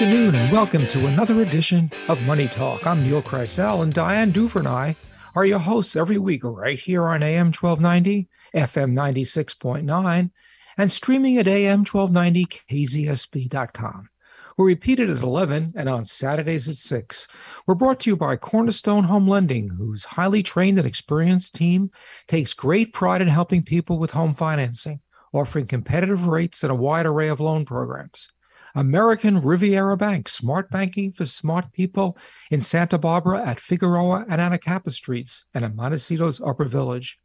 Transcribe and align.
afternoon, 0.00 0.34
and 0.34 0.50
welcome 0.50 0.86
to 0.86 1.06
another 1.06 1.42
edition 1.42 1.92
of 2.08 2.22
Money 2.22 2.48
Talk. 2.48 2.86
I'm 2.86 3.02
Neil 3.02 3.20
Kreisel, 3.20 3.82
and 3.82 3.92
Diane 3.92 4.30
Duvernay 4.30 4.94
are 5.34 5.44
your 5.44 5.58
hosts 5.58 5.94
every 5.94 6.16
week 6.16 6.40
right 6.42 6.80
here 6.80 7.06
on 7.06 7.22
AM 7.22 7.48
1290, 7.48 8.26
FM 8.54 8.94
96.9, 8.94 10.30
and 10.78 10.90
streaming 10.90 11.36
at 11.36 11.44
AM1290KZSB.com. 11.44 14.08
We're 14.56 14.64
repeated 14.64 15.10
at 15.10 15.18
11 15.18 15.74
and 15.76 15.90
on 15.90 16.06
Saturdays 16.06 16.66
at 16.66 16.76
6. 16.76 17.28
We're 17.66 17.74
brought 17.74 18.00
to 18.00 18.08
you 18.08 18.16
by 18.16 18.36
Cornerstone 18.36 19.04
Home 19.04 19.28
Lending, 19.28 19.68
whose 19.68 20.04
highly 20.04 20.42
trained 20.42 20.78
and 20.78 20.86
experienced 20.86 21.56
team 21.56 21.90
takes 22.26 22.54
great 22.54 22.94
pride 22.94 23.20
in 23.20 23.28
helping 23.28 23.62
people 23.62 23.98
with 23.98 24.12
home 24.12 24.34
financing, 24.34 25.00
offering 25.34 25.66
competitive 25.66 26.26
rates 26.26 26.62
and 26.62 26.72
a 26.72 26.74
wide 26.74 27.04
array 27.04 27.28
of 27.28 27.38
loan 27.38 27.66
programs. 27.66 28.30
American 28.74 29.40
Riviera 29.40 29.96
Bank, 29.96 30.28
smart 30.28 30.70
banking 30.70 31.12
for 31.12 31.24
smart 31.24 31.72
people 31.72 32.16
in 32.50 32.60
Santa 32.60 32.98
Barbara 32.98 33.44
at 33.46 33.60
Figueroa 33.60 34.24
and 34.28 34.40
Anacapa 34.40 34.90
Streets 34.90 35.46
and 35.54 35.64
in 35.64 35.74
Montecito's 35.74 36.40
Upper 36.40 36.64
Village. 36.64 37.18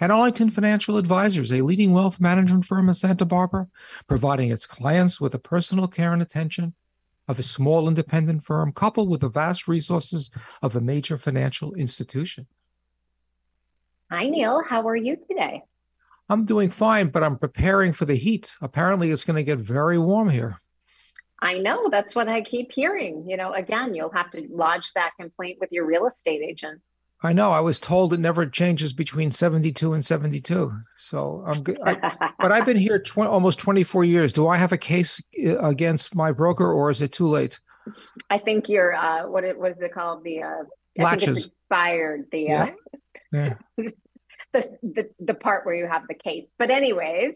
And 0.00 0.10
Arlington 0.10 0.50
Financial 0.50 0.96
Advisors, 0.96 1.52
a 1.52 1.62
leading 1.62 1.92
wealth 1.92 2.20
management 2.20 2.64
firm 2.64 2.88
in 2.88 2.94
Santa 2.94 3.24
Barbara, 3.24 3.68
providing 4.08 4.50
its 4.50 4.66
clients 4.66 5.20
with 5.20 5.32
the 5.32 5.38
personal 5.38 5.86
care 5.86 6.12
and 6.12 6.22
attention 6.22 6.74
of 7.28 7.38
a 7.38 7.42
small 7.42 7.88
independent 7.88 8.44
firm, 8.44 8.72
coupled 8.72 9.08
with 9.08 9.20
the 9.20 9.28
vast 9.28 9.66
resources 9.66 10.30
of 10.62 10.76
a 10.76 10.80
major 10.80 11.18
financial 11.18 11.74
institution. 11.74 12.46
Hi, 14.10 14.28
Neil. 14.28 14.62
How 14.68 14.86
are 14.88 14.96
you 14.96 15.16
today? 15.28 15.62
I'm 16.28 16.44
doing 16.44 16.70
fine, 16.70 17.08
but 17.08 17.22
I'm 17.22 17.38
preparing 17.38 17.92
for 17.92 18.04
the 18.04 18.14
heat. 18.14 18.54
Apparently, 18.60 19.10
it's 19.10 19.24
going 19.24 19.36
to 19.36 19.44
get 19.44 19.58
very 19.58 19.98
warm 19.98 20.28
here. 20.28 20.60
I 21.40 21.58
know. 21.58 21.88
That's 21.90 22.14
what 22.14 22.28
I 22.28 22.40
keep 22.40 22.72
hearing. 22.72 23.28
You 23.28 23.36
know, 23.36 23.52
again, 23.52 23.94
you'll 23.94 24.12
have 24.12 24.30
to 24.30 24.46
lodge 24.50 24.92
that 24.94 25.12
complaint 25.18 25.58
with 25.60 25.70
your 25.72 25.84
real 25.84 26.06
estate 26.06 26.42
agent. 26.42 26.80
I 27.22 27.32
know. 27.32 27.50
I 27.50 27.60
was 27.60 27.78
told 27.78 28.12
it 28.12 28.20
never 28.20 28.46
changes 28.46 28.92
between 28.92 29.30
72 29.30 29.92
and 29.92 30.04
72. 30.04 30.72
So 30.96 31.42
I'm 31.46 31.62
good. 31.62 31.78
I, 31.84 32.30
but 32.40 32.52
I've 32.52 32.66
been 32.66 32.76
here 32.76 32.98
tw- 32.98 33.18
almost 33.18 33.58
24 33.58 34.04
years. 34.04 34.32
Do 34.32 34.48
I 34.48 34.56
have 34.56 34.72
a 34.72 34.78
case 34.78 35.22
uh, 35.44 35.58
against 35.58 36.14
my 36.14 36.30
broker 36.32 36.70
or 36.70 36.90
is 36.90 37.00
it 37.00 37.12
too 37.12 37.26
late? 37.26 37.58
I 38.28 38.38
think 38.38 38.68
you're, 38.68 38.94
uh, 38.94 39.28
what, 39.28 39.44
it, 39.44 39.58
what 39.58 39.70
is 39.70 39.80
it 39.80 39.92
called? 39.92 40.24
The 40.24 40.42
uh, 40.42 40.62
latches 40.98 41.46
expired. 41.46 42.26
The, 42.32 42.52
uh, 42.52 42.66
yeah. 43.32 43.54
yeah. 43.78 43.88
the, 44.52 44.78
the, 44.82 45.10
the 45.20 45.34
part 45.34 45.64
where 45.64 45.74
you 45.74 45.86
have 45.86 46.06
the 46.08 46.14
case. 46.14 46.46
But, 46.58 46.70
anyways, 46.70 47.34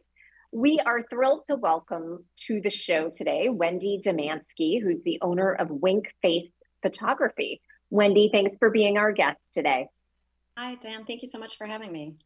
we 0.52 0.80
are 0.84 1.04
thrilled 1.08 1.42
to 1.48 1.54
welcome 1.54 2.24
to 2.46 2.60
the 2.60 2.70
show 2.70 3.08
today 3.08 3.48
Wendy 3.48 4.00
Domanski, 4.04 4.82
who's 4.82 5.02
the 5.04 5.18
owner 5.22 5.52
of 5.52 5.70
Wink 5.70 6.12
Face 6.22 6.50
Photography. 6.82 7.60
Wendy, 7.90 8.30
thanks 8.32 8.56
for 8.58 8.70
being 8.70 8.98
our 8.98 9.12
guest 9.12 9.38
today. 9.52 9.88
Hi, 10.56 10.74
Dan. 10.74 11.04
Thank 11.04 11.22
you 11.22 11.28
so 11.28 11.38
much 11.38 11.56
for 11.56 11.66
having 11.66 11.92
me. 11.92 12.16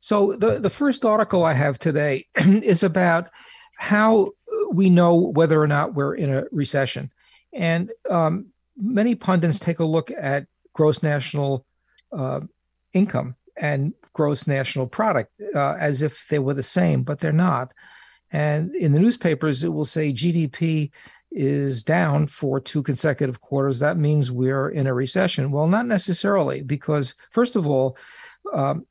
So, 0.00 0.34
the, 0.34 0.58
the 0.58 0.70
first 0.70 1.04
article 1.04 1.44
I 1.44 1.52
have 1.52 1.78
today 1.78 2.26
is 2.36 2.82
about 2.82 3.30
how 3.76 4.30
we 4.72 4.90
know 4.90 5.14
whether 5.14 5.60
or 5.60 5.68
not 5.68 5.94
we're 5.94 6.14
in 6.14 6.32
a 6.32 6.44
recession. 6.50 7.12
And 7.52 7.92
um, 8.10 8.46
many 8.76 9.14
pundits 9.14 9.60
take 9.60 9.78
a 9.78 9.84
look 9.84 10.10
at 10.10 10.46
gross 10.72 11.02
national 11.02 11.64
uh, 12.12 12.40
income 12.92 13.36
and 13.56 13.92
gross 14.12 14.46
national 14.46 14.86
product 14.86 15.32
uh, 15.54 15.74
as 15.78 16.02
if 16.02 16.26
they 16.28 16.38
were 16.38 16.54
the 16.54 16.62
same, 16.62 17.02
but 17.02 17.20
they're 17.20 17.32
not. 17.32 17.72
And 18.30 18.74
in 18.74 18.92
the 18.92 19.00
newspapers, 19.00 19.62
it 19.62 19.72
will 19.72 19.84
say 19.84 20.12
GDP 20.12 20.90
is 21.30 21.82
down 21.82 22.26
for 22.26 22.60
two 22.60 22.82
consecutive 22.82 23.40
quarters, 23.40 23.78
that 23.80 23.98
means 23.98 24.30
we're 24.30 24.70
in 24.70 24.86
a 24.86 24.94
recession. 24.94 25.50
Well, 25.50 25.66
not 25.66 25.86
necessarily, 25.86 26.62
because 26.62 27.14
first 27.30 27.56
of 27.56 27.66
all, 27.66 27.96
um, 28.54 28.86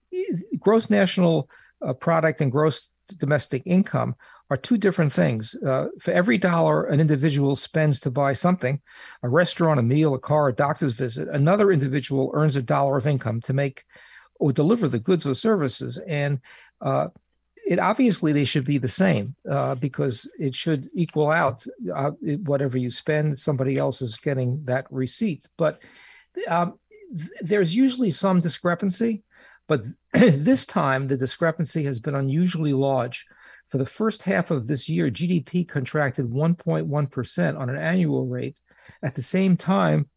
gross 0.59 0.89
national 0.89 1.49
uh, 1.81 1.93
product 1.93 2.41
and 2.41 2.51
gross 2.51 2.89
domestic 3.17 3.63
income 3.65 4.15
are 4.49 4.57
two 4.57 4.77
different 4.77 5.11
things. 5.11 5.55
Uh, 5.55 5.87
for 5.99 6.11
every 6.11 6.37
dollar 6.37 6.83
an 6.83 6.99
individual 6.99 7.55
spends 7.55 7.99
to 8.01 8.11
buy 8.11 8.33
something, 8.33 8.79
a 9.23 9.29
restaurant, 9.29 9.79
a 9.79 9.83
meal, 9.83 10.13
a 10.13 10.19
car, 10.19 10.49
a 10.49 10.53
doctor's 10.53 10.91
visit, 10.91 11.27
another 11.29 11.71
individual 11.71 12.31
earns 12.35 12.55
a 12.55 12.61
dollar 12.61 12.97
of 12.97 13.07
income 13.07 13.41
to 13.41 13.53
make 13.53 13.83
or 14.39 14.51
deliver 14.51 14.87
the 14.87 14.99
goods 14.99 15.25
or 15.25 15.33
services. 15.33 15.97
And 15.97 16.39
uh, 16.81 17.07
it 17.65 17.79
obviously 17.79 18.31
they 18.31 18.45
should 18.45 18.65
be 18.65 18.77
the 18.77 18.87
same 18.87 19.35
uh, 19.49 19.75
because 19.75 20.29
it 20.39 20.53
should 20.53 20.89
equal 20.93 21.31
out 21.31 21.65
uh, 21.93 22.11
whatever 22.43 22.77
you 22.77 22.89
spend. 22.89 23.37
Somebody 23.37 23.77
else 23.77 24.01
is 24.01 24.17
getting 24.17 24.63
that 24.65 24.85
receipt, 24.91 25.47
but 25.57 25.81
um, 26.47 26.77
th- 27.17 27.29
there's 27.41 27.75
usually 27.75 28.11
some 28.11 28.39
discrepancy. 28.39 29.23
But 29.67 29.83
this 30.13 30.67
time, 30.67 31.07
the 31.07 31.17
discrepancy 31.17 31.83
has 31.85 31.97
been 31.97 32.15
unusually 32.15 32.73
large. 32.73 33.25
For 33.69 33.79
the 33.79 33.85
first 33.85 34.21
half 34.21 34.51
of 34.51 34.67
this 34.67 34.87
year, 34.87 35.09
GDP 35.09 35.67
contracted 35.67 36.29
1.1% 36.29 37.59
on 37.59 37.69
an 37.69 37.77
annual 37.77 38.27
rate. 38.27 38.55
At 39.01 39.15
the 39.15 39.23
same 39.23 39.57
time, 39.57 40.07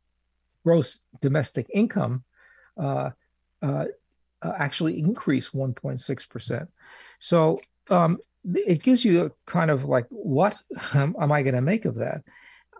gross 0.65 0.99
domestic 1.21 1.67
income 1.73 2.25
uh, 2.77 3.11
uh, 3.62 3.87
uh 4.43 4.53
actually 4.59 4.99
increase 4.99 5.50
1.6%. 5.50 6.69
So 7.19 7.60
um, 7.91 8.19
it 8.44 8.82
gives 8.82 9.04
you 9.04 9.26
a 9.26 9.31
kind 9.47 9.71
of 9.71 9.84
like, 9.84 10.06
what 10.10 10.56
am 10.94 11.32
I 11.32 11.43
going 11.43 11.54
to 11.54 11.60
make 11.60 11.84
of 11.84 11.97
that? 11.97 12.22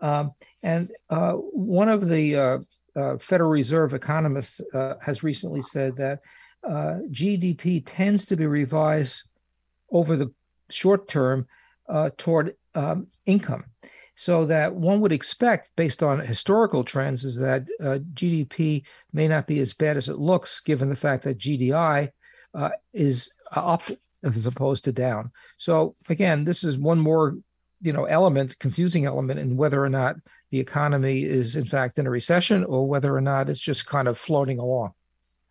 Um, 0.01 0.31
and 0.63 0.91
uh, 1.09 1.33
one 1.33 1.89
of 1.89 2.07
the 2.07 2.35
uh, 2.35 2.57
uh, 2.95 3.17
Federal 3.17 3.49
Reserve 3.49 3.93
economists 3.93 4.61
uh, 4.73 4.95
has 5.01 5.23
recently 5.23 5.61
said 5.61 5.97
that 5.97 6.19
GDP 6.65 7.81
tends 7.85 8.25
to 8.27 8.35
be 8.35 8.45
revised 8.45 9.23
over 9.91 10.15
the 10.15 10.31
short 10.69 11.07
term 11.07 11.47
toward 12.17 12.55
um, 12.75 13.07
income. 13.25 13.63
So 14.19 14.43
that 14.47 14.75
one 14.75 14.99
would 14.99 15.13
expect, 15.13 15.73
based 15.77 16.03
on 16.03 16.19
historical 16.19 16.83
trends, 16.83 17.23
is 17.23 17.37
that 17.37 17.69
GDP 17.79 18.85
may 19.13 19.29
not 19.29 19.47
be 19.47 19.61
as 19.61 19.71
bad 19.71 19.95
as 19.95 20.09
it 20.09 20.17
looks, 20.19 20.59
given 20.59 20.89
the 20.89 20.97
fact 20.97 21.23
that 21.23 21.37
GDI 21.37 22.09
is 22.91 23.31
up 23.53 23.83
as 24.21 24.45
opposed 24.45 24.83
to 24.83 24.91
down. 24.91 25.31
So 25.55 25.95
again, 26.09 26.43
this 26.43 26.65
is 26.65 26.77
one 26.77 26.99
more, 26.99 27.37
you 27.81 27.93
know, 27.93 28.03
element, 28.03 28.59
confusing 28.59 29.05
element 29.05 29.39
in 29.39 29.55
whether 29.55 29.81
or 29.81 29.89
not 29.89 30.17
the 30.51 30.59
economy 30.59 31.23
is 31.23 31.55
in 31.55 31.63
fact 31.63 31.97
in 31.97 32.05
a 32.05 32.09
recession 32.09 32.65
or 32.65 32.85
whether 32.85 33.15
or 33.15 33.21
not 33.21 33.49
it's 33.49 33.61
just 33.61 33.85
kind 33.85 34.09
of 34.09 34.17
floating 34.17 34.59
along. 34.59 34.91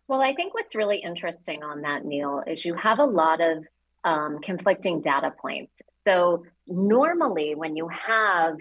Well, 0.07 0.21
I 0.21 0.35
think 0.35 0.53
what's 0.53 0.75
really 0.75 0.97
interesting 0.97 1.63
on 1.63 1.81
that, 1.81 2.05
Neil, 2.05 2.43
is 2.45 2.63
you 2.63 2.75
have 2.75 2.99
a 2.99 3.05
lot 3.05 3.41
of 3.41 3.65
um, 4.03 4.39
conflicting 4.39 5.01
data 5.01 5.33
points. 5.41 5.81
So 6.05 6.45
normally, 6.69 7.55
when 7.55 7.75
you 7.75 7.87
have 7.87 8.57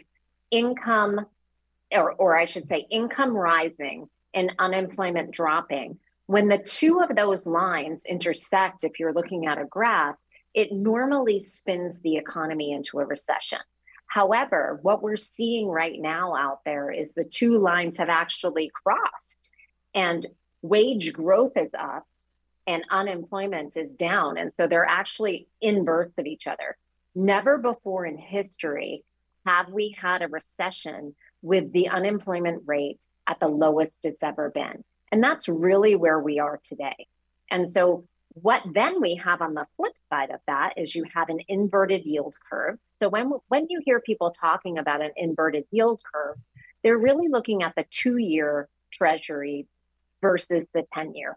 income, 0.51 1.27
or, 1.93 2.13
or 2.13 2.37
I 2.37 2.47
should 2.47 2.69
say, 2.69 2.87
income 2.91 3.37
rising 3.37 4.09
and 4.35 4.55
unemployment 4.59 5.31
dropping, 5.31 5.99
when 6.27 6.49
the 6.49 6.59
two 6.59 7.01
of 7.01 7.17
those 7.17 7.47
lines 7.47 8.05
intersect, 8.05 8.85
if 8.85 9.01
you're 9.01 9.15
looking 9.15 9.47
at 9.47 9.59
a 9.59 9.65
graph, 9.65 10.17
it 10.55 10.73
normally 10.73 11.41
spins 11.41 12.01
the 12.01 12.17
economy 12.17 12.73
into 12.73 12.99
a 13.01 13.07
recession. 13.07 13.61
However, 14.07 14.79
what 14.83 15.03
we're 15.03 15.17
seeing 15.17 15.69
right 15.69 15.99
now 16.01 16.35
out 16.35 16.65
there 16.65 16.91
is 16.91 17.13
the 17.13 17.25
two 17.25 17.59
lines 17.59 17.99
have 17.99 18.09
actually 18.09 18.71
crossed 18.75 19.51
and 19.95 20.27
wage 20.63 21.13
growth 21.13 21.53
is 21.57 21.71
up 21.79 22.07
and 22.67 22.85
unemployment 22.91 23.77
is 23.77 23.91
down. 23.93 24.37
And 24.39 24.53
so 24.57 24.67
they're 24.67 24.85
actually 24.85 25.47
inverse 25.61 26.13
of 26.19 26.27
each 26.27 26.47
other. 26.47 26.77
Never 27.19 27.59
before 27.59 28.07
in 28.07 28.17
history 28.17 29.03
have 29.45 29.73
we 29.73 29.97
had 30.01 30.23
a 30.23 30.29
recession 30.29 31.17
with 31.43 31.73
the 31.73 31.89
unemployment 31.89 32.63
rate 32.65 33.03
at 33.27 33.41
the 33.41 33.49
lowest 33.49 34.05
it's 34.05 34.23
ever 34.23 34.51
been. 34.51 34.85
And 35.11 35.21
that's 35.21 35.49
really 35.49 35.97
where 35.97 36.21
we 36.21 36.39
are 36.39 36.61
today. 36.63 37.09
And 37.51 37.69
so, 37.69 38.07
what 38.35 38.63
then 38.73 39.01
we 39.01 39.17
have 39.17 39.43
on 39.43 39.55
the 39.55 39.67
flip 39.77 39.95
side 40.09 40.31
of 40.31 40.39
that 40.47 40.75
is 40.77 40.95
you 40.95 41.07
have 41.13 41.29
an 41.29 41.41
inverted 41.49 42.05
yield 42.05 42.37
curve. 42.49 42.79
So, 43.01 43.09
when, 43.09 43.33
when 43.49 43.67
you 43.69 43.81
hear 43.85 43.99
people 43.99 44.31
talking 44.31 44.79
about 44.79 45.03
an 45.03 45.11
inverted 45.17 45.65
yield 45.73 46.01
curve, 46.15 46.37
they're 46.85 47.01
really 47.01 47.27
looking 47.27 47.65
at 47.65 47.75
the 47.75 47.85
two 47.91 48.17
year 48.19 48.69
treasury 48.93 49.67
versus 50.23 50.63
the 50.73 50.85
10 50.95 51.17
year. 51.17 51.37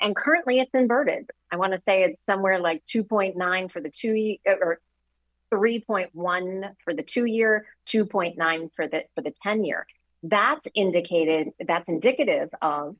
And 0.00 0.16
currently 0.16 0.58
it's 0.58 0.72
inverted. 0.72 1.28
I 1.52 1.56
want 1.56 1.74
to 1.74 1.80
say 1.80 2.04
it's 2.04 2.24
somewhere 2.24 2.60
like 2.60 2.82
2.9 2.86 3.70
for 3.70 3.82
the 3.82 3.90
two 3.90 4.14
year 4.14 4.38
or 4.46 4.80
3.1 5.52 6.74
for 6.84 6.94
the 6.94 7.02
two 7.02 7.24
year, 7.24 7.66
2.9 7.86 8.70
for 8.74 8.86
the 8.86 9.04
for 9.14 9.22
the 9.22 9.34
10 9.42 9.64
year. 9.64 9.86
That's 10.22 10.66
indicated, 10.74 11.52
that's 11.64 11.88
indicative 11.88 12.50
of 12.60 12.96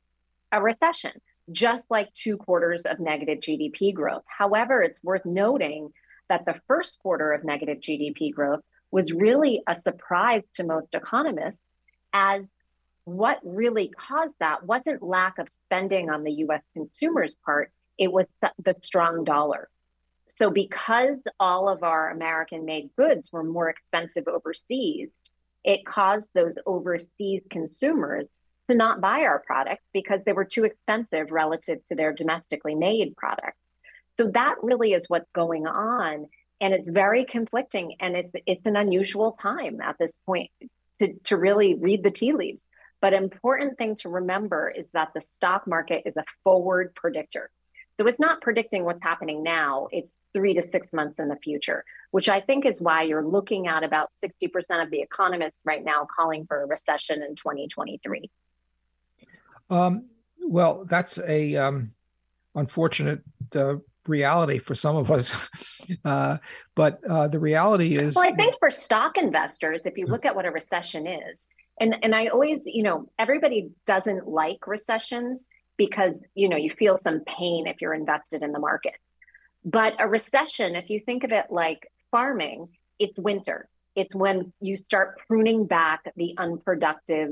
a 0.51 0.61
recession, 0.61 1.11
just 1.51 1.83
like 1.89 2.13
two 2.13 2.37
quarters 2.37 2.83
of 2.83 2.99
negative 2.99 3.39
GDP 3.39 3.93
growth. 3.93 4.23
However, 4.25 4.81
it's 4.81 5.03
worth 5.03 5.25
noting 5.25 5.91
that 6.29 6.45
the 6.45 6.59
first 6.67 6.99
quarter 7.01 7.33
of 7.33 7.43
negative 7.43 7.79
GDP 7.79 8.31
growth 8.31 8.63
was 8.91 9.11
really 9.11 9.61
a 9.67 9.79
surprise 9.81 10.49
to 10.51 10.63
most 10.63 10.93
economists 10.93 11.59
as 12.13 12.43
what 13.05 13.39
really 13.43 13.89
caused 13.89 14.33
that 14.39 14.63
wasn't 14.63 15.01
lack 15.01 15.39
of 15.39 15.47
spending 15.65 16.09
on 16.09 16.23
the 16.23 16.31
US 16.45 16.61
consumers' 16.73 17.35
part, 17.35 17.71
it 17.97 18.11
was 18.11 18.27
the 18.63 18.75
strong 18.81 19.23
dollar. 19.23 19.67
So, 20.29 20.51
because 20.51 21.17
all 21.39 21.69
of 21.69 21.83
our 21.83 22.09
American 22.09 22.65
made 22.65 22.91
goods 22.95 23.31
were 23.31 23.43
more 23.43 23.69
expensive 23.69 24.27
overseas, 24.27 25.09
it 25.63 25.85
caused 25.85 26.29
those 26.33 26.55
overseas 26.65 27.41
consumers 27.49 28.39
to 28.69 28.75
not 28.75 29.01
buy 29.01 29.21
our 29.21 29.41
products 29.45 29.83
because 29.93 30.21
they 30.25 30.33
were 30.33 30.45
too 30.45 30.63
expensive 30.63 31.31
relative 31.31 31.79
to 31.89 31.95
their 31.95 32.13
domestically 32.13 32.75
made 32.75 33.17
products. 33.17 33.57
So 34.17 34.27
that 34.31 34.55
really 34.61 34.93
is 34.93 35.05
what's 35.07 35.29
going 35.33 35.65
on. 35.65 36.27
And 36.61 36.73
it's 36.73 36.89
very 36.89 37.25
conflicting 37.25 37.95
and 37.99 38.15
it's 38.15 38.33
it's 38.45 38.65
an 38.65 38.75
unusual 38.75 39.31
time 39.41 39.79
at 39.81 39.95
this 39.97 40.19
point 40.25 40.51
to, 40.99 41.13
to 41.25 41.37
really 41.37 41.75
read 41.75 42.03
the 42.03 42.11
tea 42.11 42.33
leaves. 42.33 42.69
But 43.01 43.13
important 43.13 43.77
thing 43.77 43.95
to 44.01 44.09
remember 44.09 44.69
is 44.69 44.89
that 44.91 45.09
the 45.13 45.21
stock 45.21 45.65
market 45.67 46.03
is 46.05 46.17
a 46.17 46.25
forward 46.43 46.93
predictor. 46.95 47.49
So 47.99 48.07
it's 48.07 48.19
not 48.19 48.39
predicting 48.39 48.85
what's 48.85 49.03
happening 49.03 49.43
now, 49.43 49.89
it's 49.91 50.23
three 50.33 50.53
to 50.53 50.61
six 50.61 50.93
months 50.93 51.19
in 51.19 51.27
the 51.27 51.35
future, 51.35 51.83
which 52.11 52.29
I 52.29 52.39
think 52.39 52.65
is 52.65 52.81
why 52.81 53.01
you're 53.01 53.27
looking 53.27 53.67
at 53.67 53.83
about 53.83 54.11
60% 54.23 54.81
of 54.81 54.89
the 54.89 55.01
economists 55.01 55.59
right 55.65 55.83
now 55.83 56.07
calling 56.15 56.45
for 56.45 56.63
a 56.63 56.65
recession 56.65 57.21
in 57.21 57.35
2023. 57.35 58.31
Um, 59.69 60.09
well, 60.41 60.85
that's 60.85 61.19
a 61.27 61.57
um, 61.57 61.91
unfortunate 62.55 63.21
uh, 63.53 63.75
reality 64.07 64.59
for 64.59 64.75
some 64.75 64.95
of 64.95 65.11
us. 65.11 65.35
Uh, 66.05 66.37
but 66.75 67.03
uh, 67.09 67.27
the 67.27 67.39
reality 67.39 67.97
is. 67.97 68.13
Well, 68.13 68.23
I 68.23 68.35
think 68.35 68.53
for 68.59 68.69
stock 68.69 69.17
investors, 69.17 69.87
if 69.87 69.97
you 69.97 70.05
look 70.05 70.23
at 70.23 70.35
what 70.35 70.45
a 70.45 70.51
recession 70.51 71.07
is, 71.07 71.47
and, 71.79 71.95
and 72.03 72.13
I 72.13 72.27
always, 72.27 72.67
you 72.67 72.83
know, 72.83 73.09
everybody 73.17 73.71
doesn't 73.87 74.27
like 74.27 74.67
recessions 74.67 75.49
because, 75.79 76.13
you 76.35 76.49
know, 76.49 76.57
you 76.57 76.69
feel 76.69 76.99
some 76.99 77.21
pain 77.21 77.65
if 77.65 77.77
you're 77.81 77.95
invested 77.95 78.43
in 78.43 78.51
the 78.51 78.59
markets. 78.59 79.11
But 79.65 79.93
a 79.97 80.07
recession, 80.07 80.75
if 80.75 80.89
you 80.89 80.99
think 80.99 81.23
of 81.23 81.31
it 81.31 81.45
like 81.49 81.87
farming, 82.11 82.67
it's 82.99 83.17
winter. 83.17 83.67
It's 83.95 84.13
when 84.13 84.53
you 84.59 84.75
start 84.75 85.17
pruning 85.25 85.65
back 85.65 86.03
the 86.17 86.35
unproductive 86.37 87.31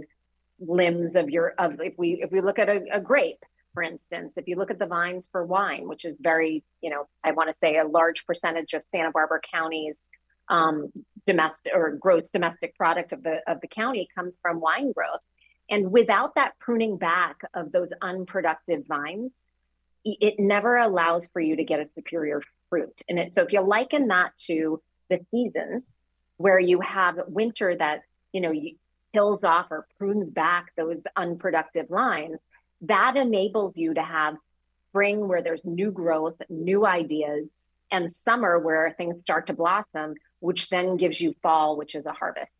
limbs 0.59 1.15
of 1.15 1.29
your 1.29 1.53
of 1.59 1.79
if 1.81 1.93
we 1.97 2.19
if 2.23 2.31
we 2.31 2.41
look 2.41 2.57
at 2.57 2.67
a, 2.67 2.81
a 2.91 2.99
grape 2.99 3.43
for 3.75 3.83
instance 3.83 4.33
if 4.37 4.47
you 4.47 4.55
look 4.55 4.71
at 4.71 4.79
the 4.79 4.87
vines 4.87 5.29
for 5.31 5.45
wine 5.45 5.87
which 5.87 6.03
is 6.03 6.17
very 6.19 6.63
you 6.81 6.89
know 6.89 7.05
i 7.23 7.29
want 7.29 7.47
to 7.47 7.53
say 7.53 7.77
a 7.77 7.85
large 7.85 8.25
percentage 8.25 8.73
of 8.73 8.81
santa 8.91 9.11
barbara 9.11 9.39
county's 9.53 10.01
um, 10.49 10.91
domestic 11.27 11.73
or 11.75 11.91
gross 11.91 12.31
domestic 12.31 12.75
product 12.75 13.11
of 13.11 13.21
the 13.21 13.39
of 13.45 13.61
the 13.61 13.67
county 13.67 14.07
comes 14.15 14.33
from 14.41 14.59
wine 14.59 14.91
growth 14.93 15.21
and 15.69 15.91
without 15.91 16.35
that 16.35 16.57
pruning 16.59 16.97
back 16.97 17.41
of 17.53 17.71
those 17.71 17.89
unproductive 18.01 18.85
vines 18.87 19.31
it 20.05 20.39
never 20.39 20.77
allows 20.77 21.27
for 21.27 21.41
you 21.41 21.57
to 21.57 21.65
get 21.65 21.79
a 21.79 21.89
superior 21.95 22.41
fruit 22.69 23.01
and 23.09 23.19
it 23.19 23.33
so 23.35 23.41
if 23.43 23.51
you 23.51 23.61
liken 23.61 24.07
that 24.07 24.35
to 24.37 24.81
the 25.09 25.19
seasons 25.31 25.93
where 26.37 26.59
you 26.59 26.79
have 26.81 27.19
winter 27.27 27.75
that 27.75 28.01
you 28.31 28.41
know 28.41 28.51
you, 28.51 28.75
kills 29.13 29.43
off 29.43 29.67
or 29.71 29.87
prunes 29.97 30.29
back 30.29 30.71
those 30.75 31.01
unproductive 31.15 31.89
lines, 31.89 32.37
that 32.81 33.15
enables 33.15 33.75
you 33.75 33.93
to 33.93 34.03
have 34.03 34.35
spring 34.89 35.27
where 35.27 35.41
there's 35.41 35.65
new 35.65 35.91
growth, 35.91 36.35
new 36.49 36.85
ideas, 36.85 37.47
and 37.91 38.11
summer 38.11 38.59
where 38.59 38.93
things 38.97 39.19
start 39.21 39.47
to 39.47 39.53
blossom, 39.53 40.13
which 40.39 40.69
then 40.69 40.97
gives 40.97 41.19
you 41.19 41.33
fall, 41.41 41.77
which 41.77 41.95
is 41.95 42.05
a 42.05 42.11
harvest. 42.11 42.51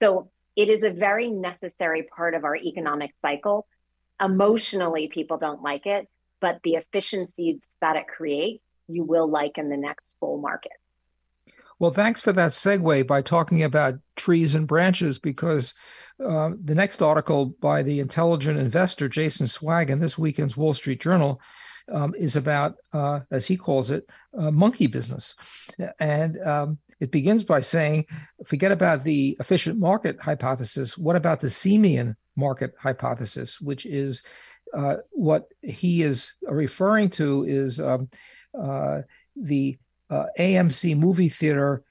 So 0.00 0.30
it 0.56 0.68
is 0.68 0.82
a 0.82 0.90
very 0.90 1.30
necessary 1.30 2.02
part 2.02 2.34
of 2.34 2.44
our 2.44 2.56
economic 2.56 3.12
cycle. 3.22 3.66
Emotionally, 4.20 5.08
people 5.08 5.36
don't 5.36 5.62
like 5.62 5.86
it, 5.86 6.08
but 6.40 6.60
the 6.62 6.74
efficiencies 6.74 7.60
that 7.80 7.96
it 7.96 8.08
creates, 8.08 8.64
you 8.88 9.04
will 9.04 9.28
like 9.28 9.58
in 9.58 9.68
the 9.68 9.76
next 9.76 10.16
full 10.18 10.38
market. 10.38 10.72
Well, 11.78 11.90
thanks 11.90 12.22
for 12.22 12.32
that 12.32 12.52
segue 12.52 13.06
by 13.06 13.20
talking 13.20 13.62
about 13.62 13.96
trees 14.16 14.54
and 14.54 14.66
branches, 14.66 15.18
because 15.18 15.74
uh, 16.24 16.52
the 16.58 16.74
next 16.74 17.02
article 17.02 17.44
by 17.46 17.82
the 17.82 18.00
intelligent 18.00 18.58
investor 18.58 19.10
Jason 19.10 19.46
Zweig 19.46 19.90
in 19.90 19.98
this 19.98 20.16
weekend's 20.16 20.56
Wall 20.56 20.72
Street 20.72 21.02
Journal 21.02 21.38
um, 21.92 22.14
is 22.16 22.36
about, 22.36 22.76
uh, 22.92 23.20
as 23.30 23.46
he 23.46 23.56
calls 23.56 23.90
it, 23.90 24.08
uh, 24.38 24.50
monkey 24.50 24.86
business. 24.86 25.34
And 25.98 26.40
um, 26.42 26.78
it 27.00 27.10
begins 27.10 27.44
by 27.44 27.60
saying, 27.60 28.06
forget 28.46 28.72
about 28.72 29.04
the 29.04 29.36
efficient 29.40 29.78
market 29.78 30.20
hypothesis. 30.20 30.96
What 30.96 31.16
about 31.16 31.40
the 31.40 31.50
simian 31.50 32.16
market 32.36 32.74
hypothesis, 32.78 33.60
which 33.60 33.86
is 33.86 34.22
uh, 34.74 34.96
what 35.10 35.48
he 35.62 36.02
is 36.02 36.34
referring 36.42 37.10
to 37.10 37.44
is 37.44 37.80
um, 37.80 38.08
uh, 38.58 39.02
the 39.36 39.78
uh, 40.10 40.26
AMC 40.38 40.96
movie 40.96 41.28
theater 41.28 41.82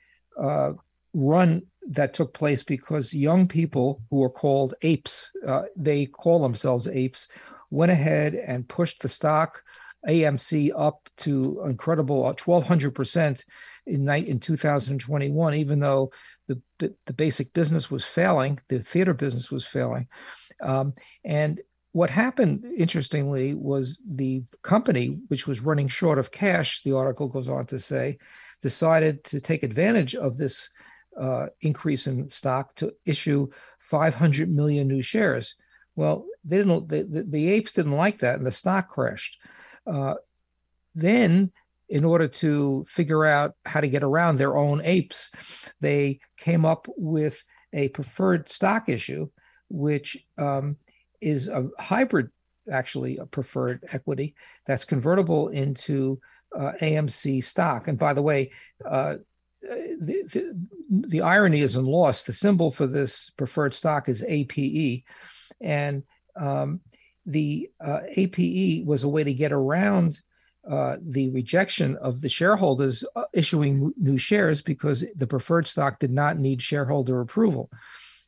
uh, 0.41 0.71
run 1.13 1.63
that 1.87 2.13
took 2.13 2.33
place 2.33 2.63
because 2.63 3.13
young 3.13 3.47
people 3.47 4.01
who 4.09 4.23
are 4.23 4.29
called 4.29 4.73
apes, 4.81 5.31
uh, 5.47 5.63
they 5.75 6.05
call 6.05 6.41
themselves 6.41 6.87
apes, 6.87 7.27
went 7.69 7.91
ahead 7.91 8.33
and 8.35 8.67
pushed 8.67 9.01
the 9.01 9.09
stock 9.09 9.63
AMC 10.07 10.71
up 10.75 11.09
to 11.17 11.63
incredible 11.65 12.23
1,200% 12.23 13.39
uh, 13.39 13.43
in, 13.87 14.09
in 14.09 14.39
2021, 14.39 15.53
even 15.55 15.79
though 15.79 16.11
the, 16.79 16.93
the 17.05 17.13
basic 17.13 17.53
business 17.53 17.89
was 17.89 18.03
failing, 18.03 18.59
the 18.67 18.79
theater 18.79 19.13
business 19.13 19.51
was 19.51 19.65
failing. 19.65 20.07
Um, 20.61 20.93
and 21.23 21.61
what 21.91 22.09
happened, 22.09 22.65
interestingly, 22.77 23.53
was 23.53 24.01
the 24.05 24.43
company, 24.61 25.19
which 25.29 25.47
was 25.47 25.61
running 25.61 25.87
short 25.87 26.19
of 26.19 26.31
cash, 26.31 26.83
the 26.83 26.95
article 26.95 27.27
goes 27.27 27.47
on 27.47 27.65
to 27.67 27.79
say, 27.79 28.17
decided 28.61 29.23
to 29.23 29.39
take 29.39 29.63
advantage 29.63 30.13
of 30.13 30.37
this 30.37 30.69
uh, 31.19 31.47
increase 31.61 32.07
in 32.07 32.27
stock 32.27 32.75
to 32.75 32.93
issue 33.05 33.47
500 33.79 34.53
million 34.53 34.87
new 34.87 35.01
shares. 35.01 35.55
Well, 35.95 36.25
they 36.43 36.57
didn't. 36.57 36.89
The, 36.89 37.25
the 37.27 37.49
apes 37.49 37.71
didn't 37.71 37.93
like 37.93 38.19
that, 38.19 38.35
and 38.35 38.45
the 38.45 38.51
stock 38.51 38.89
crashed. 38.89 39.39
Uh, 39.85 40.15
then, 40.93 41.51
in 41.89 42.03
order 42.03 42.27
to 42.27 42.85
figure 42.87 43.25
out 43.25 43.55
how 43.65 43.79
to 43.79 43.87
get 43.87 44.03
around 44.03 44.37
their 44.37 44.57
own 44.57 44.81
apes, 44.83 45.29
they 45.81 46.19
came 46.37 46.65
up 46.65 46.87
with 46.97 47.43
a 47.73 47.89
preferred 47.89 48.49
stock 48.49 48.89
issue, 48.89 49.29
which 49.69 50.17
um, 50.37 50.77
is 51.21 51.47
a 51.47 51.67
hybrid, 51.77 52.29
actually, 52.71 53.17
a 53.17 53.25
preferred 53.25 53.83
equity 53.91 54.35
that's 54.65 54.85
convertible 54.85 55.49
into 55.49 56.19
uh, 56.55 56.71
AMC 56.81 57.43
stock. 57.43 57.87
And 57.87 57.99
by 57.99 58.13
the 58.13 58.21
way, 58.21 58.51
uh, 58.83 59.15
the, 59.61 60.23
the, 60.31 60.65
the, 60.89 61.21
irony 61.21 61.61
isn't 61.61 61.85
lost. 61.85 62.27
The 62.27 62.33
symbol 62.33 62.71
for 62.71 62.85
this 62.85 63.31
preferred 63.31 63.73
stock 63.73 64.07
is 64.07 64.23
APE. 64.27 65.03
And 65.59 66.03
um, 66.39 66.81
the 67.25 67.69
uh, 67.83 68.01
APE 68.15 68.85
was 68.85 69.03
a 69.03 69.07
way 69.07 69.23
to 69.23 69.33
get 69.33 69.51
around 69.51 70.21
uh, 70.69 70.97
the 71.01 71.29
rejection 71.29 71.95
of 71.97 72.21
the 72.21 72.29
shareholders 72.29 73.03
uh, 73.15 73.23
issuing 73.33 73.93
new 73.97 74.17
shares 74.17 74.61
because 74.61 75.03
the 75.15 75.27
preferred 75.27 75.67
stock 75.67 75.99
did 75.99 76.11
not 76.11 76.39
need 76.39 76.61
shareholder 76.61 77.21
approval. 77.21 77.69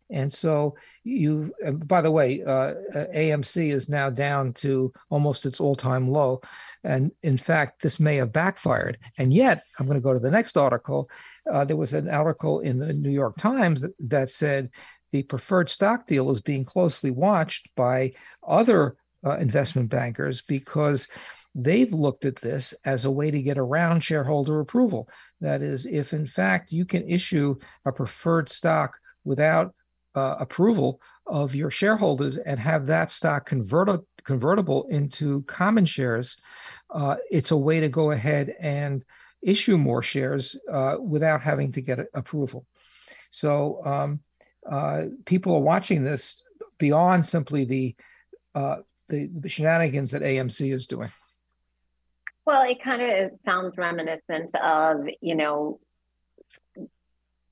And 0.09 0.31
so 0.31 0.75
you, 1.03 1.53
by 1.85 2.01
the 2.01 2.11
way, 2.11 2.43
uh, 2.43 2.73
AMC 2.93 3.73
is 3.73 3.89
now 3.89 4.09
down 4.09 4.53
to 4.53 4.93
almost 5.09 5.45
its 5.45 5.59
all 5.59 5.75
time 5.75 6.09
low. 6.09 6.41
And 6.83 7.11
in 7.23 7.37
fact, 7.37 7.81
this 7.81 7.99
may 7.99 8.15
have 8.17 8.31
backfired. 8.31 8.97
And 9.17 9.33
yet, 9.33 9.63
I'm 9.77 9.85
going 9.85 9.97
to 9.97 10.03
go 10.03 10.13
to 10.13 10.19
the 10.19 10.31
next 10.31 10.57
article. 10.57 11.09
Uh, 11.51 11.65
there 11.65 11.75
was 11.75 11.93
an 11.93 12.09
article 12.09 12.59
in 12.61 12.79
the 12.79 12.93
New 12.93 13.09
York 13.09 13.37
Times 13.37 13.81
that, 13.81 13.93
that 13.99 14.29
said 14.29 14.69
the 15.17 15.23
preferred 15.23 15.67
stock 15.67 16.05
deal 16.05 16.29
is 16.29 16.41
being 16.41 16.63
closely 16.63 17.09
watched 17.09 17.73
by 17.75 18.11
other 18.47 18.97
uh, 19.25 19.37
investment 19.37 19.89
bankers 19.89 20.43
because 20.43 21.07
they've 21.55 21.91
looked 21.91 22.23
at 22.23 22.35
this 22.35 22.75
as 22.85 23.03
a 23.03 23.09
way 23.09 23.31
to 23.31 23.41
get 23.41 23.57
around 23.57 24.01
shareholder 24.01 24.59
approval. 24.59 25.09
That 25.41 25.63
is, 25.63 25.87
if 25.87 26.13
in 26.13 26.27
fact 26.27 26.71
you 26.71 26.85
can 26.85 27.09
issue 27.09 27.55
a 27.83 27.91
preferred 27.91 28.47
stock 28.47 28.99
without 29.23 29.73
uh, 30.13 30.35
approval 30.39 31.01
of 31.25 31.55
your 31.55 31.71
shareholders 31.71 32.37
and 32.37 32.59
have 32.59 32.85
that 32.85 33.09
stock 33.09 33.47
converted 33.47 34.01
convertible 34.23 34.85
into 34.89 35.41
common 35.43 35.85
shares, 35.85 36.37
uh, 36.91 37.15
it's 37.31 37.49
a 37.49 37.57
way 37.57 37.79
to 37.79 37.89
go 37.89 38.11
ahead 38.11 38.53
and 38.59 39.03
issue 39.41 39.77
more 39.77 40.03
shares 40.03 40.55
uh, 40.71 40.97
without 41.01 41.41
having 41.41 41.71
to 41.71 41.81
get 41.81 42.05
approval. 42.13 42.67
So 43.31 43.83
um, 43.85 44.19
uh, 44.69 45.05
people 45.25 45.55
are 45.55 45.61
watching 45.61 46.03
this 46.03 46.43
beyond 46.77 47.25
simply 47.25 47.65
the, 47.65 47.95
uh, 48.55 48.77
the, 49.09 49.29
the 49.39 49.49
shenanigans 49.49 50.11
that 50.11 50.21
AMC 50.21 50.73
is 50.73 50.87
doing. 50.87 51.09
Well, 52.45 52.61
it 52.61 52.81
kind 52.81 53.01
of 53.01 53.31
sounds 53.45 53.77
reminiscent 53.77 54.55
of 54.55 55.09
you 55.21 55.35
know 55.35 55.79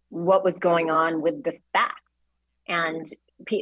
what 0.09 0.43
was 0.43 0.57
going 0.57 0.89
on 0.89 1.21
with 1.21 1.43
the 1.43 1.51
SPACs. 1.51 1.91
And 2.67 3.05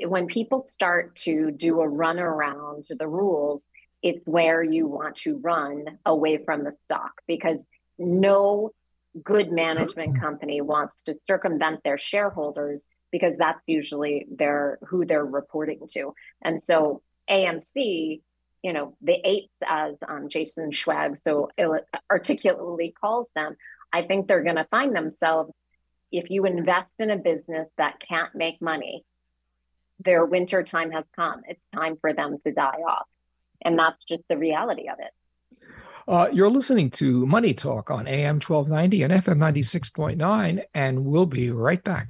when 0.06 0.28
people 0.28 0.68
start 0.70 1.16
to 1.16 1.50
do 1.50 1.82
a 1.82 1.88
run 1.88 2.20
around 2.20 2.86
the 2.88 3.08
rules, 3.08 3.64
it's 4.04 4.26
where 4.28 4.62
you 4.62 4.88
want 4.88 5.16
to 5.16 5.40
run 5.40 5.98
away 6.06 6.38
from 6.38 6.64
the 6.64 6.74
stock 6.86 7.14
because 7.26 7.66
no 7.98 8.70
good 9.24 9.52
management 9.52 10.20
company 10.20 10.62
wants 10.62 11.02
to 11.04 11.16
circumvent 11.26 11.84
their 11.84 11.98
shareholders 11.98 12.86
because 13.14 13.38
that's 13.38 13.62
usually 13.68 14.26
their 14.30 14.80
who 14.88 15.06
they're 15.06 15.24
reporting 15.24 15.88
to. 15.92 16.16
And 16.42 16.62
so 16.62 17.04
AMC, 17.30 18.22
you 18.64 18.74
know, 18.74 18.98
the 19.02 19.20
eights 19.24 19.54
as 19.64 19.94
um, 20.06 20.30
Jason 20.30 20.72
Zweig 20.72 21.20
so 21.24 21.52
articulately 22.12 22.94
calls 23.00 23.28
them, 23.36 23.56
I 23.94 24.02
think 24.02 24.28
they're 24.28 24.44
going 24.44 24.56
to 24.56 24.68
find 24.72 24.96
themselves 24.96 25.54
if 26.12 26.32
you 26.32 26.46
invest 26.46 26.96
in 26.98 27.12
a 27.12 27.18
business 27.18 27.70
that 27.78 28.02
can't 28.08 28.34
make 28.34 28.60
money, 28.62 29.06
their 30.04 30.26
winter 30.26 30.64
time 30.64 30.92
has 30.92 31.06
come. 31.16 31.42
It's 31.48 31.62
time 31.72 31.98
for 32.02 32.14
them 32.14 32.40
to 32.46 32.52
die 32.52 32.82
off. 32.88 33.08
And 33.64 33.78
that's 33.78 34.04
just 34.04 34.24
the 34.28 34.38
reality 34.40 34.90
of 34.90 34.98
it. 35.00 35.12
Uh, 36.08 36.30
you're 36.34 36.50
listening 36.50 36.90
to 36.90 37.26
Money 37.28 37.54
Talk 37.54 37.92
on 37.92 38.08
AM 38.08 38.40
1290 38.40 39.04
and 39.04 39.14
FM 39.14 39.38
96.9, 39.38 40.64
and 40.74 41.06
we'll 41.06 41.28
be 41.28 41.50
right 41.52 41.84
back. 41.84 42.10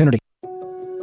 opportunity. 0.01 0.40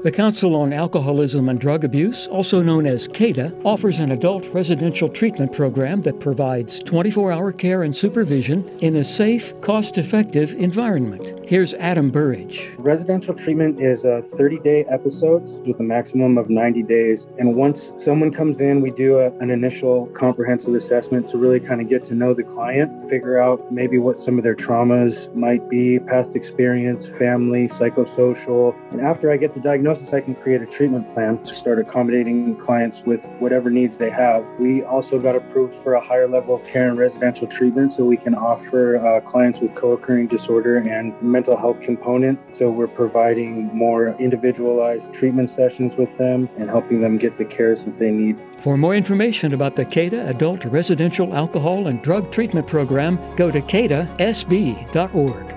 The 0.04 0.12
Council 0.12 0.54
on 0.54 0.72
Alcoholism 0.72 1.48
and 1.48 1.60
Drug 1.60 1.82
Abuse, 1.82 2.28
also 2.28 2.62
known 2.62 2.86
as 2.86 3.08
CADA, 3.08 3.52
offers 3.64 3.98
an 3.98 4.12
adult 4.12 4.46
residential 4.54 5.08
treatment 5.08 5.52
program 5.52 6.02
that 6.02 6.20
provides 6.20 6.78
24 6.78 7.32
hour 7.32 7.50
care 7.50 7.82
and 7.82 7.94
supervision 7.94 8.68
in 8.78 8.94
a 8.94 9.02
safe, 9.02 9.60
cost 9.60 9.98
effective 9.98 10.54
environment. 10.54 11.44
Here's 11.44 11.74
Adam 11.74 12.12
Burridge. 12.12 12.70
Residential 12.78 13.34
treatment 13.34 13.80
is 13.80 14.04
a 14.04 14.22
30 14.22 14.60
day 14.60 14.84
episodes 14.84 15.62
with 15.66 15.80
a 15.80 15.82
maximum 15.82 16.38
of 16.38 16.48
90 16.48 16.84
days. 16.84 17.28
And 17.36 17.56
once 17.56 17.92
someone 17.96 18.30
comes 18.30 18.60
in, 18.60 18.80
we 18.80 18.92
do 18.92 19.16
a, 19.16 19.32
an 19.38 19.50
initial 19.50 20.06
comprehensive 20.14 20.76
assessment 20.76 21.26
to 21.28 21.38
really 21.38 21.58
kind 21.58 21.80
of 21.80 21.88
get 21.88 22.04
to 22.04 22.14
know 22.14 22.34
the 22.34 22.44
client, 22.44 23.02
figure 23.10 23.40
out 23.40 23.72
maybe 23.72 23.98
what 23.98 24.16
some 24.16 24.38
of 24.38 24.44
their 24.44 24.54
traumas 24.54 25.34
might 25.34 25.68
be, 25.68 25.98
past 25.98 26.36
experience, 26.36 27.08
family, 27.08 27.66
psychosocial. 27.66 28.76
And 28.92 29.00
after 29.00 29.32
I 29.32 29.36
get 29.36 29.54
the 29.54 29.60
diagnosis, 29.60 29.87
diagnosis, 29.88 30.12
I 30.12 30.20
can 30.20 30.34
create 30.34 30.60
a 30.60 30.66
treatment 30.66 31.10
plan 31.10 31.42
to 31.42 31.54
start 31.54 31.78
accommodating 31.78 32.56
clients 32.56 33.04
with 33.04 33.30
whatever 33.38 33.70
needs 33.70 33.96
they 33.96 34.10
have. 34.10 34.50
We 34.58 34.82
also 34.82 35.18
got 35.18 35.34
approved 35.34 35.72
for 35.72 35.94
a 35.94 36.00
higher 36.00 36.28
level 36.28 36.54
of 36.54 36.66
care 36.66 36.90
and 36.90 36.98
residential 36.98 37.46
treatment, 37.46 37.92
so 37.92 38.04
we 38.04 38.18
can 38.18 38.34
offer 38.34 38.98
uh, 38.98 39.20
clients 39.20 39.60
with 39.60 39.74
co 39.74 39.92
occurring 39.92 40.26
disorder 40.26 40.76
and 40.76 41.14
mental 41.22 41.56
health 41.56 41.80
component. 41.80 42.38
So 42.52 42.70
we're 42.70 42.86
providing 42.86 43.74
more 43.74 44.08
individualized 44.18 45.14
treatment 45.14 45.48
sessions 45.48 45.96
with 45.96 46.14
them 46.16 46.50
and 46.58 46.68
helping 46.68 47.00
them 47.00 47.16
get 47.16 47.38
the 47.38 47.46
cares 47.46 47.86
that 47.86 47.98
they 47.98 48.10
need. 48.10 48.38
For 48.60 48.76
more 48.76 48.94
information 48.94 49.54
about 49.54 49.74
the 49.76 49.86
CADA 49.86 50.28
Adult 50.28 50.66
Residential 50.66 51.34
Alcohol 51.34 51.86
and 51.86 52.02
Drug 52.02 52.30
Treatment 52.30 52.66
Program, 52.66 53.18
go 53.36 53.50
to 53.50 53.62
cadasb.org 53.62 54.86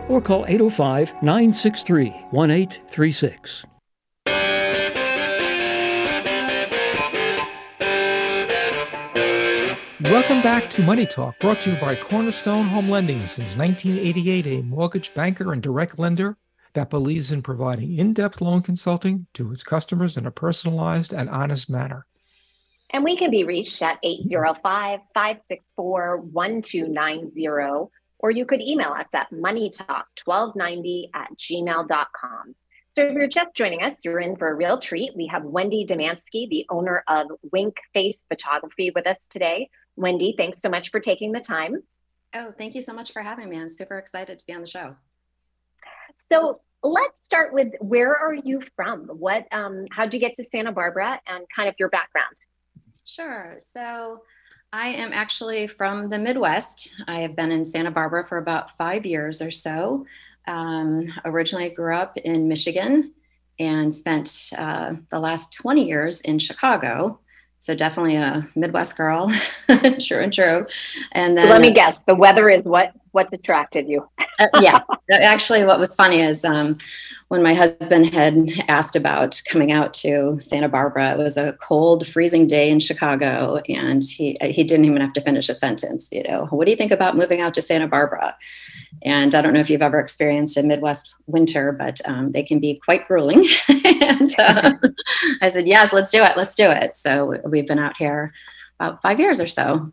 or 0.09 0.21
call 0.21 0.45
805 0.45 1.13
963 1.21 2.09
1836. 2.31 3.65
Welcome 10.03 10.41
back 10.41 10.67
to 10.71 10.81
Money 10.81 11.05
Talk, 11.05 11.39
brought 11.39 11.61
to 11.61 11.71
you 11.71 11.79
by 11.79 11.95
Cornerstone 11.95 12.65
Home 12.65 12.89
Lending 12.89 13.23
since 13.23 13.55
1988, 13.55 14.47
a 14.47 14.63
mortgage 14.63 15.13
banker 15.13 15.53
and 15.53 15.61
direct 15.61 15.99
lender 15.99 16.37
that 16.73 16.89
believes 16.89 17.31
in 17.31 17.43
providing 17.43 17.99
in 17.99 18.11
depth 18.11 18.41
loan 18.41 18.63
consulting 18.63 19.27
to 19.35 19.51
its 19.51 19.61
customers 19.61 20.17
in 20.17 20.25
a 20.25 20.31
personalized 20.31 21.13
and 21.13 21.29
honest 21.29 21.69
manner. 21.69 22.07
And 22.89 23.03
we 23.03 23.15
can 23.15 23.29
be 23.29 23.43
reached 23.43 23.79
at 23.83 23.99
805 24.01 25.01
564 25.13 26.17
1290, 26.17 27.47
or 28.17 28.31
you 28.31 28.45
could 28.47 28.61
email 28.61 28.89
us 28.89 29.07
at 29.13 29.31
moneytalk1290 29.31 31.09
at 31.13 31.29
gmail.com. 31.37 32.55
So 32.93 33.03
if 33.03 33.13
you're 33.13 33.27
just 33.27 33.53
joining 33.53 33.83
us, 33.83 33.97
you're 34.03 34.19
in 34.19 34.35
for 34.35 34.49
a 34.49 34.55
real 34.55 34.77
treat. 34.79 35.15
We 35.15 35.27
have 35.27 35.43
Wendy 35.43 35.85
Domanski, 35.85 36.49
the 36.49 36.65
owner 36.69 37.03
of 37.07 37.27
Wink 37.51 37.77
Face 37.93 38.25
Photography, 38.27 38.91
with 38.93 39.07
us 39.07 39.27
today. 39.29 39.69
Wendy, 40.01 40.33
thanks 40.35 40.61
so 40.61 40.69
much 40.69 40.89
for 40.89 40.99
taking 40.99 41.31
the 41.31 41.39
time. 41.39 41.83
Oh, 42.33 42.51
thank 42.57 42.73
you 42.73 42.81
so 42.81 42.91
much 42.91 43.13
for 43.13 43.21
having 43.21 43.49
me. 43.49 43.57
I'm 43.57 43.69
super 43.69 43.97
excited 43.97 44.39
to 44.39 44.45
be 44.47 44.53
on 44.53 44.61
the 44.61 44.67
show. 44.67 44.95
So 46.31 46.61
let's 46.83 47.23
start 47.23 47.53
with 47.53 47.73
where 47.79 48.15
are 48.15 48.33
you 48.33 48.63
from? 48.75 49.05
What, 49.07 49.45
um, 49.51 49.85
how'd 49.91 50.13
you 50.13 50.19
get 50.19 50.35
to 50.37 50.45
Santa 50.51 50.71
Barbara 50.71 51.21
and 51.27 51.45
kind 51.55 51.69
of 51.69 51.75
your 51.77 51.89
background? 51.89 52.35
Sure. 53.05 53.55
So 53.59 54.23
I 54.73 54.87
am 54.87 55.11
actually 55.13 55.67
from 55.67 56.09
the 56.09 56.17
Midwest. 56.17 56.95
I 57.07 57.19
have 57.19 57.35
been 57.35 57.51
in 57.51 57.63
Santa 57.63 57.91
Barbara 57.91 58.25
for 58.25 58.39
about 58.39 58.75
five 58.77 59.05
years 59.05 59.41
or 59.41 59.51
so. 59.51 60.05
Um, 60.47 61.13
originally, 61.25 61.69
grew 61.69 61.95
up 61.95 62.17
in 62.17 62.47
Michigan 62.47 63.13
and 63.59 63.93
spent 63.93 64.49
uh, 64.57 64.93
the 65.09 65.19
last 65.19 65.53
20 65.53 65.85
years 65.85 66.21
in 66.21 66.39
Chicago. 66.39 67.19
So 67.61 67.75
definitely 67.75 68.15
a 68.15 68.49
Midwest 68.55 68.97
girl, 68.97 69.29
true 69.99 70.23
and 70.23 70.33
true. 70.33 70.65
And 71.11 71.35
then, 71.35 71.47
so 71.47 71.53
let 71.53 71.61
me 71.61 71.71
guess, 71.71 72.01
the 72.01 72.15
weather 72.15 72.49
is 72.49 72.63
what 72.63 72.91
what's 73.11 73.33
attracted 73.33 73.87
you? 73.87 74.07
uh, 74.39 74.47
yeah, 74.61 74.79
actually, 75.11 75.63
what 75.65 75.79
was 75.79 75.95
funny 75.95 76.21
is 76.21 76.43
um, 76.43 76.77
when 77.27 77.43
my 77.43 77.53
husband 77.53 78.13
had 78.13 78.49
asked 78.67 78.95
about 78.95 79.41
coming 79.49 79.71
out 79.71 79.93
to 79.95 80.39
Santa 80.39 80.69
Barbara, 80.69 81.13
it 81.13 81.17
was 81.17 81.37
a 81.37 81.53
cold, 81.53 82.07
freezing 82.07 82.47
day 82.47 82.69
in 82.69 82.79
Chicago, 82.79 83.61
and 83.69 84.03
he 84.03 84.35
he 84.41 84.63
didn't 84.63 84.85
even 84.85 85.01
have 85.01 85.13
to 85.13 85.21
finish 85.21 85.49
a 85.49 85.53
sentence. 85.53 86.09
You 86.11 86.23
know, 86.23 86.47
what 86.49 86.65
do 86.65 86.71
you 86.71 86.77
think 86.77 86.91
about 86.91 87.17
moving 87.17 87.41
out 87.41 87.53
to 87.55 87.61
Santa 87.61 87.87
Barbara? 87.87 88.35
And 89.03 89.33
I 89.33 89.41
don't 89.41 89.53
know 89.53 89.59
if 89.59 89.69
you've 89.69 89.81
ever 89.81 89.99
experienced 89.99 90.57
a 90.57 90.63
Midwest 90.63 91.15
winter, 91.25 91.71
but 91.71 92.01
um, 92.05 92.31
they 92.33 92.43
can 92.43 92.59
be 92.59 92.79
quite 92.83 93.07
grueling. 93.07 93.47
and 93.85 94.29
uh, 94.37 94.73
I 95.41 95.49
said, 95.49 95.67
yes, 95.67 95.91
let's 95.91 96.11
do 96.11 96.23
it. 96.23 96.37
Let's 96.37 96.55
do 96.55 96.69
it. 96.69 96.95
So 96.95 97.39
we've 97.45 97.67
been 97.67 97.79
out 97.79 97.97
here 97.97 98.33
about 98.79 99.01
five 99.01 99.19
years 99.19 99.39
or 99.39 99.47
so. 99.47 99.91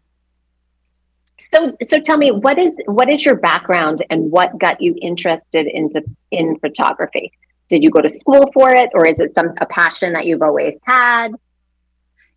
So, 1.53 1.77
so 1.83 2.01
tell 2.01 2.19
me, 2.19 2.31
what 2.31 2.59
is 2.59 2.77
what 2.87 3.09
is 3.09 3.25
your 3.25 3.37
background 3.37 4.05
and 4.11 4.31
what 4.31 4.59
got 4.59 4.81
you 4.81 4.97
interested 5.01 5.67
into 5.67 6.03
in 6.31 6.59
photography? 6.59 7.33
Did 7.69 7.83
you 7.83 7.91
go 7.91 8.01
to 8.01 8.09
school 8.21 8.51
for 8.53 8.71
it, 8.71 8.91
or 8.95 9.07
is 9.07 9.19
it 9.21 9.35
some 9.35 9.55
a 9.61 9.67
passion 9.67 10.13
that 10.13 10.27
you've 10.27 10.43
always 10.43 10.75
had? 10.85 11.33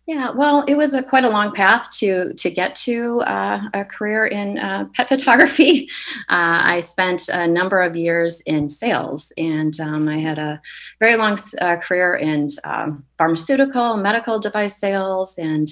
Yeah, 0.06 0.30
well, 0.30 0.64
it 0.66 0.74
was 0.74 0.94
a, 0.94 1.02
quite 1.02 1.24
a 1.24 1.30
long 1.30 1.52
path 1.52 1.88
to 1.98 2.34
to 2.34 2.50
get 2.50 2.74
to 2.86 3.20
uh, 3.20 3.60
a 3.72 3.84
career 3.84 4.26
in 4.26 4.58
uh, 4.58 4.86
pet 4.94 5.08
photography. 5.08 5.88
Uh, 6.28 6.60
I 6.64 6.80
spent 6.80 7.28
a 7.28 7.46
number 7.46 7.80
of 7.80 7.94
years 7.94 8.40
in 8.42 8.68
sales, 8.68 9.32
and 9.36 9.78
um, 9.80 10.08
I 10.08 10.18
had 10.18 10.38
a 10.38 10.60
very 10.98 11.16
long 11.16 11.36
uh, 11.60 11.76
career 11.76 12.14
in 12.14 12.46
um, 12.64 13.04
pharmaceutical, 13.18 13.96
medical 13.96 14.38
device 14.38 14.78
sales, 14.78 15.36
and 15.36 15.68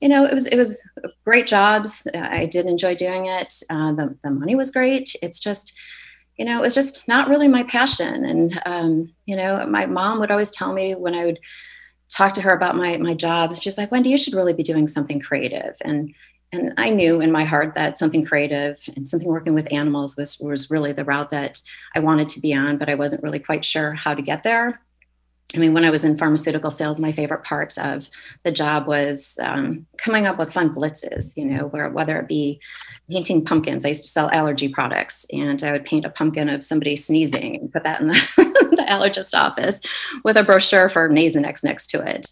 you 0.00 0.08
know, 0.08 0.24
it 0.24 0.34
was 0.34 0.46
it 0.46 0.56
was 0.56 0.86
great 1.24 1.46
jobs. 1.46 2.06
I 2.14 2.46
did 2.46 2.66
enjoy 2.66 2.94
doing 2.94 3.26
it. 3.26 3.54
Uh, 3.70 3.92
the 3.92 4.16
the 4.22 4.30
money 4.30 4.54
was 4.54 4.70
great. 4.70 5.14
It's 5.22 5.40
just, 5.40 5.76
you 6.38 6.44
know, 6.44 6.58
it 6.58 6.62
was 6.62 6.74
just 6.74 7.08
not 7.08 7.28
really 7.28 7.48
my 7.48 7.62
passion. 7.62 8.24
And 8.24 8.60
um, 8.66 9.14
you 9.24 9.36
know, 9.36 9.66
my 9.66 9.86
mom 9.86 10.18
would 10.20 10.30
always 10.30 10.50
tell 10.50 10.72
me 10.72 10.94
when 10.94 11.14
I 11.14 11.24
would 11.26 11.38
talk 12.08 12.34
to 12.34 12.42
her 12.42 12.52
about 12.52 12.76
my 12.76 12.96
my 12.98 13.14
jobs, 13.14 13.60
she's 13.60 13.78
like, 13.78 13.90
Wendy, 13.90 14.10
you 14.10 14.18
should 14.18 14.34
really 14.34 14.52
be 14.52 14.62
doing 14.62 14.86
something 14.86 15.20
creative. 15.20 15.76
And 15.80 16.14
and 16.52 16.72
I 16.76 16.90
knew 16.90 17.20
in 17.20 17.32
my 17.32 17.44
heart 17.44 17.74
that 17.74 17.98
something 17.98 18.24
creative 18.24 18.78
and 18.94 19.06
something 19.06 19.28
working 19.28 19.54
with 19.54 19.72
animals 19.72 20.16
was 20.16 20.38
was 20.40 20.70
really 20.70 20.92
the 20.92 21.04
route 21.04 21.30
that 21.30 21.60
I 21.94 22.00
wanted 22.00 22.28
to 22.30 22.40
be 22.40 22.54
on, 22.54 22.76
but 22.78 22.88
I 22.88 22.94
wasn't 22.94 23.22
really 23.22 23.40
quite 23.40 23.64
sure 23.64 23.94
how 23.94 24.14
to 24.14 24.22
get 24.22 24.42
there. 24.42 24.80
I 25.54 25.58
mean, 25.58 25.74
when 25.74 25.84
I 25.84 25.90
was 25.90 26.04
in 26.04 26.18
pharmaceutical 26.18 26.72
sales, 26.72 26.98
my 26.98 27.12
favorite 27.12 27.44
part 27.44 27.78
of 27.78 28.08
the 28.42 28.50
job 28.50 28.88
was 28.88 29.38
um, 29.40 29.86
coming 29.96 30.26
up 30.26 30.38
with 30.38 30.52
fun 30.52 30.74
blitzes, 30.74 31.36
you 31.36 31.44
know, 31.44 31.68
where 31.68 31.88
whether 31.88 32.18
it 32.18 32.26
be 32.26 32.60
painting 33.08 33.44
pumpkins. 33.44 33.84
I 33.84 33.88
used 33.88 34.04
to 34.04 34.10
sell 34.10 34.30
allergy 34.32 34.68
products 34.68 35.24
and 35.32 35.62
I 35.62 35.70
would 35.70 35.84
paint 35.84 36.04
a 36.04 36.10
pumpkin 36.10 36.48
of 36.48 36.64
somebody 36.64 36.96
sneezing 36.96 37.56
and 37.56 37.72
put 37.72 37.84
that 37.84 38.00
in 38.00 38.08
the, 38.08 38.14
the 38.76 38.86
allergist 38.88 39.38
office 39.38 39.80
with 40.24 40.36
a 40.36 40.42
brochure 40.42 40.88
for 40.88 41.08
Nasonex 41.08 41.62
next 41.62 41.86
to 41.88 42.06
it. 42.06 42.28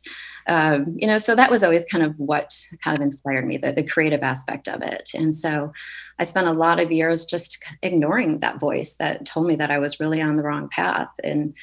Um, 0.47 0.97
you 0.99 1.07
know, 1.07 1.19
so 1.19 1.35
that 1.35 1.51
was 1.51 1.63
always 1.63 1.85
kind 1.87 2.05
of 2.05 2.19
what 2.19 2.53
kind 2.83 2.97
of 2.97 3.03
inspired 3.03 3.47
me, 3.47 3.57
the, 3.57 3.73
the 3.73 3.83
creative 3.83 4.23
aspect 4.23 4.69
of 4.69 4.83
it. 4.83 5.11
And 5.15 5.35
so 5.35 5.73
I 6.19 6.25
spent 6.25 6.49
a 6.49 6.53
lot 6.53 6.81
of 6.81 6.93
years 6.93 7.25
just 7.25 7.65
ignoring 7.83 8.41
that 8.41 8.61
voice 8.61 8.97
that 8.97 9.25
told 9.25 9.47
me 9.47 9.57
that 9.57 9.71
I 9.71 9.79
was 9.79 10.01
really 10.01 10.21
on 10.21 10.37
the 10.37 10.43
wrong 10.43 10.69
path. 10.69 11.09
And 11.23 11.55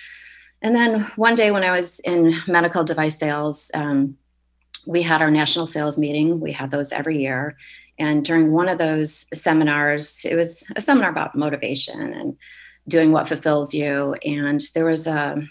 and 0.62 0.76
then 0.76 1.02
one 1.16 1.36
day 1.36 1.52
when 1.52 1.64
I 1.64 1.72
was 1.72 2.00
in 2.02 2.34
medical 2.48 2.84
device 2.84 3.18
sales, 3.18 3.72
um, 3.74 4.18
we 4.86 5.02
had 5.02 5.22
our 5.22 5.32
national 5.32 5.66
sales 5.66 5.98
meeting. 6.00 6.40
We 6.40 6.52
had 6.52 6.72
those 6.72 6.92
every 6.92 7.20
year. 7.22 7.58
And 8.00 8.26
during 8.26 8.52
one 8.52 8.68
of 8.68 8.78
those 8.78 9.26
seminars, 9.34 10.26
it 10.26 10.36
was 10.36 10.70
a 10.76 10.82
seminar 10.82 11.10
about 11.10 11.36
motivation 11.36 12.14
and 12.14 12.38
doing 12.88 13.12
what 13.12 13.28
fulfills 13.28 13.74
you. 13.74 14.16
And 14.26 14.62
there 14.74 14.86
was 14.86 15.06
a, 15.08 15.48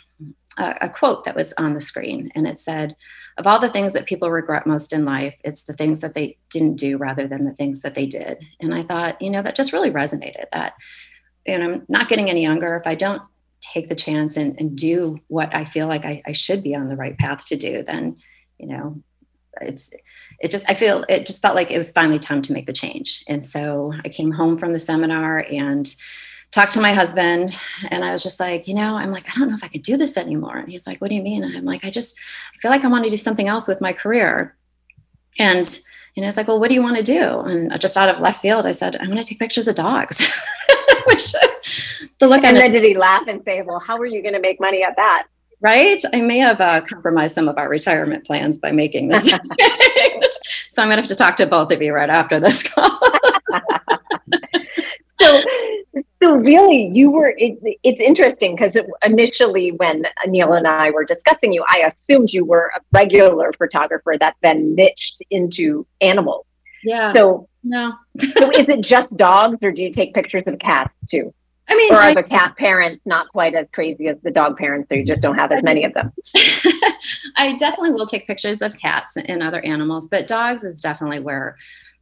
a, 0.58 0.74
a 0.82 0.88
quote 0.88 1.24
that 1.24 1.36
was 1.36 1.52
on 1.58 1.74
the 1.74 1.80
screen, 1.80 2.30
and 2.34 2.46
it 2.46 2.58
said, 2.58 2.96
Of 3.38 3.46
all 3.46 3.60
the 3.60 3.68
things 3.68 3.92
that 3.92 4.06
people 4.06 4.30
regret 4.30 4.66
most 4.66 4.92
in 4.92 5.04
life, 5.04 5.34
it's 5.44 5.62
the 5.62 5.74
things 5.74 6.00
that 6.00 6.14
they 6.14 6.38
didn't 6.48 6.76
do 6.76 6.96
rather 6.96 7.28
than 7.28 7.44
the 7.44 7.54
things 7.54 7.82
that 7.82 7.94
they 7.94 8.06
did. 8.06 8.44
And 8.60 8.74
I 8.74 8.82
thought, 8.82 9.22
you 9.22 9.30
know, 9.30 9.42
that 9.42 9.54
just 9.54 9.72
really 9.72 9.90
resonated 9.90 10.46
that, 10.52 10.74
you 11.46 11.56
know, 11.56 11.64
I'm 11.64 11.86
not 11.88 12.08
getting 12.08 12.28
any 12.28 12.42
younger. 12.42 12.74
If 12.74 12.86
I 12.86 12.96
don't 12.96 13.22
take 13.60 13.88
the 13.88 13.94
chance 13.94 14.36
and, 14.36 14.58
and 14.58 14.76
do 14.76 15.20
what 15.28 15.54
I 15.54 15.64
feel 15.64 15.86
like 15.86 16.04
I, 16.04 16.22
I 16.26 16.32
should 16.32 16.62
be 16.62 16.74
on 16.74 16.88
the 16.88 16.96
right 16.96 17.16
path 17.18 17.46
to 17.46 17.56
do, 17.56 17.82
then, 17.82 18.16
you 18.58 18.66
know, 18.66 19.02
it's 19.60 19.90
it 20.38 20.50
just 20.50 20.68
i 20.70 20.74
feel 20.74 21.04
it 21.08 21.26
just 21.26 21.42
felt 21.42 21.56
like 21.56 21.70
it 21.70 21.76
was 21.76 21.90
finally 21.92 22.18
time 22.18 22.40
to 22.40 22.52
make 22.52 22.66
the 22.66 22.72
change 22.72 23.24
and 23.26 23.44
so 23.44 23.92
i 24.04 24.08
came 24.08 24.30
home 24.30 24.56
from 24.56 24.72
the 24.72 24.78
seminar 24.78 25.44
and 25.50 25.96
talked 26.52 26.72
to 26.72 26.80
my 26.80 26.92
husband 26.92 27.58
and 27.90 28.04
i 28.04 28.12
was 28.12 28.22
just 28.22 28.38
like 28.38 28.68
you 28.68 28.74
know 28.74 28.94
i'm 28.94 29.10
like 29.10 29.28
i 29.28 29.38
don't 29.38 29.48
know 29.48 29.54
if 29.54 29.64
i 29.64 29.68
could 29.68 29.82
do 29.82 29.96
this 29.96 30.16
anymore 30.16 30.56
and 30.56 30.70
he's 30.70 30.86
like 30.86 31.00
what 31.00 31.08
do 31.08 31.14
you 31.14 31.22
mean 31.22 31.42
and 31.42 31.56
i'm 31.56 31.64
like 31.64 31.84
i 31.84 31.90
just 31.90 32.18
i 32.54 32.58
feel 32.58 32.70
like 32.70 32.84
i 32.84 32.88
want 32.88 33.04
to 33.04 33.10
do 33.10 33.16
something 33.16 33.48
else 33.48 33.66
with 33.66 33.80
my 33.80 33.92
career 33.92 34.56
and 35.38 35.80
and 36.16 36.24
I 36.24 36.28
was 36.28 36.36
like, 36.36 36.48
well, 36.48 36.58
what 36.58 36.68
do 36.68 36.74
you 36.74 36.82
want 36.82 36.96
to 36.96 37.02
do? 37.02 37.22
And 37.22 37.80
just 37.80 37.96
out 37.96 38.08
of 38.08 38.20
left 38.20 38.40
field, 38.40 38.66
I 38.66 38.72
said, 38.72 38.96
I'm 38.96 39.06
going 39.06 39.20
to 39.20 39.26
take 39.26 39.38
pictures 39.38 39.68
of 39.68 39.76
dogs. 39.76 40.20
Which 41.06 41.32
the 42.18 42.28
look 42.28 42.44
and 42.44 42.56
then 42.56 42.72
did 42.72 42.84
he 42.84 42.94
laugh 42.94 43.26
and 43.26 43.42
say, 43.44 43.62
well, 43.62 43.80
how 43.80 43.96
are 43.96 44.06
you 44.06 44.22
going 44.22 44.34
to 44.34 44.40
make 44.40 44.60
money 44.60 44.82
at 44.82 44.96
that? 44.96 45.26
Right. 45.62 46.02
I 46.14 46.22
may 46.22 46.38
have 46.38 46.60
uh, 46.60 46.80
compromised 46.80 47.34
some 47.34 47.46
of 47.46 47.58
our 47.58 47.68
retirement 47.68 48.24
plans 48.24 48.56
by 48.56 48.72
making 48.72 49.08
this. 49.08 49.30
so 50.68 50.82
I'm 50.82 50.88
going 50.88 50.96
to 50.96 51.02
have 51.02 51.06
to 51.08 51.14
talk 51.14 51.36
to 51.36 51.46
both 51.46 51.70
of 51.70 51.82
you 51.82 51.92
right 51.92 52.08
after 52.08 52.40
this 52.40 52.62
call. 52.62 52.98
so, 55.20 55.42
so 56.22 56.32
really, 56.32 56.90
you 56.94 57.10
were. 57.10 57.34
It, 57.36 57.58
it's 57.82 58.00
interesting 58.00 58.56
because 58.56 58.74
it, 58.74 58.86
initially, 59.04 59.72
when 59.72 60.06
Neil 60.26 60.54
and 60.54 60.66
I 60.66 60.92
were 60.92 61.04
discussing 61.04 61.52
you, 61.52 61.62
I 61.68 61.80
assumed 61.80 62.32
you 62.32 62.46
were 62.46 62.72
a 62.74 62.80
regular 62.92 63.52
photographer 63.52 64.14
that 64.18 64.36
then 64.42 64.74
niched 64.74 65.20
into 65.30 65.86
animals. 66.00 66.56
Yeah. 66.84 67.12
So 67.12 67.48
no. 67.62 67.92
so 68.36 68.50
is 68.50 68.68
it 68.68 68.80
just 68.80 69.16
dogs, 69.16 69.58
or 69.62 69.72
do 69.72 69.82
you 69.82 69.92
take 69.92 70.14
pictures 70.14 70.44
of 70.46 70.58
cats 70.58 70.94
too? 71.10 71.34
I 71.68 71.76
mean, 71.76 71.92
or 71.92 71.98
are 71.98 72.02
I, 72.02 72.14
the 72.14 72.24
cat 72.24 72.56
parents 72.58 73.00
not 73.06 73.28
quite 73.28 73.54
as 73.54 73.66
crazy 73.72 74.08
as 74.08 74.16
the 74.22 74.30
dog 74.30 74.56
parents, 74.56 74.88
so 74.88 74.96
you 74.96 75.04
just 75.04 75.20
don't 75.20 75.38
have 75.38 75.52
as 75.52 75.62
many 75.62 75.84
of 75.84 75.94
them? 75.94 76.12
I 77.36 77.54
definitely 77.56 77.92
will 77.92 78.06
take 78.06 78.26
pictures 78.26 78.60
of 78.60 78.76
cats 78.76 79.16
and 79.16 79.40
other 79.40 79.64
animals, 79.64 80.08
but 80.08 80.26
dogs 80.26 80.64
is 80.64 80.80
definitely 80.80 81.20
where 81.20 81.56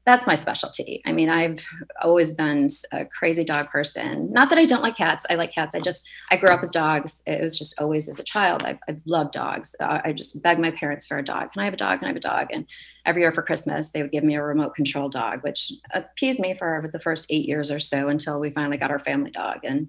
that's 0.09 0.27
my 0.27 0.35
specialty. 0.35 1.03
I 1.05 1.13
mean, 1.13 1.29
I've 1.29 1.65
always 2.01 2.33
been 2.33 2.69
a 2.93 3.05
crazy 3.05 3.45
dog 3.45 3.69
person. 3.69 4.33
Not 4.33 4.49
that 4.49 4.59
I 4.59 4.65
don't 4.65 4.83
like 4.83 4.97
cats. 4.97 5.27
I 5.29 5.35
like 5.35 5.53
cats. 5.53 5.75
I 5.75 5.81
just, 5.81 6.09
I 6.31 6.37
grew 6.37 6.49
up 6.49 6.63
with 6.63 6.73
dogs. 6.73 7.23
It 7.27 7.43
was 7.43 7.59
just 7.59 7.79
always 7.79 8.09
as 8.09 8.19
a 8.19 8.23
child. 8.25 8.65
I've, 8.65 8.79
I've 8.89 9.03
loved 9.05 9.33
dogs. 9.33 9.77
Uh, 9.79 10.01
I 10.03 10.13
just 10.13 10.43
begged 10.43 10.61
my 10.61 10.71
parents 10.71 11.07
for 11.07 11.19
a 11.19 11.23
dog. 11.23 11.53
Can 11.53 11.61
I 11.61 11.67
have 11.67 11.75
a 11.75 11.77
dog? 11.77 11.99
Can 11.99 12.07
I 12.07 12.09
have 12.09 12.17
a 12.17 12.21
dog? 12.21 12.49
And 12.51 12.67
every 13.05 13.21
year 13.21 13.33
for 13.33 13.43
Christmas, 13.43 13.91
they 13.91 14.01
would 14.01 14.13
give 14.13 14.25
me 14.25 14.35
a 14.35 14.43
remote 14.43 14.75
control 14.75 15.11
dog, 15.11 15.43
which 15.43 15.73
appeased 15.93 16.41
me 16.41 16.55
for 16.55 16.89
the 16.91 16.99
first 16.99 17.27
eight 17.29 17.47
years 17.47 17.71
or 17.71 17.79
so 17.79 18.09
until 18.09 18.41
we 18.41 18.51
finally 18.51 18.79
got 18.79 18.91
our 18.91 18.99
family 18.99 19.31
dog. 19.31 19.59
And 19.63 19.89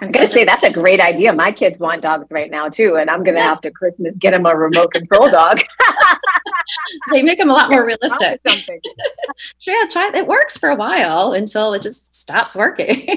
I'm 0.00 0.08
gonna 0.08 0.28
say 0.28 0.44
that's 0.44 0.64
a 0.64 0.72
great 0.72 1.00
idea. 1.00 1.32
My 1.32 1.52
kids 1.52 1.78
want 1.78 2.02
dogs 2.02 2.26
right 2.30 2.50
now 2.50 2.68
too, 2.68 2.96
and 2.96 3.08
I'm 3.08 3.22
gonna 3.22 3.42
have 3.42 3.60
to 3.62 3.70
Christmas 3.70 4.14
get 4.18 4.32
them 4.32 4.46
a 4.46 4.54
remote 4.54 4.92
control 4.92 5.30
dog. 5.30 5.60
they 7.12 7.22
make 7.22 7.38
them 7.38 7.50
a 7.50 7.52
lot 7.52 7.70
more 7.70 7.84
realistic. 7.84 8.40
yeah, 9.60 9.84
try 9.90 10.10
it 10.14 10.26
works 10.26 10.56
for 10.56 10.68
a 10.68 10.74
while 10.74 11.32
until 11.32 11.74
it 11.74 11.82
just 11.82 12.14
stops 12.14 12.54
working, 12.54 13.08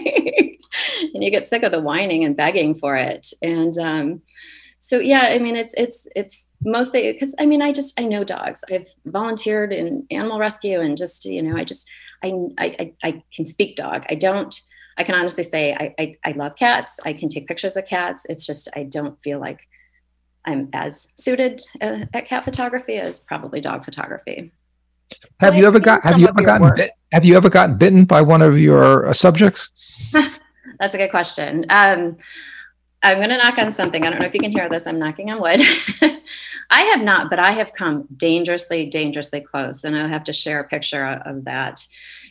and 1.13 1.23
you 1.23 1.31
get 1.31 1.47
sick 1.47 1.63
of 1.63 1.71
the 1.71 1.81
whining 1.81 2.23
and 2.23 2.35
begging 2.35 2.75
for 2.75 2.95
it. 2.95 3.27
And 3.41 3.77
um, 3.77 4.21
so, 4.79 4.99
yeah, 4.99 5.29
I 5.31 5.39
mean, 5.39 5.55
it's 5.55 5.73
it's 5.75 6.07
it's 6.15 6.49
mostly 6.61 7.11
because 7.11 7.35
I 7.39 7.45
mean, 7.45 7.61
I 7.61 7.71
just 7.71 7.99
I 7.99 8.03
know 8.03 8.23
dogs. 8.23 8.63
I've 8.71 8.87
volunteered 9.05 9.73
in 9.73 10.05
animal 10.11 10.39
rescue, 10.39 10.79
and 10.79 10.97
just 10.97 11.25
you 11.25 11.41
know, 11.41 11.55
I 11.55 11.63
just 11.63 11.89
I 12.23 12.33
I 12.57 12.93
I 13.03 13.23
can 13.33 13.45
speak 13.45 13.75
dog. 13.75 14.05
I 14.09 14.15
don't 14.15 14.59
I 14.97 15.03
can 15.03 15.15
honestly 15.15 15.43
say 15.43 15.73
I, 15.73 15.93
I, 15.99 16.15
I 16.25 16.31
love 16.31 16.55
cats. 16.55 16.99
I 17.05 17.13
can 17.13 17.29
take 17.29 17.47
pictures 17.47 17.77
of 17.77 17.85
cats. 17.85 18.25
It's 18.29 18.45
just 18.45 18.67
I 18.75 18.83
don't 18.83 19.21
feel 19.21 19.39
like 19.39 19.67
I'm 20.45 20.69
as 20.73 21.13
suited 21.15 21.61
uh, 21.81 22.05
at 22.13 22.25
cat 22.25 22.43
photography 22.43 22.95
as 22.97 23.19
probably 23.19 23.61
dog 23.61 23.85
photography. 23.85 24.51
Have 25.39 25.55
you 25.55 25.67
ever 25.67 25.79
got 25.79 26.03
have 26.03 26.19
you 26.19 26.27
ever 26.27 26.41
gotten 26.41 26.75
bit, 26.75 26.91
have 27.11 27.25
you 27.25 27.37
ever 27.37 27.49
gotten 27.49 27.77
bitten 27.77 28.05
by 28.05 28.21
one 28.21 28.41
of 28.41 28.57
your 28.57 29.07
uh, 29.07 29.13
subjects? 29.13 29.69
That's 30.79 30.93
a 30.93 30.97
good 30.97 31.11
question. 31.11 31.65
Um, 31.69 32.17
I'm 33.03 33.17
going 33.17 33.29
to 33.29 33.37
knock 33.37 33.57
on 33.57 33.71
something. 33.71 34.03
I 34.03 34.09
don't 34.09 34.19
know 34.19 34.25
if 34.25 34.33
you 34.33 34.39
can 34.39 34.51
hear 34.51 34.67
this. 34.69 34.87
I'm 34.87 34.99
knocking 34.99 35.31
on 35.31 35.39
wood. 35.39 35.61
I 36.69 36.81
have 36.81 37.01
not, 37.01 37.29
but 37.29 37.39
I 37.39 37.51
have 37.51 37.71
come 37.73 38.07
dangerously, 38.15 38.87
dangerously 38.87 39.41
close. 39.41 39.83
And 39.83 39.95
I'll 39.95 40.07
have 40.07 40.23
to 40.25 40.33
share 40.33 40.59
a 40.59 40.67
picture 40.67 41.05
of 41.05 41.45
that. 41.45 41.85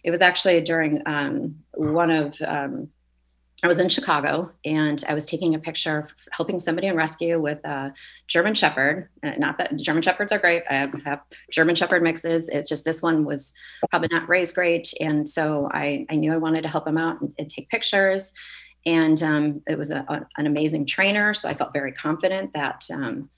It 0.06 0.12
was 0.12 0.22
actually 0.22 0.60
during 0.60 1.02
um, 1.04 1.56
one 1.74 2.12
of, 2.12 2.40
um, 2.40 2.88
I 3.64 3.66
was 3.66 3.80
in 3.80 3.88
Chicago 3.88 4.52
and 4.64 5.02
I 5.08 5.14
was 5.14 5.26
taking 5.26 5.56
a 5.56 5.58
picture 5.58 6.06
helping 6.30 6.60
somebody 6.60 6.86
in 6.86 6.94
rescue 6.94 7.40
with 7.40 7.58
a 7.64 7.92
German 8.28 8.54
Shepherd. 8.54 9.08
Not 9.36 9.58
that 9.58 9.76
German 9.76 10.02
Shepherds 10.02 10.30
are 10.30 10.38
great. 10.38 10.62
I 10.70 10.88
have 11.04 11.22
German 11.50 11.74
Shepherd 11.74 12.04
mixes. 12.04 12.48
It's 12.48 12.68
just 12.68 12.84
this 12.84 13.02
one 13.02 13.24
was 13.24 13.52
probably 13.90 14.08
not 14.12 14.28
raised 14.28 14.54
great. 14.54 14.94
And 15.00 15.28
so 15.28 15.68
I, 15.72 16.06
I 16.08 16.14
knew 16.14 16.32
I 16.32 16.36
wanted 16.36 16.62
to 16.62 16.68
help 16.68 16.86
him 16.86 16.98
out 16.98 17.20
and, 17.20 17.34
and 17.36 17.48
take 17.48 17.68
pictures. 17.68 18.32
And 18.84 19.20
um, 19.24 19.62
it 19.66 19.76
was 19.76 19.90
a, 19.90 20.04
a, 20.08 20.24
an 20.36 20.46
amazing 20.46 20.86
trainer. 20.86 21.34
So 21.34 21.48
I 21.48 21.54
felt 21.54 21.72
very 21.72 21.90
confident 21.90 22.52
that 22.54 22.84
um, 22.94 23.28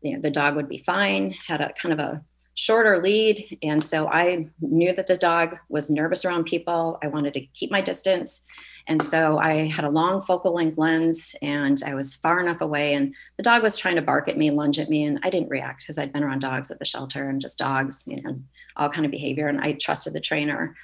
you 0.00 0.14
know, 0.14 0.22
the 0.22 0.30
dog 0.30 0.56
would 0.56 0.70
be 0.70 0.78
fine, 0.78 1.34
had 1.46 1.60
a 1.60 1.74
kind 1.74 1.92
of 1.92 1.98
a 1.98 2.22
shorter 2.54 2.98
lead. 2.98 3.58
And 3.62 3.84
so 3.84 4.08
I 4.08 4.48
knew 4.60 4.92
that 4.92 5.06
the 5.06 5.16
dog 5.16 5.58
was 5.68 5.90
nervous 5.90 6.24
around 6.24 6.44
people. 6.44 6.98
I 7.02 7.08
wanted 7.08 7.34
to 7.34 7.46
keep 7.46 7.70
my 7.70 7.80
distance. 7.80 8.44
And 8.86 9.02
so 9.02 9.38
I 9.38 9.68
had 9.68 9.84
a 9.84 9.90
long 9.90 10.20
focal 10.22 10.54
length 10.54 10.76
lens 10.76 11.34
and 11.40 11.80
I 11.86 11.94
was 11.94 12.14
far 12.14 12.40
enough 12.40 12.60
away. 12.60 12.92
And 12.94 13.14
the 13.36 13.42
dog 13.42 13.62
was 13.62 13.76
trying 13.76 13.96
to 13.96 14.02
bark 14.02 14.28
at 14.28 14.36
me, 14.36 14.50
lunge 14.50 14.78
at 14.78 14.90
me. 14.90 15.04
And 15.04 15.18
I 15.22 15.30
didn't 15.30 15.48
react 15.48 15.80
because 15.80 15.96
I'd 15.96 16.12
been 16.12 16.22
around 16.22 16.40
dogs 16.40 16.70
at 16.70 16.78
the 16.78 16.84
shelter 16.84 17.28
and 17.28 17.40
just 17.40 17.58
dogs, 17.58 18.06
you 18.06 18.20
know, 18.22 18.36
all 18.76 18.90
kind 18.90 19.06
of 19.06 19.10
behavior. 19.10 19.48
And 19.48 19.60
I 19.60 19.72
trusted 19.72 20.12
the 20.12 20.20
trainer. 20.20 20.74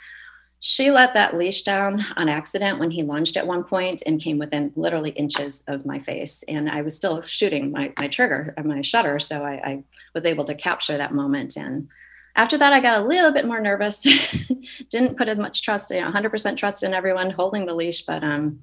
She 0.62 0.90
let 0.90 1.14
that 1.14 1.38
leash 1.38 1.62
down 1.62 2.05
on 2.18 2.29
accident 2.29 2.79
when 2.79 2.90
he 2.90 3.03
lunged 3.03 3.38
at 3.38 3.46
one 3.46 3.64
point 3.64 4.03
and 4.05 4.20
came 4.20 4.38
within 4.38 4.70
literally 4.77 5.11
inches 5.11 5.64
of 5.66 5.87
my 5.87 5.99
face. 5.99 6.44
And 6.49 6.68
I 6.68 6.83
was 6.83 6.94
still 6.94 7.23
shooting 7.23 7.73
my, 7.73 7.94
my 7.99 8.09
trigger, 8.09 8.53
uh, 8.59 8.62
my 8.62 8.83
shutter. 8.83 9.18
So 9.18 9.42
I, 9.42 9.53
I 9.53 9.85
was 10.14 10.27
able 10.27 10.44
to 10.44 10.55
capture 10.55 10.99
that 10.99 11.14
moment. 11.14 11.57
And 11.57 11.88
after 12.37 12.59
that, 12.59 12.75
I 12.75 12.81
got 12.81 13.01
a 13.01 13.05
little 13.05 13.33
bit 13.33 13.46
more 13.46 13.59
nervous. 13.59 14.03
Didn't 14.90 15.16
put 15.16 15.29
as 15.29 15.38
much 15.38 15.62
trust, 15.62 15.90
you 15.90 16.03
know, 16.03 16.11
100% 16.11 16.57
trust 16.59 16.83
in 16.83 16.92
everyone 16.92 17.31
holding 17.31 17.64
the 17.64 17.75
leash, 17.75 18.03
but 18.03 18.23
um, 18.23 18.61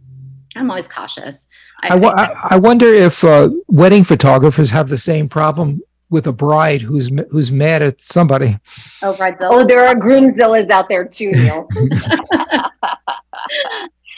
I'm 0.55 0.69
always 0.69 0.87
cautious. 0.87 1.47
I, 1.81 1.97
I, 1.97 2.35
I 2.51 2.57
wonder 2.57 2.93
if 2.93 3.23
uh, 3.23 3.49
wedding 3.67 4.03
photographers 4.03 4.69
have 4.69 4.89
the 4.89 4.97
same 4.99 5.27
problem 5.27 5.81
with 6.09 6.27
a 6.27 6.31
bride 6.31 6.81
who's 6.81 7.09
who's 7.29 7.51
mad 7.51 7.81
at 7.81 8.01
somebody. 8.01 8.57
Oh, 9.01 9.13
bridezillas. 9.13 9.49
Oh, 9.51 9.65
there 9.65 9.85
are 9.85 9.95
groomzillas 9.95 10.69
out 10.69 10.89
there 10.89 11.05
too, 11.05 11.31
Neil. 11.31 11.67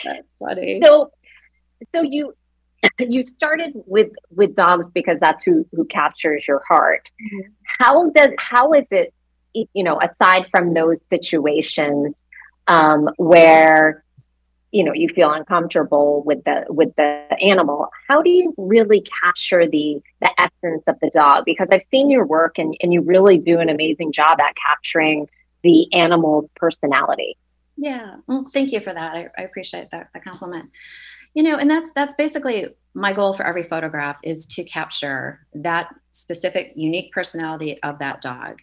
That's 0.03 0.37
funny. 0.37 0.79
So, 0.83 1.11
so 1.93 2.01
you 2.01 2.33
you 2.99 3.21
started 3.21 3.73
with 3.85 4.11
with 4.31 4.55
dogs 4.55 4.89
because 4.91 5.17
that's 5.19 5.43
who 5.43 5.65
who 5.73 5.85
captures 5.85 6.47
your 6.47 6.61
heart. 6.67 7.11
Mm-hmm. 7.21 7.51
How 7.79 8.09
does 8.11 8.31
how 8.37 8.73
is 8.73 8.87
it 8.91 9.13
you 9.53 9.83
know 9.83 9.99
aside 10.01 10.47
from 10.51 10.73
those 10.73 10.97
situations 11.09 12.15
um, 12.67 13.09
where 13.17 14.03
you 14.71 14.83
know 14.83 14.93
you 14.93 15.09
feel 15.09 15.31
uncomfortable 15.31 16.23
with 16.25 16.43
the 16.43 16.65
with 16.69 16.95
the 16.95 17.25
animal 17.41 17.89
how 18.07 18.21
do 18.21 18.29
you 18.29 18.53
really 18.57 19.01
capture 19.23 19.67
the 19.67 20.01
the 20.21 20.31
essence 20.39 20.83
of 20.87 20.95
the 21.01 21.09
dog? 21.11 21.45
Because 21.45 21.67
i've 21.71 21.87
seen 21.87 22.09
your 22.09 22.25
work 22.25 22.57
and, 22.57 22.75
and 22.81 22.93
you 22.93 23.01
really 23.01 23.37
do 23.37 23.59
an 23.59 23.69
amazing 23.69 24.11
job 24.11 24.39
at 24.39 24.55
capturing 24.55 25.27
the 25.61 25.91
animal's 25.93 26.49
personality. 26.55 27.37
Yeah. 27.75 28.17
Well 28.27 28.49
thank 28.53 28.71
you 28.71 28.79
for 28.79 28.93
that. 28.93 29.15
I, 29.15 29.29
I 29.37 29.43
appreciate 29.43 29.89
that 29.91 30.09
compliment. 30.23 30.69
You 31.33 31.43
know 31.43 31.57
and 31.57 31.69
that's 31.69 31.89
that's 31.95 32.15
basically 32.15 32.67
my 32.93 33.13
goal 33.13 33.33
for 33.33 33.45
every 33.45 33.63
photograph 33.63 34.17
is 34.23 34.45
to 34.47 34.63
capture 34.63 35.45
that 35.53 35.93
specific 36.11 36.73
unique 36.75 37.11
personality 37.11 37.81
of 37.83 37.99
that 37.99 38.21
dog. 38.21 38.61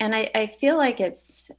And 0.00 0.14
i, 0.14 0.30
I 0.34 0.46
feel 0.46 0.76
like 0.76 1.00
it's 1.00 1.50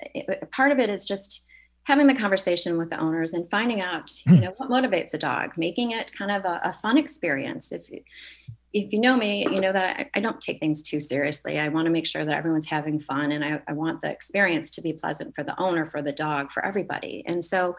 part 0.52 0.72
of 0.72 0.80
it 0.80 0.90
is 0.90 1.06
just 1.06 1.46
having 1.84 2.08
the 2.08 2.16
conversation 2.16 2.78
with 2.78 2.90
the 2.90 3.00
owners 3.00 3.34
and 3.34 3.50
finding 3.50 3.82
out 3.82 4.12
you 4.26 4.36
hmm. 4.36 4.42
know 4.42 4.54
what 4.58 4.70
motivates 4.70 5.14
a 5.14 5.18
dog 5.18 5.52
making 5.58 5.92
it 5.92 6.12
kind 6.18 6.32
of 6.32 6.46
a, 6.46 6.60
a 6.64 6.74
fun 6.74 6.98
experience. 6.98 7.72
If 7.72 7.90
if 8.72 8.94
you 8.94 9.00
know 9.00 9.18
me 9.18 9.46
you 9.50 9.60
know 9.60 9.74
that 9.74 10.00
I, 10.00 10.10
I, 10.14 10.22
don't 10.22 10.40
take 10.40 10.60
things 10.60 10.84
too 10.84 11.00
seriously. 11.00 11.60
I 11.60 11.70
want 11.70 11.86
to 11.86 11.92
make 11.92 12.06
sure 12.06 12.24
that 12.24 12.36
everyone's 12.36 12.68
having 12.68 13.00
fun 13.00 13.32
and 13.32 13.44
I, 13.44 13.62
I 13.68 13.74
want 13.74 14.02
the 14.02 14.12
experience 14.12 14.70
to 14.72 14.82
be 14.82 14.94
pleasant 14.94 15.34
for 15.34 15.44
the 15.44 15.60
owner 15.60 15.86
for 15.86 16.02
the 16.02 16.12
dog 16.12 16.52
for 16.52 16.64
everybody. 16.64 17.24
And 17.26 17.44
so 17.44 17.76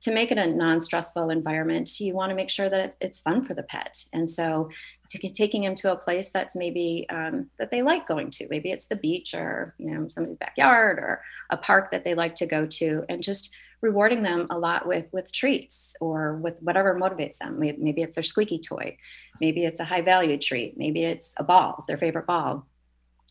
to 0.00 0.12
make 0.12 0.32
it 0.32 0.38
a 0.38 0.48
non-stressful 0.48 1.30
environment 1.30 1.88
you 2.00 2.12
want 2.14 2.30
to 2.30 2.36
make 2.36 2.50
sure 2.50 2.68
that 2.68 2.96
it's 3.00 3.20
fun 3.20 3.44
for 3.44 3.54
the 3.54 3.62
pet. 3.62 4.04
And 4.12 4.28
so 4.28 4.70
to 5.12 5.30
taking 5.30 5.62
them 5.62 5.74
to 5.76 5.92
a 5.92 5.96
place 5.96 6.30
that's 6.30 6.56
maybe 6.56 7.06
um, 7.10 7.50
that 7.58 7.70
they 7.70 7.82
like 7.82 8.06
going 8.06 8.30
to. 8.30 8.46
Maybe 8.48 8.70
it's 8.70 8.86
the 8.86 8.96
beach 8.96 9.34
or 9.34 9.74
you 9.78 9.90
know 9.90 10.08
somebody's 10.08 10.38
backyard 10.38 10.98
or 10.98 11.22
a 11.50 11.56
park 11.56 11.90
that 11.90 12.04
they 12.04 12.14
like 12.14 12.34
to 12.36 12.46
go 12.46 12.66
to 12.66 13.04
and 13.08 13.22
just 13.22 13.54
rewarding 13.82 14.22
them 14.22 14.46
a 14.50 14.58
lot 14.58 14.86
with 14.86 15.06
with 15.12 15.32
treats 15.32 15.94
or 16.00 16.36
with 16.36 16.60
whatever 16.62 16.98
motivates 16.98 17.38
them. 17.38 17.58
Maybe 17.58 18.02
it's 18.02 18.16
their 18.16 18.22
squeaky 18.22 18.58
toy. 18.58 18.96
Maybe 19.40 19.64
it's 19.64 19.80
a 19.80 19.84
high 19.84 20.02
value 20.02 20.38
treat. 20.38 20.78
Maybe 20.78 21.04
it's 21.04 21.34
a 21.36 21.44
ball 21.44 21.84
their 21.86 21.98
favorite 21.98 22.26
ball. 22.26 22.66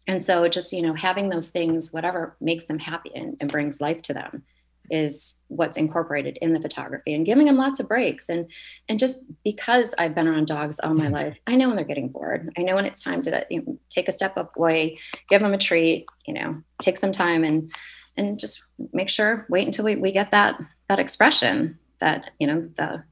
And 0.08 0.22
so 0.22 0.48
just 0.48 0.72
you 0.74 0.84
know 0.84 0.94
having 0.94 1.30
those 1.30 1.50
things 1.50 1.92
whatever 1.92 2.36
makes 2.40 2.66
them 2.66 2.80
happy 2.80 3.12
and, 3.16 3.38
and 3.40 3.52
brings 3.52 3.82
life 3.82 4.04
to 4.04 4.14
them 4.14 4.44
is 4.92 5.42
what's 5.48 5.78
incorporated 5.78 6.38
in 6.42 6.54
the 6.54 6.62
photography 6.62 7.14
and 7.14 7.26
giving 7.26 7.46
them 7.48 7.58
lots 7.58 7.80
of 7.80 7.88
breaks 7.88 8.30
and 8.30 8.52
and 8.90 9.00
just 9.00 9.24
because 9.44 9.96
I've 9.98 10.14
been 10.14 10.28
around 10.28 10.48
dogs 10.48 10.80
all 10.80 10.94
my 10.94 11.06
mm-hmm. 11.06 11.14
life, 11.14 11.40
I 11.48 11.56
know 11.56 11.68
when 11.68 11.78
they're 11.78 11.86
getting 11.86 12.10
bored. 12.10 12.52
I 12.58 12.62
know 12.62 12.76
when 12.76 12.86
it's 12.86 13.04
time 13.04 13.22
to 13.24 13.46
you 13.50 13.62
know, 13.62 13.80
take 13.90 14.08
a 14.08 14.12
step 14.12 14.38
up 14.38 14.56
away, 14.56 15.00
give 15.30 15.42
them 15.42 15.54
a 15.54 15.58
treat, 15.58 16.06
you 16.28 16.34
know, 16.34 16.62
take 16.80 16.98
some 16.98 17.12
time 17.12 17.44
and 17.44 17.72
and 18.18 18.40
just 18.40 18.66
make 18.92 19.10
sure 19.10 19.46
wait 19.50 19.66
until 19.66 19.86
we, 19.86 19.96
we 19.96 20.12
get 20.12 20.32
that 20.32 20.62
that 20.90 21.00
expression 21.00 21.80
that 22.00 22.32
you 22.40 22.48
know 22.48 22.62
the 22.62 23.04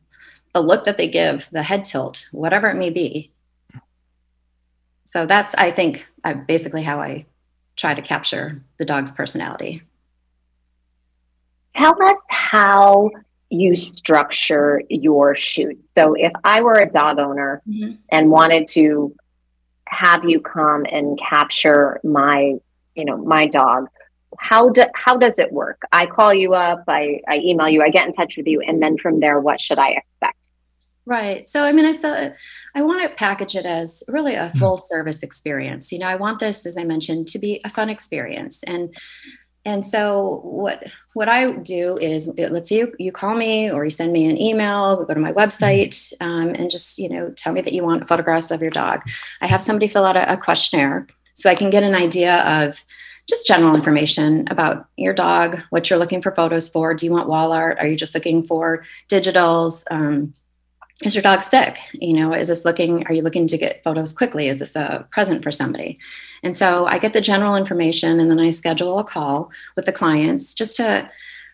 the 0.54 0.62
look 0.62 0.84
that 0.84 0.98
they 0.98 1.08
give, 1.08 1.50
the 1.52 1.63
head 1.63 1.84
tilt, 1.84 2.28
whatever 2.32 2.68
it 2.70 2.76
may 2.76 2.89
be. 2.89 3.32
So 5.06 5.26
that's 5.26 5.56
I 5.56 5.72
think 5.72 6.10
basically 6.48 6.84
how 6.84 7.00
I 7.00 7.26
try 7.76 7.94
to 7.94 8.02
capture 8.02 8.62
the 8.78 8.86
dog's 8.86 9.12
personality. 9.12 9.82
Tell 11.75 12.01
us 12.01 12.17
how 12.29 13.12
you 13.49 13.75
structure 13.75 14.82
your 14.89 15.36
shoot. 15.36 15.79
So 15.97 16.13
if 16.13 16.32
I 16.43 16.62
were 16.62 16.75
a 16.75 16.91
dog 16.91 17.19
owner 17.19 17.62
mm-hmm. 17.67 17.95
and 18.10 18.29
wanted 18.29 18.67
to 18.69 19.15
have 19.88 20.23
you 20.23 20.39
come 20.39 20.86
and 20.91 21.19
capture 21.19 21.99
my, 22.03 22.55
you 22.95 23.05
know, 23.05 23.17
my 23.17 23.47
dog, 23.47 23.88
how 24.38 24.69
do 24.69 24.84
how 24.93 25.17
does 25.17 25.39
it 25.39 25.51
work? 25.51 25.82
I 25.91 26.05
call 26.05 26.34
you 26.34 26.53
up, 26.53 26.84
I, 26.88 27.21
I 27.27 27.38
email 27.38 27.67
you, 27.67 27.82
I 27.82 27.89
get 27.89 28.08
in 28.08 28.13
touch 28.13 28.38
with 28.38 28.45
you, 28.45 28.62
and 28.62 28.82
then 28.82 28.97
from 28.97 29.19
there, 29.19 29.39
what 29.39 29.60
should 29.60 29.79
I 29.79 29.89
expect? 29.89 30.49
Right. 31.05 31.49
So 31.49 31.63
I 31.63 31.71
mean, 31.71 31.86
it's 31.86 32.03
a 32.03 32.36
I 32.75 32.84
want 32.84 33.01
to 33.01 33.15
package 33.15 33.55
it 33.55 33.65
as 33.65 34.03
really 34.08 34.36
a 34.36 34.51
full 34.51 34.77
service 34.77 35.23
experience. 35.23 35.91
You 35.91 35.97
know, 35.97 36.05
I 36.05 36.15
want 36.15 36.39
this, 36.39 36.67
as 36.67 36.77
I 36.77 36.84
mentioned, 36.84 37.27
to 37.29 37.39
be 37.39 37.60
a 37.65 37.69
fun 37.69 37.89
experience. 37.89 38.62
And 38.63 38.95
and 39.65 39.86
so 39.86 40.39
what 40.43 40.84
what 41.13 41.28
I 41.28 41.52
do 41.52 41.98
is 41.98 42.34
let's 42.38 42.72
you, 42.72 42.93
you 42.98 43.12
call 43.12 43.36
me 43.36 43.69
or 43.69 43.84
you 43.84 43.89
send 43.89 44.13
me 44.13 44.26
an 44.26 44.41
email, 44.41 45.06
go 45.06 45.13
to 45.13 45.19
my 45.19 45.34
website, 45.34 46.13
um, 46.22 46.50
and 46.50 46.72
just 46.72 46.98
you 46.98 47.10
know 47.10 47.32
tell 47.32 47.54
me 47.54 47.62
that 47.62 47.74
you 47.74 47.84
want 47.84 48.08
photographs 48.08 48.52
of 48.52 48.62
your 48.62 48.72
dog. 48.72 49.02
I 49.41 49.48
have 49.48 49.62
somebody 49.62 49.88
fill 49.88 50.06
out 50.06 50.15
a, 50.15 50.34
a 50.34 50.38
questionnaire 50.38 51.08
so 51.34 51.50
I 51.50 51.56
can 51.56 51.69
get 51.69 51.84
an 51.84 51.95
idea 51.95 52.41
of 52.43 52.84
just 53.28 53.45
general 53.45 53.76
information 53.76 54.48
about 54.50 54.88
your 54.98 55.13
dog, 55.13 55.60
what 55.69 55.89
you're 55.89 56.00
looking 56.00 56.22
for 56.22 56.34
photos 56.34 56.69
for. 56.69 56.93
Do 56.93 57.06
you 57.06 57.12
want 57.12 57.30
wall 57.30 57.52
art? 57.52 57.78
Are 57.80 57.88
you 57.88 57.95
just 57.95 58.15
looking 58.15 58.41
for 58.41 58.84
digitals? 59.08 59.84
Um, 59.91 60.34
is 61.03 61.15
your 61.15 61.21
dog 61.21 61.41
sick? 61.41 61.77
You 61.93 62.13
know 62.13 62.33
is 62.33 62.49
this 62.49 62.65
looking 62.65 63.05
are 63.07 63.13
you 63.13 63.21
looking 63.21 63.47
to 63.47 63.57
get 63.57 63.83
photos 63.83 64.13
quickly? 64.13 64.47
Is 64.47 64.59
this 64.59 64.75
a 64.75 65.07
present 65.12 65.43
for 65.43 65.51
somebody? 65.51 65.97
And 66.43 66.55
so 66.55 66.85
i 66.85 66.97
get 66.97 67.13
the 67.13 67.21
general 67.21 67.55
information 67.55 68.19
and 68.19 68.29
then 68.29 68.39
i 68.39 68.49
schedule 68.49 68.99
a 68.99 69.03
call 69.03 69.51
with 69.75 69.85
the 69.85 69.93
clients 69.93 70.53
just 70.53 70.75
to 70.77 71.09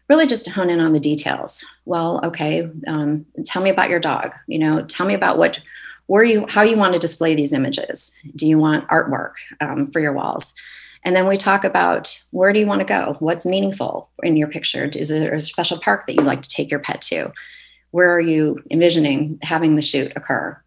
really 0.08 0.28
just 0.28 0.50
hone 0.50 0.70
in 0.70 0.82
on 0.82 0.94
the 0.94 1.00
details. 1.00 1.66
Well 1.86 2.20
okay 2.24 2.70
um, 2.88 3.26
tell 3.46 3.62
me 3.62 3.70
about 3.70 3.90
your 3.90 4.00
dog. 4.00 4.32
You 4.48 4.60
know 4.60 4.84
tell 4.86 5.06
me 5.06 5.14
about 5.14 5.38
what 5.38 5.62
where 6.08 6.24
you 6.24 6.46
how 6.48 6.64
you 6.64 6.78
want 6.78 6.94
to 6.94 7.00
display 7.00 7.36
these 7.36 7.54
images. 7.54 8.14
Do 8.36 8.48
you 8.48 8.58
want 8.58 8.88
artwork 8.90 9.34
um, 9.62 9.88
for 9.88 10.00
your 10.00 10.14
walls? 10.14 10.56
And 11.04 11.16
then 11.16 11.28
we 11.28 11.38
talk 11.38 11.64
about 11.64 12.20
where 12.32 12.52
do 12.52 12.60
you 12.60 12.66
want 12.66 12.80
to 12.80 12.86
go? 12.86 13.16
What's 13.20 13.46
meaningful 13.46 14.10
in 14.24 14.36
your 14.38 14.48
picture? 14.48 14.86
Is 14.86 15.10
there 15.10 15.34
a 15.34 15.40
special 15.40 15.78
park 15.80 16.08
that 16.08 16.16
you'd 16.16 16.26
like 16.26 16.42
to 16.42 16.50
take 16.50 16.72
your 16.72 16.80
pet 16.80 17.04
to 17.04 17.32
where 17.96 18.14
are 18.14 18.20
you 18.20 18.62
envisioning 18.70 19.40
having 19.42 19.78
the 19.78 19.82
shoot 19.82 20.12
occur? 20.18 20.62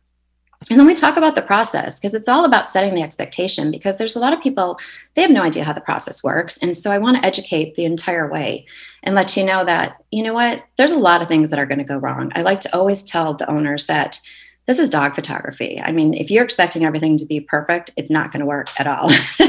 And 0.71 0.81
then 0.81 0.87
we 0.87 0.95
talk 0.95 1.19
about 1.19 1.35
the 1.35 1.43
process 1.43 2.01
because 2.01 2.15
it's 2.15 2.27
all 2.27 2.47
about 2.47 2.71
setting 2.71 2.95
the 2.95 3.03
expectation 3.03 3.71
because 3.71 3.99
there's 3.99 4.17
a 4.17 4.19
lot 4.19 4.33
of 4.33 4.41
people, 4.41 4.79
they 5.13 5.21
have 5.21 5.31
no 5.31 5.43
idea 5.43 5.63
how 5.63 5.75
the 5.75 5.83
process 5.83 6.25
works. 6.25 6.57
And 6.63 6.75
so 6.75 6.91
I 6.91 6.97
want 6.97 7.19
to 7.19 7.27
educate 7.27 7.75
the 7.75 7.85
entire 7.85 8.31
way 8.31 8.65
and 9.03 9.15
let 9.15 9.37
you 9.37 9.45
know 9.45 9.63
that, 9.67 10.03
you 10.11 10.23
know 10.23 10.33
what, 10.33 10.65
there's 10.79 10.93
a 10.93 10.99
lot 10.99 11.21
of 11.21 11.29
things 11.29 11.51
that 11.51 11.59
are 11.59 11.67
going 11.67 11.79
to 11.79 11.85
go 11.85 11.99
wrong. 11.99 12.33
I 12.35 12.41
like 12.41 12.61
to 12.61 12.75
always 12.75 13.03
tell 13.03 13.35
the 13.35 13.51
owners 13.51 13.87
that 13.89 14.19
this 14.69 14.79
is 14.79 14.91
dog 14.91 15.15
photography. 15.15 15.81
I 15.83 15.93
mean, 15.93 16.13
if 16.13 16.31
you're 16.31 16.45
expecting 16.45 16.85
everything 16.85 17.17
to 17.17 17.25
be 17.25 17.41
perfect, 17.41 17.91
it's 17.97 18.11
not 18.11 18.31
going 18.31 18.41
to 18.41 18.47
work 18.47 18.69
at 18.79 18.87
all. 18.87 19.11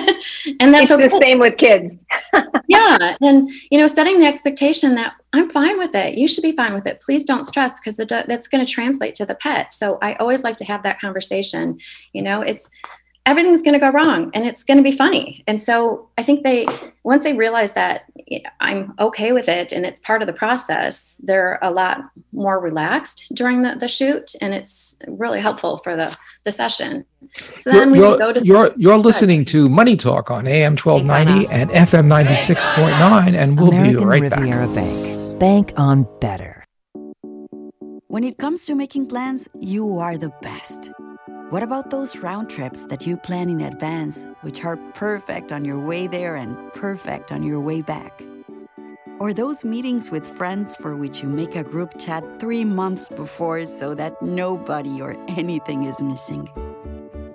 and 0.62 0.74
that's 0.74 0.90
okay. 0.90 1.10
the 1.10 1.20
same 1.22 1.40
with 1.40 1.58
kids. 1.58 2.06
yeah, 2.68 3.16
and 3.22 3.52
you 3.70 3.78
know, 3.78 3.86
setting 3.86 4.22
the 4.22 4.26
expectation 4.26 4.96
that 4.96 5.14
I'm 5.34 5.50
fine 5.50 5.78
with 5.78 5.94
it. 5.94 6.18
You 6.18 6.26
should 6.30 6.42
be 6.42 6.54
fine 6.54 6.74
with 6.74 6.88
it. 6.88 7.02
Please 7.02 7.26
don't 7.26 7.44
stress 7.44 7.82
because 7.82 7.98
that's 7.98 8.48
going 8.48 8.66
to 8.66 8.72
translate 8.72 9.14
to 9.16 9.26
the 9.26 9.36
pet. 9.36 9.74
So 9.74 9.98
I 10.02 10.14
always 10.16 10.46
like 10.46 10.56
to 10.58 10.66
have 10.66 10.84
that 10.84 11.02
conversation. 11.02 11.78
You 12.14 12.22
know, 12.22 12.40
it's 12.40 12.72
everything's 13.30 13.62
going 13.62 13.76
to 13.76 13.80
go 13.80 13.92
wrong 13.92 14.32
and 14.34 14.44
it's 14.44 14.64
going 14.64 14.78
to 14.78 14.84
be 14.84 14.92
funny. 14.92 15.44
And 15.46 15.62
so 15.62 16.10
I 16.18 16.24
think 16.24 16.44
they, 16.44 16.66
once 17.04 17.24
they 17.24 17.34
realize 17.34 17.74
that 17.74 18.06
you 18.26 18.42
know, 18.42 18.50
I'm 18.60 18.94
okay 19.00 19.34
with 19.34 19.48
it 19.48 19.72
and 19.72 19.86
it's 19.86 20.00
part 20.00 20.24
of 20.24 20.28
the 20.28 20.34
process, 20.34 21.16
they're 21.22 21.60
a 21.62 21.70
lot 21.70 22.02
more 22.32 22.60
relaxed 22.60 23.32
during 23.36 23.62
the, 23.62 23.76
the 23.76 23.88
shoot 23.88 24.32
and 24.42 24.56
it's 24.56 24.98
really 25.08 25.40
helpful 25.40 25.78
for 25.78 25.96
the, 25.96 26.18
the 26.44 26.52
session. 26.52 27.06
So 27.58 27.72
then 27.72 27.94
you're, 27.94 28.14
we 28.14 28.18
go 28.18 28.34
to 28.34 28.44
you're, 28.44 28.72
you're 28.76 28.98
listening 28.98 29.46
to 29.46 29.70
Money 29.70 29.96
Talk 29.96 30.32
on 30.32 30.48
AM 30.48 30.76
1290 30.76 31.54
and 31.54 31.70
FM 31.70 32.08
96.9 32.08 33.36
and 33.36 33.60
we'll 33.60 33.70
American 33.70 33.98
be 33.98 34.06
right 34.06 34.22
Riviera 34.24 34.68
back. 34.68 34.76
Bank. 34.76 35.40
Bank 35.40 35.74
on 35.78 36.08
better. 36.20 36.66
When 38.08 38.24
it 38.24 38.40
comes 38.40 38.66
to 38.66 38.74
making 38.74 39.06
plans, 39.06 39.48
you 39.60 40.00
are 40.00 40.18
the 40.18 40.32
best. 40.42 40.90
What 41.50 41.64
about 41.64 41.90
those 41.90 42.16
round 42.18 42.48
trips 42.48 42.84
that 42.86 43.08
you 43.08 43.18
plan 43.18 43.50
in 43.50 43.62
advance, 43.62 44.28
which 44.42 44.64
are 44.64 44.78
perfect 44.94 45.52
on 45.52 45.66
your 45.66 45.80
way 45.80 46.06
there 46.06 46.36
and 46.36 46.72
perfect 46.74 47.32
on 47.32 47.42
your 47.42 47.60
way 47.60 47.82
back? 47.82 48.22
Or 49.20 49.34
those 49.34 49.66
meetings 49.66 50.12
with 50.12 50.28
friends 50.28 50.76
for 50.76 50.96
which 50.96 51.24
you 51.24 51.28
make 51.28 51.56
a 51.56 51.64
group 51.64 51.98
chat 51.98 52.24
three 52.40 52.64
months 52.64 53.08
before 53.08 53.66
so 53.66 53.96
that 53.96 54.22
nobody 54.22 55.02
or 55.02 55.18
anything 55.28 55.86
is 55.88 56.00
missing? 56.04 56.48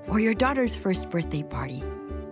Or 0.07 0.20
your 0.20 0.35
daughter's 0.35 0.77
first 0.77 1.11
birthday 1.11 1.42
party? 1.42 1.83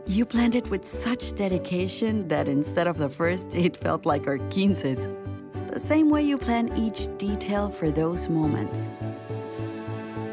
You 0.07 0.25
planned 0.25 0.55
it 0.55 0.71
with 0.71 0.85
such 0.85 1.35
dedication 1.35 2.29
that 2.29 2.47
instead 2.47 2.87
of 2.87 2.97
the 2.97 3.09
first, 3.09 3.57
it 3.57 3.77
felt 3.77 4.07
like 4.07 4.29
our 4.29 4.39
quinces. 4.39 5.09
The 5.67 5.81
same 5.81 6.11
way 6.11 6.23
you 6.23 6.39
plan 6.39 6.79
each 6.79 7.09
detail 7.19 7.71
for 7.71 7.91
those 7.91 8.29
moments. 8.29 8.93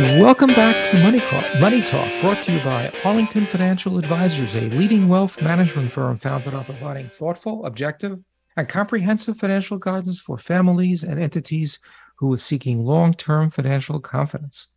Welcome 0.00 0.54
back 0.54 0.90
to 0.90 0.98
Money 0.98 1.20
Talk, 1.20 1.44
Money 1.60 1.82
Talk, 1.82 2.10
brought 2.22 2.42
to 2.44 2.52
you 2.52 2.64
by 2.64 2.90
Arlington 3.04 3.44
Financial 3.44 3.98
Advisors, 3.98 4.56
a 4.56 4.70
leading 4.70 5.08
wealth 5.08 5.42
management 5.42 5.92
firm 5.92 6.16
founded 6.16 6.54
on 6.54 6.64
providing 6.64 7.10
thoughtful, 7.10 7.66
objective, 7.66 8.18
and 8.56 8.66
comprehensive 8.66 9.36
financial 9.36 9.76
guidance 9.76 10.18
for 10.18 10.38
families 10.38 11.04
and 11.04 11.20
entities 11.20 11.80
who 12.16 12.32
are 12.32 12.38
seeking 12.38 12.82
long-term 12.82 13.50
financial 13.50 14.00
confidence. 14.00 14.68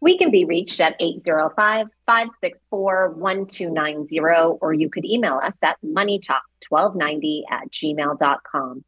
We 0.00 0.16
can 0.16 0.30
be 0.30 0.46
reached 0.46 0.80
at 0.80 0.98
805-564-1290, 2.08 4.58
or 4.62 4.72
you 4.72 4.88
could 4.88 5.04
email 5.04 5.38
us 5.44 5.58
at 5.62 5.76
moneytalk1290 5.84 7.42
at 7.50 7.70
gmail.com. 7.70 8.84